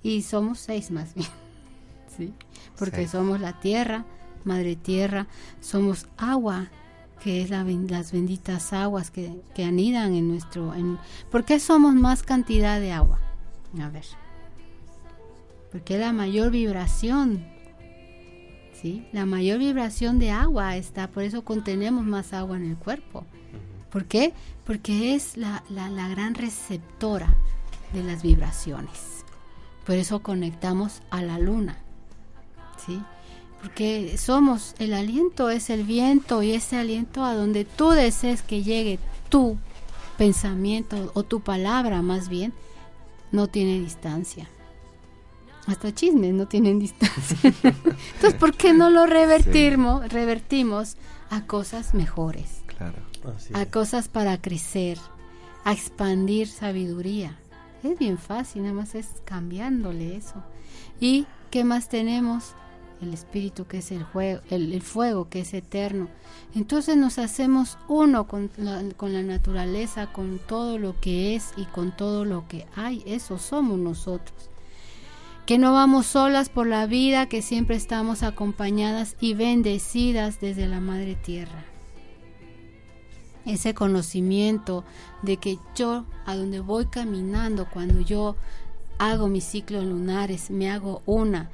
y 0.01 0.23
somos 0.23 0.57
seis 0.57 0.89
más 0.89 1.13
bien. 1.13 1.29
Porque 2.77 3.07
somos 3.07 3.39
la 3.39 3.59
tierra, 3.59 4.05
madre 4.43 4.75
tierra, 4.75 5.27
somos 5.59 6.07
agua, 6.17 6.67
que 7.21 7.41
es 7.41 7.49
la, 7.49 7.63
las 7.63 8.11
benditas 8.11 8.73
aguas 8.73 9.11
que, 9.11 9.41
que, 9.53 9.63
anidan 9.63 10.13
en 10.13 10.29
nuestro... 10.29 10.73
En, 10.73 10.97
¿Por 11.29 11.43
qué 11.43 11.59
somos 11.59 11.93
más 11.93 12.23
cantidad 12.23 12.79
de 12.79 12.91
agua? 12.91 13.19
A 13.79 13.89
ver. 13.89 14.05
Porque 15.71 15.97
la 15.97 16.13
mayor 16.13 16.51
vibración, 16.51 17.45
¿sí? 18.73 19.05
La 19.11 19.25
mayor 19.25 19.59
vibración 19.59 20.17
de 20.17 20.31
agua 20.31 20.77
está, 20.77 21.07
por 21.07 21.23
eso 21.23 21.43
contenemos 21.43 22.05
más 22.05 22.33
agua 22.33 22.57
en 22.57 22.71
el 22.71 22.77
cuerpo. 22.77 23.25
¿Por 23.91 24.05
qué? 24.05 24.33
Porque 24.65 25.15
es 25.15 25.35
la, 25.35 25.63
la, 25.69 25.89
la 25.89 26.07
gran 26.07 26.35
receptora 26.35 27.35
de 27.93 28.03
las 28.03 28.23
vibraciones. 28.23 29.25
Por 29.85 29.95
eso 29.95 30.21
conectamos 30.21 31.01
a 31.09 31.21
la 31.21 31.39
luna. 31.39 31.77
¿Sí? 32.85 33.01
Porque 33.61 34.17
somos, 34.17 34.75
el 34.79 34.93
aliento 34.93 35.49
es 35.49 35.69
el 35.69 35.83
viento 35.83 36.43
y 36.43 36.51
ese 36.51 36.77
aliento 36.77 37.23
a 37.25 37.35
donde 37.35 37.65
tú 37.65 37.89
desees 37.89 38.41
que 38.41 38.63
llegue 38.63 38.99
tu 39.29 39.57
pensamiento 40.17 41.11
o 41.13 41.23
tu 41.23 41.41
palabra 41.41 42.01
más 42.01 42.29
bien, 42.29 42.53
no 43.31 43.47
tiene 43.47 43.79
distancia. 43.79 44.49
Hasta 45.67 45.93
chismes 45.93 46.33
no 46.33 46.47
tienen 46.47 46.79
distancia. 46.79 47.37
Entonces, 47.63 48.33
¿por 48.39 48.55
qué 48.55 48.73
no 48.73 48.89
lo 48.89 49.05
revertimos, 49.05 50.11
revertimos 50.11 50.97
a 51.29 51.45
cosas 51.45 51.93
mejores? 51.93 52.63
Claro. 52.65 52.97
a 53.53 53.65
cosas 53.65 54.07
para 54.07 54.39
crecer, 54.39 54.97
a 55.65 55.73
expandir 55.73 56.47
sabiduría. 56.47 57.37
Es 57.83 57.99
bien 57.99 58.17
fácil, 58.17 58.63
nada 58.63 58.73
más 58.73 58.95
es 58.95 59.07
cambiándole 59.25 60.15
eso. 60.15 60.43
¿Y 60.99 61.27
qué 61.51 61.65
más 61.65 61.89
tenemos? 61.89 62.55
El 63.01 63.13
espíritu 63.13 63.65
que 63.65 63.77
es 63.77 63.91
el, 63.91 64.03
juego, 64.03 64.41
el, 64.49 64.81
fuego 64.81 65.29
que 65.29 65.41
es 65.41 65.53
eterno. 65.53 66.09
Entonces 66.53 66.97
nos 66.97 67.17
hacemos 67.17 67.77
uno 67.87 68.27
con 68.27 68.49
la, 68.57 68.83
con 68.97 69.13
la 69.13 69.21
naturaleza, 69.21 70.11
con 70.11 70.39
todo 70.39 70.77
lo 70.77 70.99
que 70.99 71.35
es 71.35 71.53
y 71.55 71.65
con 71.65 71.95
todo 71.95 72.25
lo 72.25 72.47
que 72.47 72.65
hay. 72.75 73.03
Eso 73.05 73.37
somos 73.37 73.77
nosotros. 73.79 74.49
Que 75.45 75.57
no 75.57 75.73
vamos 75.73 76.05
solas 76.05 76.49
por 76.49 76.67
la 76.67 76.85
vida, 76.85 77.27
que 77.27 77.41
siempre 77.41 77.75
estamos 77.75 78.21
acompañadas 78.21 79.15
y 79.19 79.33
bendecidas 79.33 80.39
desde 80.39 80.67
la 80.67 80.79
Madre 80.79 81.15
Tierra. 81.15 81.65
Ese 83.45 83.73
conocimiento 83.73 84.83
de 85.23 85.37
que 85.37 85.57
yo, 85.75 86.05
a 86.25 86.35
donde 86.35 86.59
voy 86.59 86.85
caminando, 86.85 87.67
cuando 87.71 88.01
yo 88.01 88.35
hago 88.99 89.27
mis 89.27 89.45
ciclos 89.45 89.85
lunares, 89.85 90.51
me 90.51 90.69
hago 90.69 91.01
una 91.07 91.49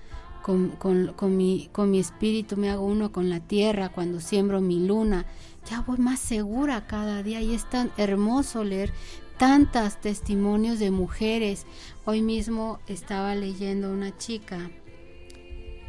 con, 0.45 1.37
mi 1.37 1.99
espíritu, 1.99 2.55
me 2.55 2.69
hago 2.69 2.85
uno 2.85 3.11
con 3.11 3.29
la 3.29 3.39
tierra, 3.39 3.89
cuando 3.89 4.19
siembro 4.19 4.61
mi 4.61 4.85
luna, 4.85 5.25
ya 5.67 5.81
voy 5.81 5.97
más 5.97 6.19
segura 6.19 6.85
cada 6.85 7.23
día 7.23 7.41
y 7.41 7.55
es 7.55 7.67
tan 7.67 7.91
hermoso 7.97 8.63
leer 8.63 8.93
tantos 9.39 9.99
testimonios 9.99 10.77
de 10.77 10.91
mujeres. 10.91 11.65
Hoy 12.05 12.21
mismo 12.21 12.79
estaba 12.85 13.33
leyendo 13.33 13.91
una 13.91 14.15
chica 14.19 14.69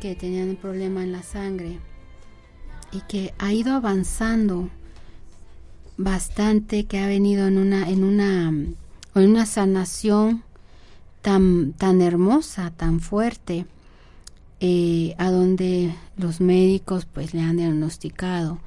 que 0.00 0.14
tenía 0.14 0.44
un 0.44 0.56
problema 0.56 1.02
en 1.02 1.12
la 1.12 1.22
sangre 1.22 1.78
y 2.92 3.02
que 3.02 3.34
ha 3.38 3.52
ido 3.52 3.74
avanzando 3.74 4.70
bastante, 5.98 6.86
que 6.86 6.98
ha 6.98 7.06
venido 7.06 7.46
en 7.46 7.58
una, 7.58 7.90
en 7.90 8.04
una, 8.04 8.48
en 8.48 8.74
una 9.14 9.44
sanación 9.44 10.44
tan, 11.20 11.74
tan 11.74 12.00
hermosa, 12.00 12.70
tan 12.70 13.00
fuerte 13.00 13.66
eh, 14.60 15.14
a 15.18 15.30
donde 15.30 15.94
los 16.16 16.40
médicos 16.40 17.04
pues 17.04 17.34
le 17.34 17.40
han 17.40 17.58
diagnosticado 17.58 18.58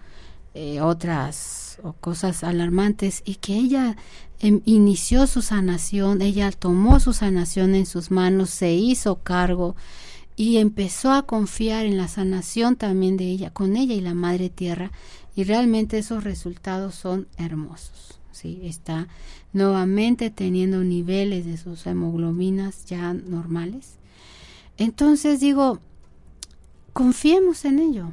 eh, 0.54 0.82
otras 0.82 1.80
cosas 2.00 2.44
alarmantes 2.44 3.24
y 3.26 3.36
que 3.36 3.56
ella 3.56 3.96
em, 4.40 4.62
inició 4.66 5.26
su 5.26 5.42
sanación, 5.42 6.22
ella 6.22 6.52
tomó 6.52 7.00
su 7.00 7.14
sanación 7.14 7.74
en 7.74 7.86
sus 7.86 8.12
manos, 8.12 8.50
se 8.50 8.74
hizo 8.74 9.24
cargo 9.24 9.76
y 10.36 10.58
empezó 10.58 11.12
a 11.12 11.24
confiar 11.24 11.86
en 11.86 11.98
la 11.98 12.08
sanación 12.08 12.76
también 12.76 13.18
de 13.18 13.26
ella, 13.26 13.50
con 13.52 13.76
ella 13.76 13.94
y 13.94 14.02
la 14.02 14.14
Madre 14.14 14.50
Tierra, 14.50 14.92
y 15.36 15.44
realmente 15.44 15.98
esos 15.98 16.24
resultados 16.24 16.96
son 16.96 17.28
hermosos. 17.38 18.20
¿sí? 18.32 18.60
Está 18.64 19.08
nuevamente 19.54 20.30
teniendo 20.30 20.84
niveles 20.84 21.46
de 21.46 21.58
sus 21.58 21.86
hemoglobinas 21.88 22.86
ya 22.86 23.14
normales 23.14 23.99
entonces 24.80 25.40
digo, 25.40 25.80
confiemos 26.94 27.66
en 27.66 27.80
ello. 27.80 28.12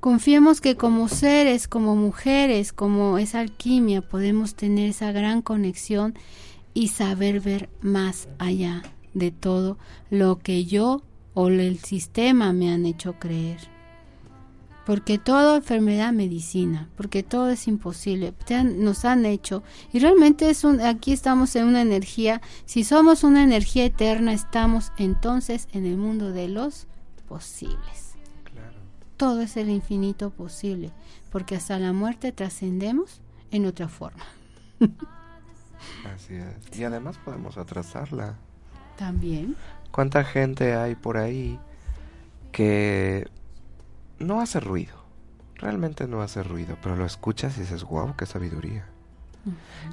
Confiemos 0.00 0.60
que 0.60 0.76
como 0.76 1.08
seres, 1.08 1.66
como 1.66 1.96
mujeres, 1.96 2.72
como 2.72 3.18
esa 3.18 3.40
alquimia, 3.40 4.00
podemos 4.00 4.54
tener 4.54 4.90
esa 4.90 5.10
gran 5.10 5.42
conexión 5.42 6.14
y 6.72 6.88
saber 6.88 7.40
ver 7.40 7.68
más 7.80 8.28
allá 8.38 8.82
de 9.14 9.32
todo 9.32 9.76
lo 10.10 10.38
que 10.38 10.66
yo 10.66 11.02
o 11.34 11.48
el 11.48 11.78
sistema 11.78 12.52
me 12.52 12.70
han 12.70 12.86
hecho 12.86 13.14
creer 13.18 13.77
porque 14.88 15.18
toda 15.18 15.58
enfermedad 15.58 16.14
medicina, 16.14 16.88
porque 16.96 17.22
todo 17.22 17.50
es 17.50 17.68
imposible, 17.68 18.32
nos 18.64 19.04
han 19.04 19.26
hecho 19.26 19.62
y 19.92 19.98
realmente 19.98 20.48
es 20.48 20.64
un, 20.64 20.80
aquí 20.80 21.12
estamos 21.12 21.54
en 21.56 21.66
una 21.66 21.82
energía, 21.82 22.40
si 22.64 22.84
somos 22.84 23.22
una 23.22 23.42
energía 23.42 23.84
eterna 23.84 24.32
estamos 24.32 24.90
entonces 24.96 25.68
en 25.72 25.84
el 25.84 25.98
mundo 25.98 26.32
de 26.32 26.48
los 26.48 26.86
posibles. 27.28 28.14
Todo 29.18 29.42
es 29.42 29.58
el 29.58 29.68
infinito 29.68 30.30
posible, 30.30 30.90
porque 31.30 31.56
hasta 31.56 31.78
la 31.78 31.92
muerte 31.92 32.32
trascendemos 32.32 33.20
en 33.50 33.66
otra 33.66 33.88
forma. 33.88 34.24
Así 36.14 36.32
es. 36.32 36.78
Y 36.78 36.84
además 36.84 37.18
podemos 37.18 37.58
atrasarla. 37.58 38.38
También. 38.96 39.54
¿Cuánta 39.90 40.24
gente 40.24 40.74
hay 40.76 40.94
por 40.94 41.18
ahí 41.18 41.60
que 42.52 43.28
no 44.18 44.40
hace 44.40 44.60
ruido. 44.60 44.96
Realmente 45.56 46.06
no 46.06 46.22
hace 46.22 46.42
ruido, 46.42 46.76
pero 46.82 46.94
lo 46.96 47.04
escuchas 47.04 47.56
y 47.56 47.60
dices, 47.62 47.84
wow, 47.84 48.14
qué 48.16 48.26
sabiduría. 48.26 48.86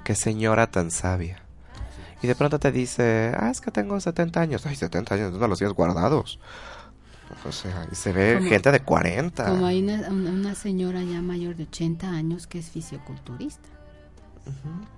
Qué 0.04 0.14
señora 0.16 0.68
tan 0.68 0.92
sabia. 0.92 1.42
Y 2.22 2.28
de 2.28 2.36
pronto 2.36 2.60
te 2.60 2.72
dice, 2.72 3.34
ah, 3.38 3.50
es 3.50 3.62
que 3.62 3.72
tengo 3.72 4.00
70 4.00 4.40
años. 4.42 4.66
Ay, 4.66 4.76
70 4.76 5.16
años, 5.16 5.34
no 5.34 5.48
los 5.48 5.58
tienes 5.58 5.76
guardados. 5.76 6.40
O 7.48 7.52
sea, 7.52 7.88
y 7.92 7.96
se 7.96 8.12
ve 8.14 8.36
Como- 8.38 8.50
gente 8.50 8.72
de 8.72 8.80
40. 8.82 9.46
Como 9.50 9.66
hay 9.66 9.82
una, 9.82 10.54
señora 10.56 11.02
ya 11.04 11.22
mayor 11.22 11.56
de 11.56 11.64
80 11.64 12.10
años 12.10 12.46
que 12.48 12.60
es 12.60 12.70
fisioculturista. 12.70 13.70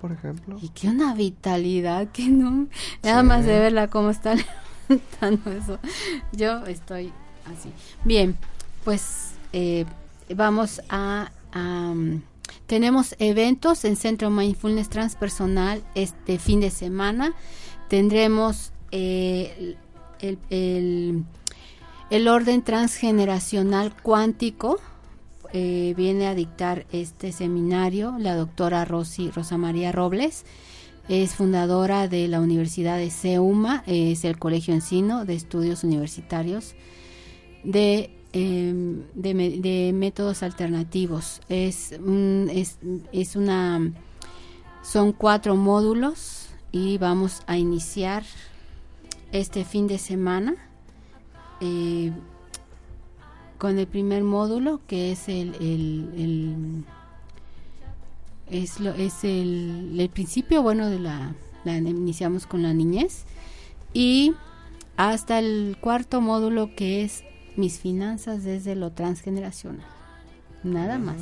Por 0.02 0.12
ejemplo. 0.12 0.58
Y 0.62 0.70
que 0.70 0.90
una 0.90 1.14
vitalidad 1.16 2.10
que 2.10 2.28
no... 2.28 2.68
Nada 3.04 3.22
Sí. 3.22 3.28
más 3.28 3.46
de 3.46 3.60
verla 3.60 3.90
cómo 3.90 4.10
está 4.10 4.36
levantando 4.90 5.52
eso. 5.52 5.80
Yo 6.34 6.66
estoy 6.66 7.14
así. 7.46 7.72
Bien, 8.04 8.36
pues 8.88 9.34
eh, 9.52 9.84
vamos 10.34 10.82
a... 10.88 11.30
um, 11.54 12.22
tenemos 12.68 13.16
eventos 13.20 13.84
en 13.84 13.98
Centro 13.98 14.30
Mindfulness 14.30 14.88
Transpersonal 14.88 15.84
este 15.94 16.40
fin 16.40 16.62
de 16.62 16.70
semana. 16.70 17.34
Tendremos 17.90 18.72
eh, 18.92 19.76
el, 20.22 20.40
el- 20.50 21.26
el 22.10 22.28
orden 22.30 22.62
transgeneracional 22.62 23.94
cuántico. 24.02 24.80
eh, 25.52 25.94
viene 25.98 26.28
a 26.28 26.34
dictar 26.34 26.86
este 26.94 27.34
seminario 27.34 28.16
la 28.18 28.38
doctora 28.38 28.86
Rosy 28.86 29.32
Rosa 29.32 29.58
María 29.58 29.92
Robles. 29.92 30.46
Es 31.10 31.36
fundadora 31.36 32.08
de 32.08 32.30
la 32.30 32.40
Universidad 32.40 32.96
de 32.98 33.10
CEUMA, 33.12 33.84
es 33.86 34.24
el 34.24 34.40
Colegio 34.40 34.74
Encino 34.74 35.26
de 35.26 35.36
Estudios 35.36 35.84
Universitarios 35.84 36.74
de, 37.66 38.12
de, 38.34 39.34
me- 39.34 39.58
de 39.60 39.92
métodos 39.94 40.44
alternativos. 40.44 41.42
Es, 41.50 41.96
un- 42.00 42.50
es, 42.52 42.78
es 43.12 43.36
una, 43.36 43.92
son 44.84 45.12
cuatro 45.14 45.56
módulos 45.56 46.50
y 46.72 46.98
vamos 46.98 47.42
a 47.48 47.58
iniciar 47.58 48.24
este 49.32 49.66
fin 49.66 49.88
de 49.88 49.98
semana 49.98 50.56
eh, 51.62 52.12
con 53.58 53.80
el 53.80 53.88
primer 53.88 54.24
módulo 54.24 54.82
que 54.88 55.12
es 55.12 55.28
el, 55.30 55.56
el- 55.56 56.12
el- 56.18 56.84
es 58.50 58.80
lo 58.80 58.92
es 58.94 59.24
el, 59.26 59.96
el 60.00 60.10
principio 60.10 60.62
bueno 60.62 60.90
de 60.90 61.00
la, 61.00 61.34
la 61.66 61.78
iniciamos 61.78 62.46
con 62.48 62.64
la 62.64 62.74
niñez 62.74 63.24
y 63.94 64.34
hasta 64.96 65.40
el 65.40 65.78
cuarto 65.82 66.22
módulo 66.22 66.74
que 66.76 67.04
es 67.04 67.24
mis 67.58 67.80
finanzas 67.80 68.44
desde 68.44 68.76
lo 68.76 68.92
transgeneracional. 68.92 69.86
Nada 70.64 70.98
más. 70.98 71.18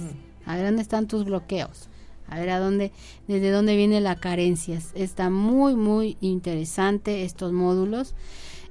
A 0.46 0.56
ver 0.56 0.68
dónde 0.68 0.84
están 0.84 1.08
tus 1.08 1.26
bloqueos 1.26 1.90
a 2.28 2.40
ver 2.40 2.50
a 2.50 2.60
dónde 2.60 2.92
desde 3.28 3.52
dónde 3.52 3.76
viene 3.76 4.02
la 4.02 4.16
carencia 4.16 4.80
está 4.96 5.30
muy 5.30 5.76
muy 5.76 6.18
interesante 6.22 7.24
estos 7.24 7.52
módulos. 7.52 8.16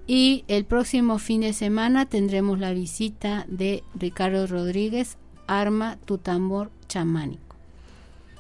Y 0.07 0.45
el 0.49 0.67
próximo 0.67 1.19
fin 1.19 1.41
de 1.41 1.55
semana 1.55 2.05
tendremos 2.05 2.59
la 2.59 2.75
visita 2.75 3.47
de 3.49 3.83
Ricardo 3.95 4.47
Rodríguez 4.47 5.17
arma 5.47 5.97
tu 6.05 6.19
tambor 6.19 6.71
chamánico. 6.89 7.57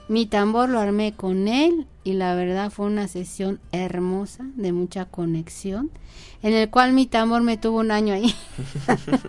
Mi 0.06 0.26
tambor 0.26 0.68
lo 0.68 0.78
armé 0.78 1.14
con 1.14 1.48
él 1.48 1.86
y 2.02 2.12
la 2.12 2.34
verdad 2.34 2.70
fue 2.70 2.84
una 2.84 3.08
sesión 3.08 3.60
hermosa 3.72 4.44
de 4.56 4.72
mucha 4.72 5.06
conexión 5.06 5.90
en 6.42 6.52
el 6.52 6.68
cual 6.68 6.92
mi 6.92 7.06
tambor 7.06 7.40
me 7.40 7.56
tuvo 7.56 7.78
un 7.78 7.90
año 7.90 8.12
ahí 8.12 8.34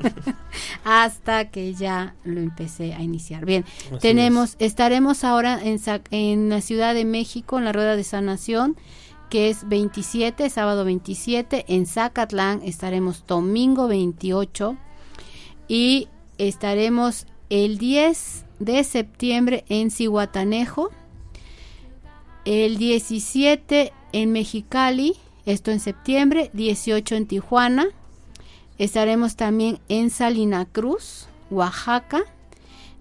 hasta 0.84 1.50
que 1.52 1.74
ya 1.74 2.16
lo 2.24 2.40
empecé 2.42 2.94
a 2.94 3.02
iniciar. 3.02 3.46
Bien, 3.46 3.66
Así 3.92 4.00
tenemos 4.00 4.56
estaremos 4.60 5.24
ahora 5.24 5.60
en, 5.64 5.80
en 6.12 6.50
la 6.50 6.62
Ciudad 6.62 6.94
de 6.94 7.06
México 7.06 7.58
en 7.58 7.66
la 7.66 7.74
rueda 7.74 7.96
de 7.96 8.04
sanación 8.04 8.76
que 9.30 9.50
es 9.50 9.68
27, 9.68 10.50
sábado 10.50 10.86
27 10.86 11.66
en 11.68 11.86
Zacatlán, 11.86 12.62
estaremos 12.64 13.26
domingo 13.26 13.88
28 13.88 14.78
y 15.68 16.08
estaremos 16.38 17.26
el 17.50 17.78
10 17.78 18.46
de 18.60 18.84
septiembre 18.84 19.66
en 19.70 19.92
Cihuatanejo, 19.92 20.92
el 22.46 22.78
17 22.78 23.92
en 24.14 24.32
Mexicali, 24.32 25.16
esto 25.46 25.72
en 25.72 25.80
septiembre, 25.80 26.50
18 26.54 27.16
en 27.16 27.28
Tijuana, 27.28 27.88
estaremos 28.78 29.36
también 29.36 29.80
en 29.90 30.10
Salina 30.10 30.66
Cruz, 30.66 31.28
Oaxaca, 31.50 32.24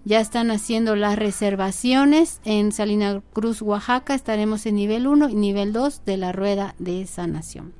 ya 0.05 0.19
están 0.19 0.51
haciendo 0.51 0.95
las 0.95 1.17
reservaciones 1.17 2.39
en 2.45 2.71
Salina 2.71 3.21
Cruz, 3.33 3.61
Oaxaca, 3.61 4.13
estaremos 4.13 4.65
en 4.65 4.75
nivel 4.75 5.07
1 5.07 5.29
y 5.29 5.35
nivel 5.35 5.73
2 5.73 6.05
de 6.05 6.17
la 6.17 6.31
rueda 6.31 6.75
de 6.77 7.07
sanación. 7.07 7.73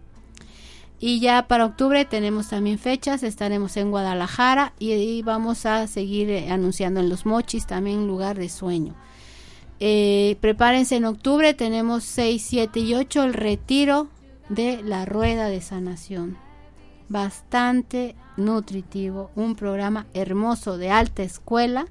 Y 0.99 1.19
ya 1.19 1.47
para 1.47 1.65
octubre 1.65 2.05
tenemos 2.05 2.49
también 2.49 2.79
fechas, 2.79 3.21
estaremos 3.21 3.77
en 3.77 3.91
Guadalajara 3.91 4.73
y, 4.79 4.93
y 4.93 5.21
vamos 5.21 5.65
a 5.65 5.85
seguir 5.87 6.29
eh, 6.29 6.49
anunciando 6.49 6.99
en 7.01 7.09
Los 7.09 7.25
Mochis 7.25 7.67
también 7.67 8.07
lugar 8.07 8.39
de 8.39 8.49
sueño. 8.49 8.95
Eh, 9.79 10.37
prepárense 10.39 10.95
en 10.95 11.05
octubre, 11.05 11.53
tenemos 11.53 12.05
6, 12.05 12.43
7 12.47 12.79
y 12.79 12.95
8 12.95 13.23
el 13.23 13.33
retiro 13.33 14.07
de 14.47 14.81
la 14.83 15.05
rueda 15.05 15.47
de 15.49 15.61
sanación. 15.61 16.37
Bastante 17.07 18.15
nutritivo, 18.37 19.31
un 19.35 19.55
programa 19.55 20.07
hermoso 20.13 20.77
de 20.77 20.89
alta 20.89 21.23
escuela 21.23 21.85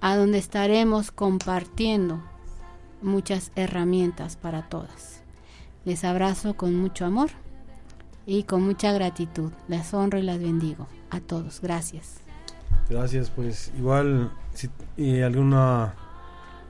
a 0.00 0.16
donde 0.16 0.38
estaremos 0.38 1.10
compartiendo 1.10 2.22
muchas 3.02 3.52
herramientas 3.54 4.36
para 4.36 4.62
todas. 4.68 5.22
Les 5.84 6.04
abrazo 6.04 6.54
con 6.54 6.74
mucho 6.74 7.04
amor 7.04 7.30
y 8.26 8.42
con 8.42 8.62
mucha 8.62 8.92
gratitud. 8.92 9.52
Las 9.68 9.94
honro 9.94 10.18
y 10.18 10.22
las 10.22 10.40
bendigo 10.40 10.86
a 11.10 11.20
todos. 11.20 11.60
Gracias. 11.60 12.20
Gracias, 12.88 13.30
pues 13.30 13.72
igual 13.76 14.32
si 14.54 14.68
eh, 14.96 15.24
alguna 15.24 15.94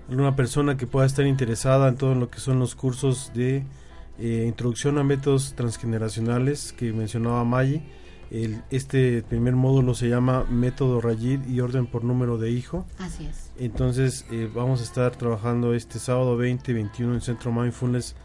alguna 0.08 0.36
persona 0.36 0.76
que 0.76 0.86
pueda 0.86 1.06
estar 1.06 1.26
interesada 1.26 1.88
en 1.88 1.96
todo 1.96 2.14
lo 2.14 2.30
que 2.30 2.38
son 2.38 2.58
los 2.58 2.74
cursos 2.74 3.32
de 3.34 3.64
eh, 4.18 4.44
introducción 4.46 4.98
a 4.98 5.04
métodos 5.04 5.54
transgeneracionales 5.54 6.72
que 6.72 6.92
mencionaba 6.92 7.44
Maggi, 7.44 7.82
el, 8.30 8.62
este 8.70 9.22
primer 9.22 9.54
módulo 9.54 9.94
se 9.94 10.08
llama 10.08 10.44
método 10.50 11.00
Rayid 11.00 11.46
y 11.48 11.60
orden 11.60 11.86
por 11.86 12.02
número 12.02 12.38
de 12.38 12.50
hijo. 12.50 12.84
Así 12.98 13.26
es. 13.26 13.52
Entonces 13.58 14.26
eh, 14.30 14.50
vamos 14.52 14.80
a 14.80 14.84
estar 14.84 15.14
trabajando 15.16 15.74
este 15.74 15.98
sábado 15.98 16.36
20 16.36 16.72
21 16.72 17.14
en 17.14 17.20
Centro 17.20 17.52
Mindfulness 17.52 18.16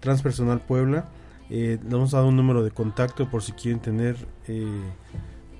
Transpersonal 0.00 0.60
Puebla. 0.60 1.08
Eh, 1.50 1.78
le 1.82 1.90
vamos 1.90 2.14
a 2.14 2.18
dar 2.18 2.26
un 2.26 2.36
número 2.36 2.62
de 2.62 2.70
contacto 2.70 3.28
por 3.28 3.42
si 3.42 3.52
quieren 3.52 3.80
tener 3.80 4.16
eh, 4.48 4.64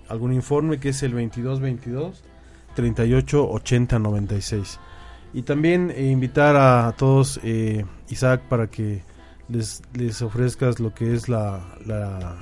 algún 0.08 0.32
informe 0.32 0.78
que 0.78 0.90
es 0.90 1.02
el 1.02 1.10
2222 1.12 2.22
38 2.74 3.50
80 3.50 3.98
96. 3.98 4.80
Y 5.32 5.42
también 5.42 5.94
invitar 5.96 6.56
a, 6.56 6.88
a 6.88 6.92
todos, 6.92 7.40
Isaac, 8.08 8.42
para 8.48 8.68
que 8.68 9.02
les, 9.50 9.82
les 9.94 10.22
ofrezcas 10.22 10.80
lo 10.80 10.94
que 10.94 11.14
es 11.14 11.28
la, 11.28 11.60
la, 11.86 12.36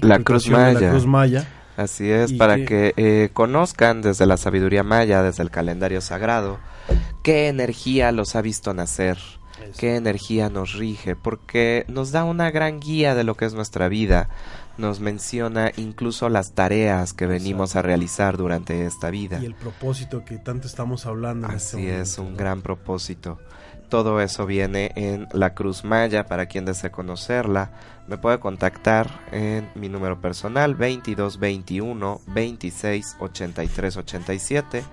La 0.00 0.18
Cruz 0.20 0.44
de 0.44 0.50
la 0.52 0.58
Maya. 0.72 0.90
Cruz 0.90 1.06
Maya. 1.06 1.48
Así 1.76 2.10
es, 2.10 2.32
para 2.34 2.56
que- 2.56 2.64
que 2.66 2.94
eh, 2.96 3.30
conozcan 3.32 4.02
desde 4.02 4.26
la 4.26 4.36
sabiduría 4.36 4.82
maya, 4.82 5.22
desde 5.22 5.42
el 5.42 5.50
calendario 5.50 6.00
sagrado, 6.02 6.58
qué 7.22 7.48
energía 7.48 8.12
los 8.12 8.36
ha 8.36 8.42
visto 8.42 8.74
nacer, 8.74 9.16
qué 9.78 9.96
energía 9.96 10.50
nos 10.50 10.74
rige, 10.74 11.16
porque 11.16 11.86
nos 11.88 12.12
da 12.12 12.24
una 12.24 12.50
gran 12.50 12.80
guía 12.80 13.14
de 13.14 13.24
lo 13.24 13.34
que 13.36 13.46
es 13.46 13.54
nuestra 13.54 13.88
vida, 13.88 14.28
nos 14.76 15.00
menciona 15.00 15.72
incluso 15.76 16.28
las 16.28 16.52
tareas 16.54 17.12
que 17.14 17.26
venimos 17.26 17.76
a 17.76 17.82
realizar 17.82 18.36
durante 18.36 18.84
esta 18.84 19.08
vida. 19.10 19.38
Y 19.40 19.46
el 19.46 19.54
propósito 19.54 20.24
que 20.24 20.36
tanto 20.38 20.66
estamos 20.66 21.06
hablando. 21.06 21.48
en 21.48 21.54
este 21.54 21.76
Así 21.78 21.86
es, 21.88 22.18
un 22.18 22.32
¿no? 22.32 22.36
gran 22.36 22.60
propósito. 22.62 23.38
Todo 23.90 24.20
eso 24.20 24.46
viene 24.46 24.92
en 24.94 25.26
la 25.32 25.52
Cruz 25.54 25.84
Maya 25.84 26.24
para 26.26 26.46
quien 26.46 26.64
desee 26.64 26.90
conocerla. 26.90 27.70
Me 28.06 28.16
puede 28.18 28.38
contactar 28.40 29.10
en 29.32 29.68
mi 29.74 29.88
número 29.88 30.20
personal 30.20 30.76
2221 30.78 32.20
26 32.26 33.16
83 33.20 33.96
87 33.96 34.84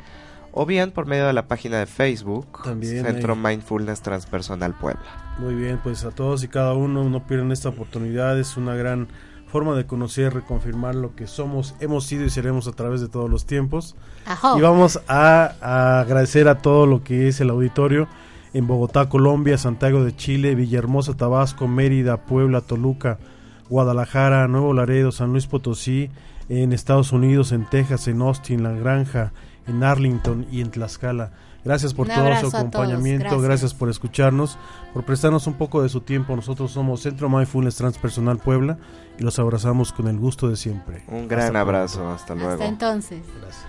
o 0.52 0.66
bien 0.66 0.92
por 0.92 1.06
medio 1.06 1.28
de 1.28 1.34
la 1.34 1.48
página 1.48 1.78
de 1.78 1.86
Facebook 1.86 2.64
También 2.64 3.06
Centro 3.06 3.34
hay- 3.34 3.40
Mindfulness 3.40 4.02
Transpersonal 4.02 4.74
Puebla. 4.74 5.36
Muy 5.40 5.54
bien, 5.54 5.80
pues 5.84 6.04
a 6.04 6.10
todos 6.12 6.44
y 6.44 6.48
cada 6.48 6.74
uno 6.74 7.04
no 7.04 7.28
pierdan 7.28 7.52
esta 7.52 7.70
oportunidad. 7.70 8.40
Es 8.40 8.58
una 8.58 8.74
gran 8.74 9.08
forma 9.52 9.76
de 9.76 9.86
conocer, 9.86 10.34
reconfirmar 10.34 10.96
lo 10.96 11.16
que 11.16 11.28
somos, 11.28 11.76
hemos 11.80 12.06
sido 12.06 12.26
y 12.26 12.30
seremos 12.32 12.68
a 12.68 12.72
través 12.72 13.02
de 13.02 13.08
todos 13.08 13.30
los 13.30 13.46
tiempos. 13.46 13.96
Ajo. 14.26 14.58
Y 14.58 14.62
vamos 14.62 15.00
a, 15.08 15.54
a 15.62 16.00
agradecer 16.02 16.48
a 16.48 16.58
todo 16.58 16.88
lo 16.88 17.04
que 17.04 17.28
es 17.28 17.40
el 17.40 17.52
auditorio 17.52 18.08
en 18.58 18.68
Bogotá, 18.68 19.08
Colombia, 19.08 19.58
Santiago 19.58 20.04
de 20.04 20.16
Chile, 20.16 20.56
Villahermosa, 20.56 21.16
Tabasco, 21.16 21.68
Mérida, 21.68 22.18
Puebla, 22.18 22.62
Toluca, 22.62 23.20
Guadalajara, 23.70 24.48
Nuevo 24.48 24.74
Laredo, 24.74 25.12
San 25.12 25.32
Luis 25.32 25.46
Potosí, 25.48 26.10
en 26.50 26.74
Estados 26.74 27.12
Unidos, 27.12 27.52
en 27.52 27.66
Texas, 27.66 28.08
en 28.08 28.22
Austin, 28.22 28.64
La 28.64 28.72
Granja, 28.72 29.32
en 29.68 29.84
Arlington 29.84 30.48
y 30.52 30.62
en 30.62 30.72
Tlaxcala. 30.72 31.32
Gracias 31.64 31.94
por 31.94 32.08
Un 32.08 32.16
todo 32.16 32.36
su 32.40 32.48
acompañamiento, 32.56 33.26
gracias. 33.26 33.44
gracias 33.44 33.74
por 33.74 33.90
escucharnos, 33.90 34.58
por 34.94 35.04
prestarnos 35.04 35.46
un 35.48 35.56
poco 35.56 35.84
de 35.84 35.90
su 35.90 36.02
tiempo. 36.02 36.36
Nosotros 36.36 36.72
somos 36.72 37.02
Centro 37.02 37.30
Mindfulness 37.30 37.76
Transpersonal 37.76 38.38
Puebla 38.38 38.78
y 39.20 39.24
los 39.24 39.38
abrazamos 39.38 39.92
con 39.92 40.08
el 40.08 40.18
gusto 40.18 40.48
de 40.50 40.56
siempre. 40.56 41.04
Un 41.10 41.28
gran 41.28 41.48
Hasta 41.48 41.60
abrazo, 41.60 42.10
hasta 42.10 42.36
luego. 42.36 42.54
Hasta 42.54 42.68
entonces. 42.68 43.22
Gracias. 43.42 43.68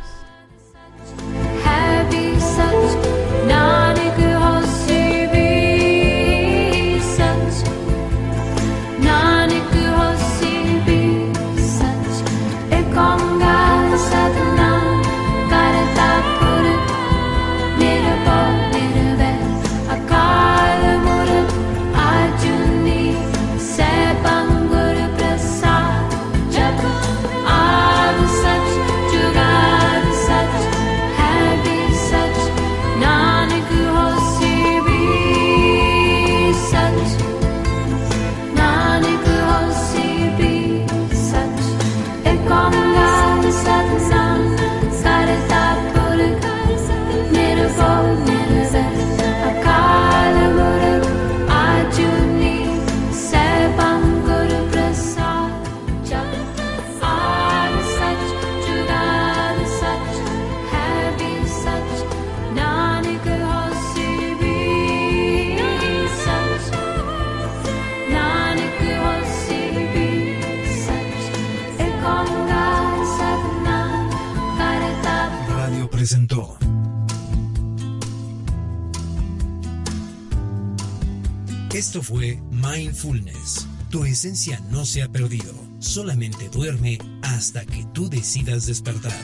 Esto 81.98 82.14
fue 82.14 82.40
Mindfulness. 82.52 83.66
Tu 83.90 84.04
esencia 84.04 84.60
no 84.70 84.86
se 84.86 85.02
ha 85.02 85.08
perdido, 85.08 85.52
solamente 85.80 86.48
duerme 86.48 86.96
hasta 87.22 87.66
que 87.66 87.84
tú 87.92 88.08
decidas 88.08 88.66
despertar. 88.66 89.20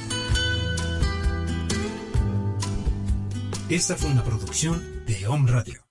Esta 3.69 3.95
fue 3.95 4.11
una 4.11 4.25
producción 4.25 4.83
de 5.07 5.25
Home 5.29 5.53
Radio. 5.53 5.84